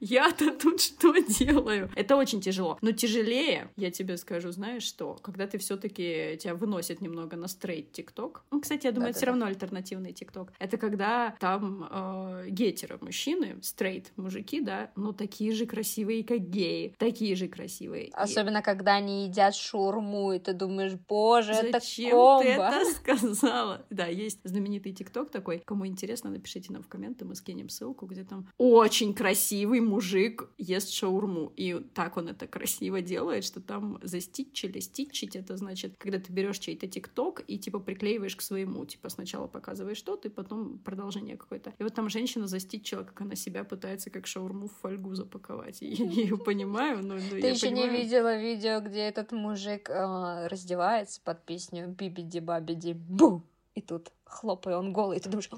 Я-то 0.00 0.52
тут 0.52 0.80
что 0.80 1.16
делаю? 1.18 1.90
Это 1.94 2.16
очень 2.16 2.40
тяжело. 2.40 2.78
Но 2.80 2.92
тяжелее, 2.92 3.70
я 3.76 3.90
тебе 3.90 4.16
скажу, 4.16 4.50
знаешь 4.50 4.82
что? 4.82 5.14
Когда 5.22 5.46
ты 5.46 5.58
все 5.58 5.76
таки 5.76 6.38
тебя 6.40 6.54
выносит 6.54 7.00
немного 7.00 7.36
на 7.36 7.48
стрейт 7.48 7.92
ТикТок. 7.92 8.44
Ну, 8.50 8.60
кстати, 8.60 8.86
я 8.86 8.92
думаю, 8.92 9.06
да, 9.06 9.10
это 9.10 9.14
да, 9.14 9.18
все 9.18 9.26
да. 9.26 9.32
равно 9.32 9.46
альтернативный 9.46 10.12
ТикТок. 10.12 10.52
Это 10.58 10.76
когда 10.76 11.34
там 11.40 11.88
э, 11.90 12.46
гетеры 12.50 12.98
мужчины, 13.00 13.58
стрейт 13.62 14.12
мужики, 14.16 14.60
да, 14.60 14.90
но 14.96 15.12
такие 15.12 15.52
же 15.52 15.66
красивые, 15.66 16.24
как 16.24 16.40
геи. 16.40 16.94
Такие 16.98 17.34
же 17.36 17.48
красивые. 17.48 18.10
Особенно, 18.12 18.62
когда 18.62 18.94
они 18.94 19.24
едят 19.26 19.54
шурму, 19.54 20.32
и 20.32 20.38
ты 20.38 20.52
думаешь, 20.52 20.94
боже, 21.08 21.54
Зачем 21.54 21.68
это 21.68 21.80
комбо. 22.10 22.42
ты 22.42 22.48
это 22.48 22.84
сказала? 22.94 23.86
Да, 23.90 24.06
есть 24.06 24.40
знаменитый 24.44 24.92
ТикТок 24.92 25.30
такой. 25.30 25.62
Кому 25.64 25.86
интересно, 25.86 26.30
напишите 26.30 26.72
нам 26.72 26.82
в 26.82 26.88
комменты, 26.88 27.24
мы 27.24 27.34
скинем 27.34 27.68
ссылку, 27.68 28.06
где 28.06 28.24
там 28.24 28.48
очень 28.58 29.14
красиво 29.14 29.63
красивый 29.64 29.80
мужик 29.80 30.48
ест 30.58 30.92
шаурму. 30.92 31.52
И 31.56 31.74
так 31.94 32.16
он 32.16 32.28
это 32.28 32.46
красиво 32.46 33.00
делает, 33.00 33.44
что 33.44 33.60
там 33.60 33.98
заститчили. 34.02 34.80
Ститчить— 34.80 35.36
это 35.36 35.56
значит, 35.56 35.94
когда 35.98 36.18
ты 36.18 36.32
берешь 36.32 36.58
чей-то 36.58 36.86
тикток 36.86 37.42
и 37.46 37.58
типа 37.58 37.78
приклеиваешь 37.78 38.36
к 38.36 38.42
своему. 38.42 38.84
Типа 38.84 39.08
сначала 39.08 39.46
показываешь 39.46 39.96
что-то, 39.96 40.28
и 40.28 40.30
потом 40.30 40.78
продолжение 40.78 41.36
какое-то. 41.36 41.72
И 41.78 41.82
вот 41.82 41.94
там 41.94 42.10
женщина 42.10 42.46
заститчила, 42.46 43.04
как 43.04 43.20
она 43.22 43.36
себя 43.36 43.64
пытается 43.64 44.10
как 44.10 44.26
шаурму 44.26 44.68
в 44.68 44.72
фольгу 44.82 45.14
запаковать. 45.14 45.82
И 45.82 45.86
я 45.86 46.04
ее 46.04 46.36
понимаю, 46.36 47.02
но, 47.02 47.14
Ты 47.18 47.46
еще 47.46 47.70
не 47.70 47.88
видела 47.88 48.36
видео, 48.36 48.80
где 48.80 49.00
этот 49.00 49.32
мужик 49.32 49.88
э, 49.88 50.46
раздевается 50.48 51.20
под 51.24 51.44
песню 51.44 51.88
«Бибиди-бабиди-бу», 51.88 53.42
и 53.74 53.80
тут 53.80 54.12
хлопая 54.24 54.76
он 54.78 54.92
голый, 54.92 55.18
и 55.18 55.20
ты 55.20 55.28
думаешь 55.28 55.50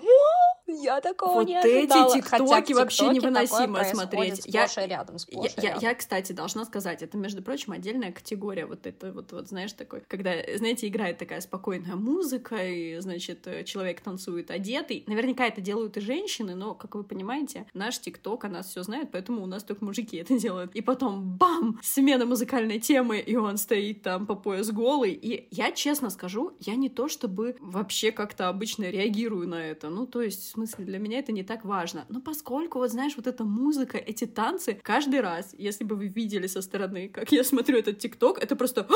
Я 0.66 1.00
такого 1.00 1.34
вот 1.34 1.46
не 1.46 1.56
ожидала. 1.56 2.08
эти 2.08 2.20
тиктоки 2.20 2.72
вообще 2.72 3.08
невыносимо 3.08 3.84
смотреть. 3.84 4.42
Я, 4.46 4.66
рядом, 4.86 5.16
я, 5.28 5.50
я, 5.62 5.78
я, 5.80 5.94
кстати, 5.94 6.32
должна 6.32 6.64
сказать, 6.64 7.02
это, 7.02 7.16
между 7.16 7.42
прочим, 7.42 7.72
отдельная 7.72 8.12
категория. 8.12 8.66
Вот 8.66 8.86
это 8.86 9.12
вот, 9.12 9.32
вот, 9.32 9.48
знаешь, 9.48 9.72
такой, 9.72 10.02
когда, 10.08 10.32
знаете, 10.56 10.88
играет 10.88 11.18
такая 11.18 11.40
спокойная 11.40 11.94
музыка, 11.94 12.56
и, 12.56 12.98
значит, 12.98 13.46
человек 13.64 14.00
танцует 14.00 14.50
одетый. 14.50 15.04
Наверняка 15.06 15.46
это 15.46 15.60
делают 15.60 15.96
и 15.96 16.00
женщины, 16.00 16.54
но, 16.54 16.74
как 16.74 16.94
вы 16.96 17.04
понимаете, 17.04 17.66
наш 17.74 17.98
тикток 18.00 18.44
о 18.44 18.48
нас 18.48 18.68
все 18.68 18.82
знает, 18.82 19.10
поэтому 19.12 19.42
у 19.42 19.46
нас 19.46 19.62
только 19.62 19.84
мужики 19.84 20.16
это 20.16 20.38
делают. 20.38 20.74
И 20.74 20.80
потом, 20.80 21.36
бам, 21.36 21.78
смена 21.82 22.26
музыкальной 22.26 22.80
темы, 22.80 23.18
и 23.18 23.36
он 23.36 23.56
стоит 23.56 24.02
там 24.02 24.26
по 24.26 24.34
пояс 24.34 24.70
голый. 24.70 25.12
И 25.12 25.46
я 25.50 25.70
честно 25.70 26.10
скажу, 26.10 26.56
я 26.60 26.74
не 26.74 26.88
то 26.88 27.08
чтобы 27.08 27.56
вообще 27.60 28.10
как-то 28.10 28.48
обычно 28.48 28.90
реагирую 28.90 29.48
на 29.48 29.64
это. 29.64 29.88
Ну, 29.88 30.06
то 30.06 30.22
есть, 30.22 30.55
смысле, 30.56 30.84
для 30.84 30.98
меня 30.98 31.18
это 31.18 31.32
не 31.32 31.42
так 31.42 31.64
важно. 31.64 32.06
Но 32.08 32.20
поскольку, 32.20 32.78
вот 32.78 32.90
знаешь, 32.90 33.14
вот 33.16 33.26
эта 33.26 33.44
музыка, 33.44 33.98
эти 33.98 34.26
танцы, 34.26 34.78
каждый 34.82 35.20
раз, 35.20 35.54
если 35.56 35.84
бы 35.84 35.96
вы 35.96 36.08
видели 36.08 36.46
со 36.46 36.62
стороны, 36.62 37.08
как 37.08 37.32
я 37.32 37.44
смотрю 37.44 37.78
этот 37.78 37.98
ТикТок, 37.98 38.38
это 38.42 38.56
просто, 38.56 38.88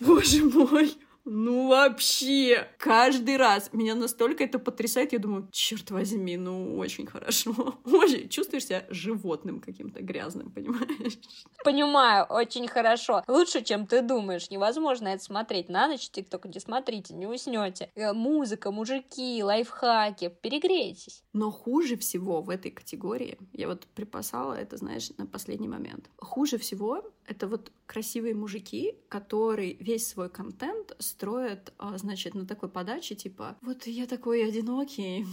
боже 0.00 0.44
мой, 0.44 0.92
ну 1.24 1.68
вообще, 1.68 2.68
каждый 2.78 3.36
раз 3.36 3.72
меня 3.72 3.94
настолько 3.94 4.44
это 4.44 4.58
потрясает, 4.58 5.12
я 5.12 5.18
думаю, 5.18 5.48
черт 5.52 5.90
возьми, 5.90 6.36
ну 6.36 6.76
очень 6.78 7.06
хорошо. 7.06 7.78
Очень 7.84 8.28
чувствуешь 8.28 8.66
себя 8.66 8.86
животным 8.90 9.60
каким-то 9.60 10.02
грязным, 10.02 10.50
понимаешь? 10.50 11.18
Понимаю, 11.64 12.26
очень 12.28 12.66
хорошо. 12.68 13.22
Лучше, 13.28 13.62
чем 13.62 13.86
ты 13.86 14.02
думаешь. 14.02 14.50
Невозможно 14.50 15.08
это 15.08 15.22
смотреть 15.22 15.68
на 15.68 15.88
ночь, 15.88 16.08
тикток 16.10 16.46
не 16.46 16.60
смотрите, 16.60 17.14
не 17.14 17.26
уснете. 17.26 17.90
Э, 17.94 18.12
музыка, 18.12 18.70
мужики, 18.70 19.42
лайфхаки, 19.42 20.34
перегрейтесь. 20.40 21.22
Но 21.32 21.50
хуже 21.50 21.96
всего 21.96 22.40
в 22.42 22.50
этой 22.50 22.70
категории, 22.70 23.38
я 23.52 23.68
вот 23.68 23.86
припасала 23.94 24.54
это, 24.54 24.76
знаешь, 24.76 25.10
на 25.18 25.26
последний 25.26 25.68
момент. 25.68 26.08
Хуже 26.18 26.58
всего 26.58 27.04
это 27.30 27.46
вот 27.46 27.70
красивые 27.86 28.34
мужики, 28.34 28.94
которые 29.08 29.74
весь 29.74 30.08
свой 30.08 30.28
контент 30.28 30.96
строят, 30.98 31.72
а, 31.78 31.96
значит, 31.96 32.34
на 32.34 32.44
такой 32.44 32.68
подаче, 32.68 33.14
типа, 33.14 33.56
вот 33.62 33.86
я 33.86 34.06
такой 34.06 34.44
одинокий, 34.44 35.24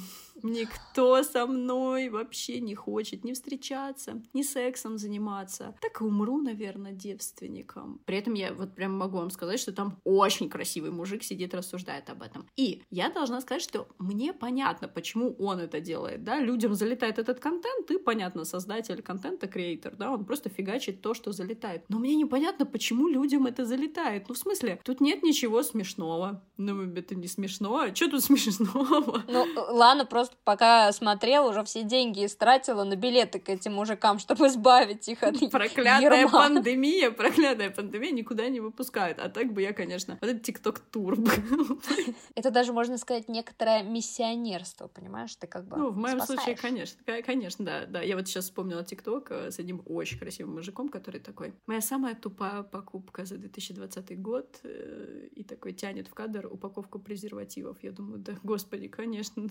никто 0.44 1.24
со 1.24 1.46
мной 1.46 2.10
вообще 2.10 2.60
не 2.60 2.76
хочет 2.76 3.24
ни 3.24 3.34
встречаться, 3.34 4.22
ни 4.34 4.42
сексом 4.42 4.98
заниматься. 4.98 5.76
Так 5.82 6.02
и 6.02 6.04
умру, 6.04 6.42
наверное, 6.42 6.92
девственником. 6.92 8.02
При 8.06 8.18
этом 8.18 8.34
я 8.34 8.54
вот 8.54 8.74
прям 8.74 8.98
могу 8.98 9.18
вам 9.18 9.30
сказать, 9.30 9.60
что 9.60 9.72
там 9.72 10.00
очень 10.04 10.50
красивый 10.50 10.92
мужик 10.92 11.24
сидит, 11.24 11.54
рассуждает 11.54 12.10
об 12.10 12.22
этом. 12.22 12.48
И 12.56 12.84
я 12.90 13.10
должна 13.10 13.42
сказать, 13.42 13.62
что 13.62 13.88
мне 13.98 14.34
понятно, 14.34 14.88
почему 14.88 15.36
он 15.40 15.60
это 15.60 15.80
делает, 15.80 16.24
да, 16.24 16.40
людям 16.40 16.74
залетает 16.74 17.20
этот 17.20 17.40
контент, 17.40 17.90
и, 17.92 17.98
понятно, 17.98 18.46
создатель 18.46 19.02
контента, 19.02 19.48
креатор, 19.48 19.96
да, 19.96 20.12
он 20.12 20.26
просто 20.26 20.50
фигачит 20.50 21.02
то, 21.02 21.14
что 21.14 21.32
залетает. 21.32 21.84
Но 21.90 22.00
мне 22.00 22.16
непонятно, 22.16 22.66
почему 22.66 23.08
людям 23.08 23.46
это 23.46 23.66
залетает. 23.66 24.28
Ну, 24.28 24.36
в 24.36 24.38
смысле, 24.38 24.80
тут 24.84 25.02
нет 25.02 25.24
ничего 25.24 25.64
смешного. 25.64 26.44
Ну, 26.58 26.84
это 26.94 27.16
не 27.16 27.28
смешно. 27.28 27.78
А 27.78 27.96
что 27.96 28.10
тут 28.10 28.24
смешного? 28.24 29.24
Ну, 29.28 29.46
ладно, 29.56 30.06
просто 30.06 30.27
пока 30.44 30.92
смотрела, 30.92 31.50
уже 31.50 31.64
все 31.64 31.84
деньги 31.84 32.26
истратила 32.26 32.84
на 32.84 32.96
билеты 32.96 33.40
к 33.40 33.50
этим 33.50 33.74
мужикам, 33.74 34.20
чтобы 34.20 34.48
избавить 34.48 35.08
их 35.08 35.24
от 35.24 35.38
Проклятая 35.52 36.02
ерма. 36.02 36.32
пандемия, 36.32 37.12
проклятая 37.12 37.70
пандемия 37.70 38.12
никуда 38.12 38.48
не 38.50 38.60
выпускают. 38.60 39.20
А 39.20 39.30
так 39.30 39.54
бы 39.54 39.62
я, 39.62 39.74
конечно, 39.74 40.18
вот 40.22 40.30
этот 40.30 40.44
тикток-тур 40.44 41.16
был. 41.16 41.32
Это 42.36 42.52
даже, 42.52 42.74
можно 42.74 42.98
сказать, 42.98 43.28
некоторое 43.30 43.84
миссионерство, 43.84 44.88
понимаешь? 44.88 45.36
Ты 45.36 45.48
как 45.48 45.68
бы 45.68 45.78
Ну, 45.78 45.90
в 45.92 45.98
моем 45.98 46.18
спасаешь. 46.18 46.42
случае, 46.42 46.56
конечно, 46.58 47.00
конечно, 47.24 47.66
да, 47.66 47.86
да. 47.86 48.02
Я 48.02 48.16
вот 48.16 48.28
сейчас 48.28 48.46
вспомнила 48.46 48.84
тикток 48.84 49.32
э, 49.32 49.52
с 49.52 49.60
одним 49.60 49.82
очень 49.86 50.18
красивым 50.20 50.56
мужиком, 50.56 50.90
который 50.90 51.20
такой, 51.20 51.54
моя 51.66 51.82
самая 51.82 52.16
тупая 52.16 52.64
покупка 52.64 53.26
за 53.26 53.38
2020 53.38 54.22
год, 54.22 54.60
э, 54.64 55.28
и 55.36 55.44
такой 55.44 55.74
тянет 55.74 56.08
в 56.08 56.14
кадр 56.14 56.48
упаковку 56.52 57.00
презервативов. 57.00 57.78
Я 57.82 57.92
думаю, 57.92 58.20
да, 58.20 58.34
господи, 58.44 58.88
конечно, 58.88 59.48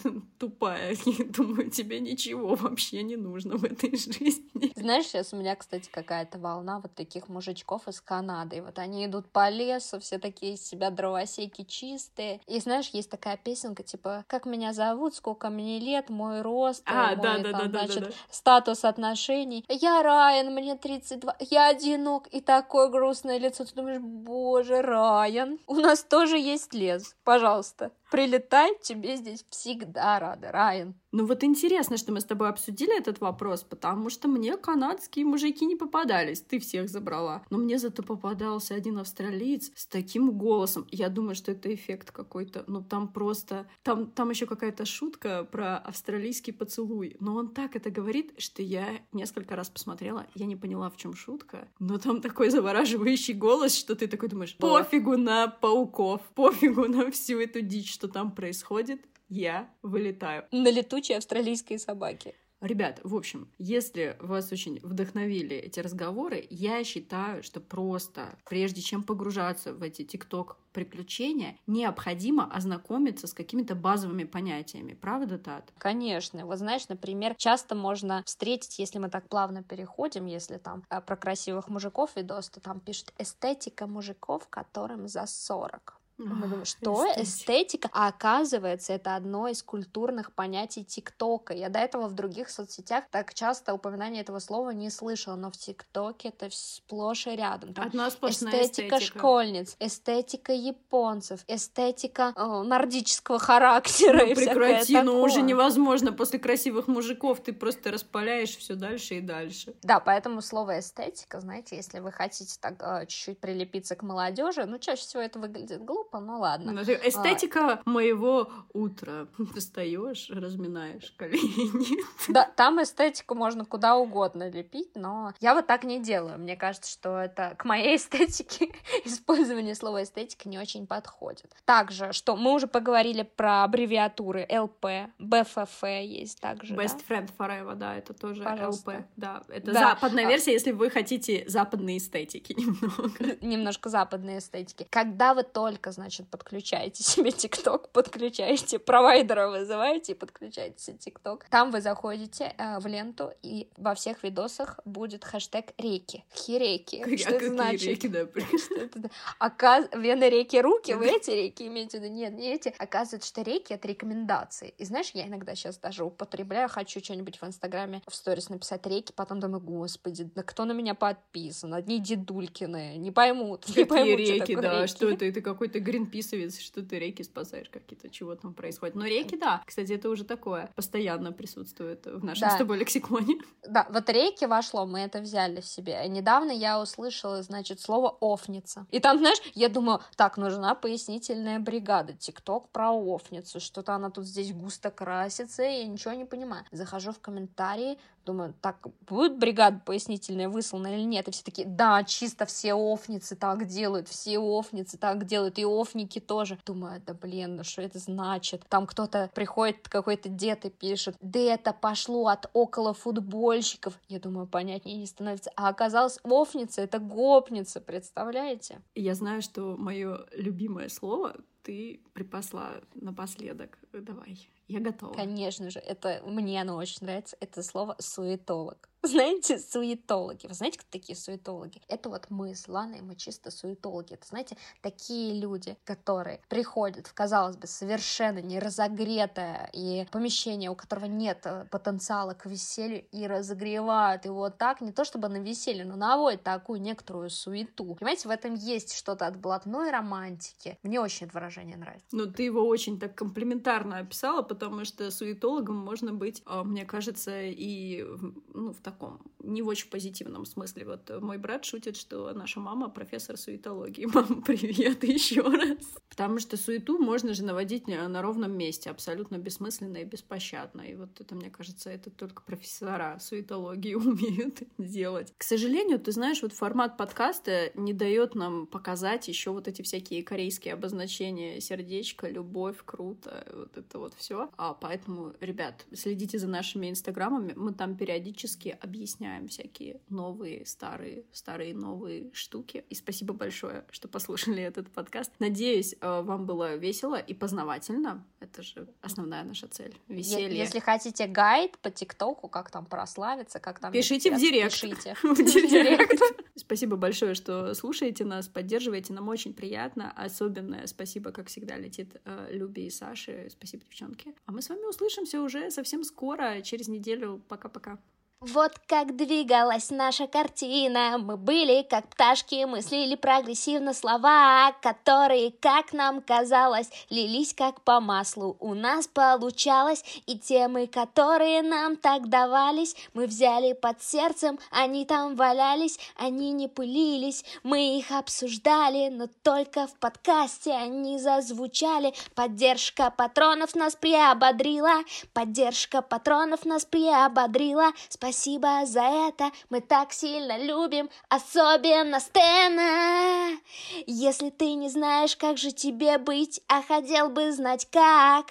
тупая. 0.67 0.97
Я 1.07 1.25
думаю, 1.25 1.71
тебе 1.71 2.01
ничего 2.01 2.55
вообще 2.55 3.03
не 3.03 3.17
нужно 3.17 3.57
в 3.57 3.65
этой 3.65 3.97
жизни. 3.97 4.73
Знаешь, 4.77 5.07
сейчас 5.07 5.33
у 5.33 5.37
меня, 5.37 5.57
кстати, 5.57 5.89
какая-то 5.91 6.39
волна 6.39 6.81
вот 6.81 6.95
таких 6.95 7.29
мужичков 7.29 7.89
из 7.89 8.01
Канады. 8.01 8.57
И 8.57 8.61
вот 8.61 8.79
они 8.79 9.07
идут 9.07 9.31
по 9.31 9.49
лесу, 9.49 10.01
все 10.01 10.19
такие 10.19 10.55
из 10.55 10.67
себя 10.67 10.91
дровосеки 10.91 11.65
чистые. 11.65 12.41
И 12.47 12.61
знаешь, 12.61 12.91
есть 12.93 13.11
такая 13.11 13.37
песенка, 13.37 13.83
типа, 13.83 14.25
как 14.27 14.47
меня 14.47 14.73
зовут, 14.73 15.15
сколько 15.15 15.51
мне 15.51 15.79
лет, 15.79 16.09
мой 16.11 16.43
рост, 16.43 16.83
А, 16.87 17.09
мой, 17.09 17.17
да, 17.17 17.39
да, 17.39 17.51
там, 17.51 17.61
да, 17.61 17.67
да, 17.67 17.87
значит, 17.87 18.03
да, 18.03 18.09
да. 18.09 18.15
статус 18.31 18.85
отношений. 18.85 19.65
Я 19.69 20.03
Райан, 20.03 20.55
мне 20.55 20.77
32, 20.77 21.37
я 21.51 21.69
одинок, 21.69 22.27
и 22.29 22.41
такое 22.41 22.89
грустное 22.89 23.39
лицо. 23.39 23.65
Ты 23.65 23.75
думаешь, 23.75 24.01
боже, 24.01 24.83
Райан, 24.83 25.59
у 25.67 25.75
нас 25.75 26.03
тоже 26.03 26.39
есть 26.39 26.75
лес, 26.75 27.15
пожалуйста. 27.25 27.91
Прилетай, 28.11 28.79
тебе 28.83 29.17
здесь 29.17 29.45
всегда 29.51 30.19
рада, 30.19 30.53
Райан. 30.53 30.95
Ну 31.17 31.25
вот 31.25 31.43
интересно, 31.45 31.97
что 31.97 32.13
мы 32.13 32.21
с 32.21 32.25
тобой 32.25 32.51
обсудили 32.51 32.95
этот 32.95 33.23
вопрос, 33.23 33.63
потому 33.63 34.11
что 34.11 34.29
мне 34.29 34.59
канадские 34.59 35.25
мужики 35.25 35.65
не 35.65 35.75
попадались, 35.75 36.43
ты 36.43 36.59
всех 36.59 36.91
забрала. 36.91 37.43
Но 37.49 37.57
мне 37.57 37.79
зато 37.79 38.03
попадался 38.03 38.75
один 38.75 38.99
австралиец 38.99 39.73
с 39.75 39.87
таким 39.87 40.33
голосом. 40.33 40.87
Я 40.91 41.09
думаю, 41.09 41.35
что 41.35 41.53
это 41.53 41.75
эффект 41.75 42.11
какой-то. 42.11 42.65
Ну 42.67 42.83
там 42.83 43.09
просто... 43.09 43.67
Там, 43.83 44.11
там 44.11 44.29
еще 44.29 44.45
какая-то 44.45 44.85
шутка 44.85 45.49
про 45.51 45.79
австралийский 45.79 46.53
поцелуй. 46.53 47.17
Но 47.19 47.35
он 47.37 47.49
так 47.49 47.77
это 47.77 47.91
говорит, 47.91 48.35
что 48.37 48.61
я 48.61 48.87
несколько 49.15 49.57
раз 49.57 49.71
посмотрела, 49.71 50.27
я 50.35 50.45
не 50.45 50.55
поняла, 50.55 50.91
в 50.91 50.99
чем 50.99 51.15
шутка. 51.15 51.67
Но 51.79 51.97
там 51.97 52.21
такой 52.21 52.51
завораживающий 52.51 53.33
голос, 53.33 53.75
что 53.75 53.95
ты 53.97 54.07
такой 54.07 54.29
думаешь, 54.29 54.55
пофигу 54.59 55.17
на 55.17 55.49
пауков, 55.49 56.21
пофигу 56.35 56.87
на 56.89 57.11
всю 57.11 57.41
эту 57.41 57.63
дичь, 57.63 57.91
что 57.91 58.07
там 58.07 58.33
происходит. 58.33 59.01
Я 59.29 59.69
вылетаю. 59.83 60.47
На 60.53 60.71
летучей 60.71 61.17
австралийской 61.17 61.79
собаке. 61.79 62.35
Ребят, 62.61 63.01
в 63.05 63.15
общем, 63.15 63.53
если 63.59 64.17
вас 64.19 64.51
очень 64.51 64.81
вдохновили 64.83 65.55
эти 65.57 65.79
разговоры, 65.81 66.47
я 66.49 66.83
считаю, 66.85 67.43
что 67.43 67.61
просто, 67.61 68.39
прежде 68.49 68.81
чем 68.81 69.03
погружаться 69.03 69.75
в 69.75 69.83
эти 69.83 70.05
тикток 70.05 70.57
приключения, 70.73 71.59
необходимо 71.67 72.51
ознакомиться 72.51 73.27
с 73.27 73.35
какими-то 73.35 73.75
базовыми 73.75 74.25
понятиями. 74.25 74.95
Правда, 74.95 75.39
Тат? 75.39 75.73
Конечно. 75.77 76.47
Вот 76.47 76.59
знаешь, 76.59 76.89
например, 76.89 77.35
часто 77.37 77.75
можно 77.75 78.23
встретить, 78.25 78.79
если 78.79 78.99
мы 78.99 79.11
так 79.11 79.29
плавно 79.29 79.63
переходим, 79.63 80.25
если 80.25 80.57
там 80.57 80.83
э, 80.89 81.01
про 81.03 81.17
красивых 81.17 81.69
мужиков 81.69 82.17
видос, 82.17 82.49
то 82.49 82.61
там 82.61 82.81
пишут 82.81 83.13
эстетика 83.19 83.87
мужиков, 83.87 84.49
которым 84.49 85.09
за 85.09 85.27
40. 85.27 85.96
Мы 86.19 86.35
думаем, 86.41 86.65
что 86.65 87.05
Эстетика. 87.17 87.23
эстетика? 87.23 87.91
А 87.93 88.09
оказывается, 88.09 88.95
это 88.95 89.17
одно 89.17 89.49
из 89.49 89.63
культурных 89.63 90.33
понятий 90.33 90.83
ТикТока. 90.85 91.53
Я 91.53 91.69
до 91.69 91.79
этого 91.79 92.09
в 92.09 92.15
других 92.15 92.49
соцсетях 92.49 93.05
так 93.11 93.35
часто 93.35 93.75
упоминания 93.75 94.21
этого 94.23 94.39
слова 94.39 94.71
не 94.71 94.89
слышала, 94.91 95.37
но 95.37 95.51
в 95.51 95.57
ТикТоке 95.59 96.29
это 96.29 96.49
сплошь 96.51 97.27
и 97.27 97.37
рядом. 97.37 97.75
Там 97.75 97.87
Одна 97.89 98.09
эстетика, 98.09 98.63
эстетика. 98.63 99.01
школьниц, 99.01 99.77
эстетика 99.79 100.53
японцев, 100.53 101.41
эстетика 101.49 102.33
э, 102.35 102.63
нордического 102.63 103.39
характера 103.39 104.19
Ну, 104.25 104.27
и 104.27 104.35
прекрати, 104.35 105.01
ну 105.03 105.21
уже 105.21 105.35
такое. 105.35 105.49
невозможно. 105.51 106.13
После 106.13 106.39
красивых 106.39 106.89
мужиков 106.89 107.41
ты 107.43 107.53
просто 107.53 107.91
распаляешь 107.91 108.57
все 108.57 108.75
дальше 108.75 109.17
и 109.17 109.21
дальше. 109.21 109.75
Да, 109.83 110.01
поэтому 110.01 110.41
слово 110.41 110.79
эстетика, 110.81 111.41
знаете, 111.41 111.77
если 111.77 111.99
вы 112.01 112.11
хотите 112.11 112.57
так 112.61 112.75
э, 112.81 113.07
чуть-чуть 113.07 113.39
прилепиться 113.41 113.97
к 113.97 114.03
молодежи, 114.03 114.65
ну 114.65 114.79
чаще 114.79 115.03
всего 115.03 115.23
это 115.23 115.39
выглядит 115.39 115.85
глупо, 115.85 116.06
но 116.13 116.39
ладно. 116.39 116.73
Ну, 116.73 116.85
ты- 116.85 117.01
Эстетика 117.05 117.81
моего 117.85 118.51
утра. 118.73 119.27
Встаешь, 119.57 120.29
разминаешь 120.31 121.13
колени. 121.17 121.97
Да, 122.29 122.51
там 122.57 122.83
эстетику 122.83 123.35
можно 123.35 123.65
куда 123.65 123.97
угодно 123.97 124.51
лепить, 124.51 124.91
но 124.95 125.33
я 125.41 125.55
вот 125.55 125.67
так 125.67 125.85
не 125.85 126.01
делаю. 126.01 126.39
Мне 126.39 126.57
кажется, 126.57 126.91
что 126.91 127.19
это 127.19 127.55
к 127.57 127.65
моей 127.65 127.97
эстетике 127.97 128.73
использование 129.05 129.75
слова 129.75 130.03
эстетика 130.03 130.49
не 130.49 130.59
очень 130.59 130.87
подходит. 130.87 131.55
Также, 131.65 132.13
что 132.13 132.37
мы 132.37 132.53
уже 132.55 132.67
поговорили 132.67 133.23
про 133.23 133.65
аббревиатуры 133.65 134.47
ЛП, 134.51 134.87
БФФ 135.19 135.83
есть 135.85 136.41
также. 136.41 136.75
да? 136.75 136.83
Best 136.83 137.01
Friend 137.09 137.31
Forever, 137.39 137.75
да, 137.75 137.97
это 137.97 138.13
тоже 138.15 138.43
Пожалуйста. 138.43 138.91
ЛП. 138.91 139.05
Да, 139.17 139.43
это 139.49 139.73
Да. 139.73 139.81
западная 139.91 140.27
А- 140.27 140.29
версия, 140.29 140.53
если 140.53 140.73
вы 140.73 140.91
хотите 140.91 141.45
западной 141.49 141.99
эстетики 141.99 142.53
немного. 142.55 143.37
немножко 143.45 143.89
западной 143.89 144.39
эстетики. 144.39 144.87
Когда 144.91 145.35
вы 145.35 145.43
только, 145.43 145.93
значит, 145.97 146.29
подключаете 146.29 147.03
себе 147.03 147.33
ТикТок, 147.33 147.89
подключаете 147.93 148.79
провайдера, 148.79 149.49
вызываете 149.49 150.13
и 150.13 150.15
подключаете 150.15 150.95
ТикТок. 150.95 151.47
Там 151.51 151.71
вы 151.71 151.81
заходите 151.81 152.55
э, 152.57 152.79
в 152.79 152.87
ленту, 152.87 153.33
и 153.43 153.69
во 153.77 153.95
всех 153.95 154.23
видосах 154.23 154.79
будет 154.85 155.25
хэштег 155.25 155.73
реки. 155.79 156.25
Хиреки. 156.35 157.17
Что 157.17 157.31
а 157.31 157.33
это 157.33 157.39
какие 157.39 157.49
значит? 157.49 157.89
реки, 157.89 158.09
да, 158.09 158.27
Что 158.59 158.75
это 158.77 158.99
да? 159.01 159.09
Оказ... 159.39 159.87
Вены 159.95 160.29
реки 160.29 160.61
руки, 160.61 160.93
вы 160.93 161.07
эти 161.09 161.31
реки 161.31 161.67
имеете 161.67 161.99
в 161.99 162.03
виду? 162.03 162.15
Нет, 162.15 162.33
не 162.35 162.53
эти. 162.55 162.75
Оказывается, 162.79 163.29
что 163.29 163.43
реки— 163.43 163.73
это 163.75 163.89
рекомендации. 163.89 164.75
И 164.79 164.85
знаешь, 164.85 165.11
я 165.15 165.27
иногда 165.27 165.55
сейчас 165.55 165.79
даже 165.79 166.05
употребляю, 166.05 166.69
хочу 166.69 167.03
что-нибудь 167.03 167.41
в 167.41 167.45
Инстаграме 167.45 168.03
в 168.07 168.15
сторис 168.15 168.49
написать 168.49 168.87
реки, 168.87 169.13
потом 169.15 169.41
думаю, 169.41 169.61
господи, 169.61 170.25
да 170.35 170.43
кто 170.43 170.65
на 170.65 170.73
меня 170.73 170.95
подписан? 170.95 171.75
Одни 171.75 171.99
дедулькины, 171.99 172.97
не 172.97 173.11
поймут, 173.11 173.67
не 173.69 173.75
Какие 173.75 173.85
поймут, 173.85 174.21
что 174.21 174.33
реки, 174.33 174.55
такое 174.55 174.63
да, 174.63 174.83
реки. 174.83 174.95
что 174.95 175.11
это? 175.11 175.33
Ты 175.33 175.41
какой-то 175.41 175.81
гринписовец, 175.87 176.59
что 176.59 176.83
ты 176.83 176.99
реки 176.99 177.23
спасаешь 177.23 177.69
какие-то, 177.71 178.09
чего 178.11 178.35
там 178.35 178.53
происходит. 178.55 178.97
Но 178.97 179.05
реки, 179.07 179.37
да, 179.37 179.63
кстати, 179.65 179.93
это 179.93 180.09
уже 180.09 180.25
такое, 180.25 180.71
постоянно 180.75 181.33
присутствует 181.33 182.07
в 182.07 182.25
нашем 182.25 182.49
Да. 182.49 182.55
с 182.55 182.59
тобой 182.59 182.79
лексиконе. 182.79 183.37
Да, 183.69 183.87
вот 183.91 184.09
реки 184.11 184.47
вошло, 184.47 184.87
мы 184.87 185.01
это 185.01 185.21
взяли 185.21 185.61
в 185.61 185.67
себе. 185.67 186.05
И 186.05 186.09
недавно 186.09 186.51
я 186.51 186.81
услышала, 186.81 187.43
значит, 187.43 187.81
слово 187.81 188.17
«офница». 188.21 188.87
И 188.91 188.99
там, 189.01 189.19
знаешь, 189.19 189.39
я 189.55 189.69
думаю, 189.69 190.01
так, 190.17 190.37
нужна 190.37 190.75
пояснительная 190.75 191.59
бригада. 191.61 192.13
Тикток 192.13 192.69
про 192.71 192.91
офницу. 192.93 193.61
Что-то 193.61 193.95
она 193.95 194.11
тут 194.11 194.27
здесь 194.27 194.53
густо 194.53 194.91
красится, 194.91 195.63
и 195.63 195.79
я 195.81 195.87
ничего 195.87 196.15
не 196.15 196.25
понимаю. 196.25 196.65
Захожу 196.73 197.13
в 197.13 197.21
комментарии, 197.21 197.99
думаю, 198.27 198.55
так, 198.61 198.87
будет 199.09 199.39
бригада 199.39 199.81
пояснительная 199.85 200.49
выслана 200.49 200.89
или 200.89 201.03
нет? 201.03 201.29
И 201.29 201.31
все 201.31 201.43
такие, 201.43 201.67
да, 201.67 202.05
чисто 202.05 202.45
все 202.45 202.75
офницы 202.75 203.37
так 203.37 203.67
делают, 203.67 204.09
все 204.09 204.39
офницы 204.39 204.99
так 204.99 205.25
делают, 205.25 205.59
и 205.59 205.65
офники 205.65 206.19
тоже. 206.19 206.59
Думаю, 206.67 207.01
да 207.07 207.15
блин, 207.15 207.57
ну 207.57 207.65
что 207.65 207.83
это 207.83 207.99
значит? 207.99 208.65
Там 208.69 208.87
кто-то 208.87 209.31
приходит, 209.35 209.89
какой-то 209.89 210.29
дед 210.29 210.65
и 210.65 210.71
пишет, 210.71 211.17
да 211.21 211.39
это 211.39 211.73
пошло 211.73 212.27
от 212.27 212.51
около 212.53 212.93
футбольщиков. 212.93 213.99
Я 214.09 214.19
думаю, 214.19 214.47
понятнее 214.47 214.99
не 214.99 215.07
становится. 215.07 215.51
А 215.57 215.69
оказалось, 215.69 216.19
офница— 216.25 216.81
это 216.83 216.99
гопница, 216.99 217.81
представляете? 217.81 218.83
Я 218.95 219.15
знаю, 219.15 219.41
что 219.41 219.77
мое 219.77 220.27
любимое 220.33 220.89
слово 220.89 221.37
ты 221.67 222.01
припасла 222.13 222.81
напоследок. 222.95 223.77
Давай, 223.93 224.49
я 224.69 224.79
готова. 224.79 225.13
Конечно 225.15 225.69
же, 225.69 225.81
это 225.81 226.23
мне 226.25 226.61
оно 226.61 226.77
очень 226.77 227.05
нравится. 227.05 227.37
Это 227.41 227.61
слово 227.65 227.97
суетолог. 227.99 228.89
Знаете, 229.07 229.59
суетологи. 229.59 230.49
Вы 230.49 230.55
знаете, 230.55 230.81
кто 230.81 230.89
такие 230.91 231.17
суетологи? 231.17 231.81
Это 231.87 232.09
вот 232.09 232.27
мы 232.29 232.55
с 232.57 232.67
Ланой, 232.67 233.03
мы 233.03 233.15
чисто 233.15 233.53
суетологи. 233.53 234.15
Это, 234.15 234.27
знаете, 234.27 234.57
такие 234.83 235.39
люди, 235.41 235.77
которые 235.85 236.41
приходят 236.49 237.07
в, 237.07 237.15
казалось 237.15 237.57
бы, 237.57 237.69
совершенно 237.69 238.41
неразогретое 238.41 239.71
и 239.73 240.07
помещение, 240.11 240.71
у 240.71 240.75
которого 240.75 241.05
нет 241.05 241.43
э, 241.45 241.67
потенциала 241.71 242.35
к 242.35 242.47
веселью, 242.47 243.05
и 243.13 243.27
разогревают 243.29 244.25
его 244.25 244.51
так, 244.51 244.81
не 244.81 244.91
то 244.91 245.05
чтобы 245.05 245.29
на 245.29 245.37
веселье, 245.37 245.85
но 245.85 245.95
наводят 245.95 246.43
такую 246.43 246.81
некоторую 246.81 247.31
суету. 247.31 247.95
Понимаете, 247.95 248.29
в 248.29 248.33
этом 248.33 248.55
есть 248.55 248.97
что-то 248.97 249.29
от 249.29 249.37
блатной 249.37 249.91
романтики. 249.91 250.79
Мне 250.83 251.01
очень 251.01 251.27
это 251.27 251.35
выражение 251.35 251.77
нравится. 251.77 252.09
Ну, 252.11 252.27
ты 252.27 252.43
его 252.43 252.67
очень 252.67 252.99
так 252.99 253.15
комплиментарно 253.15 253.99
описала, 253.99 254.43
потому 254.43 254.85
что 254.85 255.11
суетологом 255.13 255.77
можно 255.77 256.13
быть, 256.13 256.43
а, 256.45 256.65
мне 256.65 256.85
кажется, 256.85 257.43
и 257.43 258.05
ну, 258.53 258.73
в 258.73 258.81
таком 258.81 258.96
не 259.43 259.63
в 259.63 259.69
очень 259.69 259.89
позитивном 259.89 260.45
смысле. 260.45 260.85
Вот 260.85 261.23
мой 261.23 261.39
брат 261.39 261.65
шутит, 261.65 261.97
что 261.97 262.33
наша 262.33 262.61
мама 262.61 262.89
профессор 262.89 263.37
суетологии. 263.37 264.07
Мама, 264.17 264.43
привет 264.43 265.05
еще 265.05 265.43
раз. 265.43 265.79
Потому 266.09 266.39
что 266.39 266.57
суету 266.57 266.99
можно 266.99 267.35
же 267.35 267.45
наводить 267.45 267.87
на 267.87 268.09
на 268.09 268.23
ровном 268.23 268.57
месте, 268.57 268.91
абсолютно 268.91 269.37
бессмысленно 269.37 269.99
и 269.99 270.05
беспощадно. 270.05 270.83
И 270.83 270.95
вот 270.95 271.21
это, 271.21 271.35
мне 271.35 271.51
кажется, 271.51 271.91
это 271.91 272.11
только 272.11 272.43
профессора 272.43 273.19
суетологии 273.21 273.95
умеют 273.95 274.63
делать. 274.79 275.33
К 275.37 275.43
сожалению, 275.43 275.99
ты 276.01 276.13
знаешь, 276.13 276.43
вот 276.43 276.53
формат 276.53 276.97
подкаста 276.97 277.71
не 277.75 277.93
дает 277.93 278.35
нам 278.35 278.67
показать 278.67 279.29
еще 279.29 279.51
вот 279.51 279.69
эти 279.69 279.83
всякие 279.83 280.23
корейские 280.23 280.75
обозначения 280.75 281.61
сердечко, 281.61 282.29
любовь, 282.29 282.79
круто, 282.85 283.47
вот 283.55 283.77
это 283.77 283.99
вот 283.99 284.15
все. 284.15 284.51
А 284.57 284.75
поэтому, 284.75 285.35
ребят, 285.41 285.87
следите 285.95 286.39
за 286.39 286.49
нашими 286.49 286.91
инстаграмами, 286.91 287.53
мы 287.55 287.73
там 287.73 287.97
периодически 287.97 288.76
объясняем 288.81 289.49
всякие 289.49 290.01
новые, 290.09 290.67
старые, 290.67 291.25
старые, 291.33 291.75
новые 291.75 292.31
штуки. 292.33 292.85
И 292.89 292.95
спасибо 292.95 293.35
большое, 293.35 293.85
что 293.91 294.09
послушали 294.09 294.63
этот 294.63 294.91
подкаст. 294.91 295.33
Надеюсь, 295.39 295.95
э, 296.01 296.23
вам 296.23 296.47
было 296.47 296.77
весело 296.77 297.17
и 297.17 297.35
познавательно. 297.35 298.25
Это 298.41 298.63
же 298.63 298.89
основная 299.01 299.45
наша 299.45 299.69
цель. 299.69 299.95
Веселье. 300.09 300.57
Если 300.57 300.79
хотите 300.79 301.27
гайд 301.27 301.79
по 301.79 301.91
ТикТоку, 301.91 302.49
как 302.49 302.71
там 302.71 302.87
прославиться, 302.87 303.59
как 303.61 303.79
там... 303.79 303.93
Пишите 303.93 304.35
в 304.35 304.39
директ. 304.39 304.73
Пишите. 304.73 305.17
В 305.23 305.37
директ. 305.37 306.21
Спасибо 306.55 306.97
большое, 306.97 307.35
что 307.35 307.75
слушаете 307.75 308.25
нас, 308.25 308.49
поддерживаете. 308.49 309.13
Нам 309.13 309.29
очень 309.29 309.53
приятно. 309.53 310.11
Особенное 310.13 310.87
спасибо, 310.87 311.31
как 311.31 311.49
всегда, 311.49 311.77
летит 311.77 312.17
э, 312.25 312.49
Любе 312.51 312.87
и 312.87 312.91
Саше. 312.91 313.49
Спасибо, 313.51 313.85
девчонки. 313.85 314.35
А 314.47 314.53
мы 314.53 314.63
с 314.63 314.69
вами 314.69 314.85
услышимся 314.89 315.41
уже 315.43 315.71
совсем 315.71 316.05
скоро, 316.05 316.63
через 316.63 316.89
неделю. 316.89 317.43
Пока-пока. 317.49 317.99
Вот 318.41 318.73
как 318.87 319.17
двигалась 319.17 319.89
наша 319.89 320.27
картина. 320.27 321.17
Мы 321.17 321.39
были 321.39 321.81
как 321.81 322.07
пташки, 322.11 322.67
мыслили 322.67 323.15
прогрессивно 323.15 323.95
слова 323.95 324.73
Которые, 324.83 325.53
как 325.53 325.95
нам 325.95 326.21
казалось, 326.21 326.91
лились 327.09 327.55
как 327.55 327.81
по 327.81 327.99
маслу. 327.99 328.59
У 328.61 328.75
нас 328.75 329.07
получалось 329.07 330.05
и 330.27 330.39
темы, 330.39 330.87
которые 330.87 331.63
нам 331.63 331.97
так 331.97 332.29
давались 332.29 332.95
Мы 333.15 333.27
взяли 333.27 333.73
под 333.73 334.03
сердцем, 334.03 334.59
они 334.71 335.07
там 335.07 335.35
валялись 335.35 335.99
Они 336.17 336.53
не 336.53 336.69
пылились, 336.69 337.43
мы 337.63 337.97
их 337.99 338.11
обсуждали 338.11 339.09
Но 339.09 339.29
только 339.43 339.87
в 339.87 339.95
подкасте 339.99 340.73
они 340.73 341.19
зазвучали. 341.19 342.13
Поддержка 342.35 343.11
патронов 343.11 343.75
нас 343.75 343.97
приободрила 343.97 345.05
Поддержка 345.33 346.03
патронов 346.03 346.67
нас 346.67 346.85
приободрила. 346.85 347.93
Спасибо 348.11 348.26
за 348.33 349.29
это, 349.29 349.51
мы 349.71 349.81
так 349.81 350.13
сильно 350.13 350.59
любим 350.59 351.11
Особенно 351.29 352.21
Стэна 352.21 353.59
Если 354.07 354.51
ты 354.51 354.75
не 354.75 354.89
знаешь, 354.89 355.37
как 355.37 355.59
же 355.59 355.73
тебе 355.73 356.19
быть 356.19 356.61
А 356.69 356.83
хотел 356.83 357.29
бы 357.29 357.53
знать 357.53 357.89
как 357.91 358.47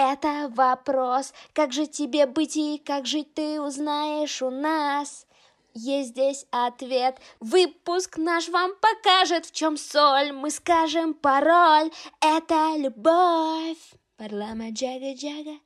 это 0.00 0.48
вопрос, 0.54 1.34
как 1.52 1.72
же 1.72 1.88
тебе 1.88 2.26
быть 2.26 2.56
и 2.56 2.78
как 2.78 3.04
жить 3.04 3.34
ты 3.34 3.60
узнаешь 3.60 4.40
у 4.42 4.48
нас. 4.48 5.26
Есть 5.74 6.10
здесь 6.10 6.46
ответ. 6.52 7.18
Выпуск 7.40 8.16
наш 8.16 8.48
вам 8.48 8.72
покажет, 8.80 9.46
в 9.46 9.52
чем 9.52 9.76
соль. 9.76 10.30
Мы 10.30 10.50
скажем 10.50 11.14
пароль. 11.14 11.90
Это 12.20 12.76
любовь. 12.76 13.78
Парлама 14.16 14.70
джага-джага. 14.70 15.58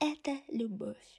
Это 0.00 0.38
любовь. 0.48 1.13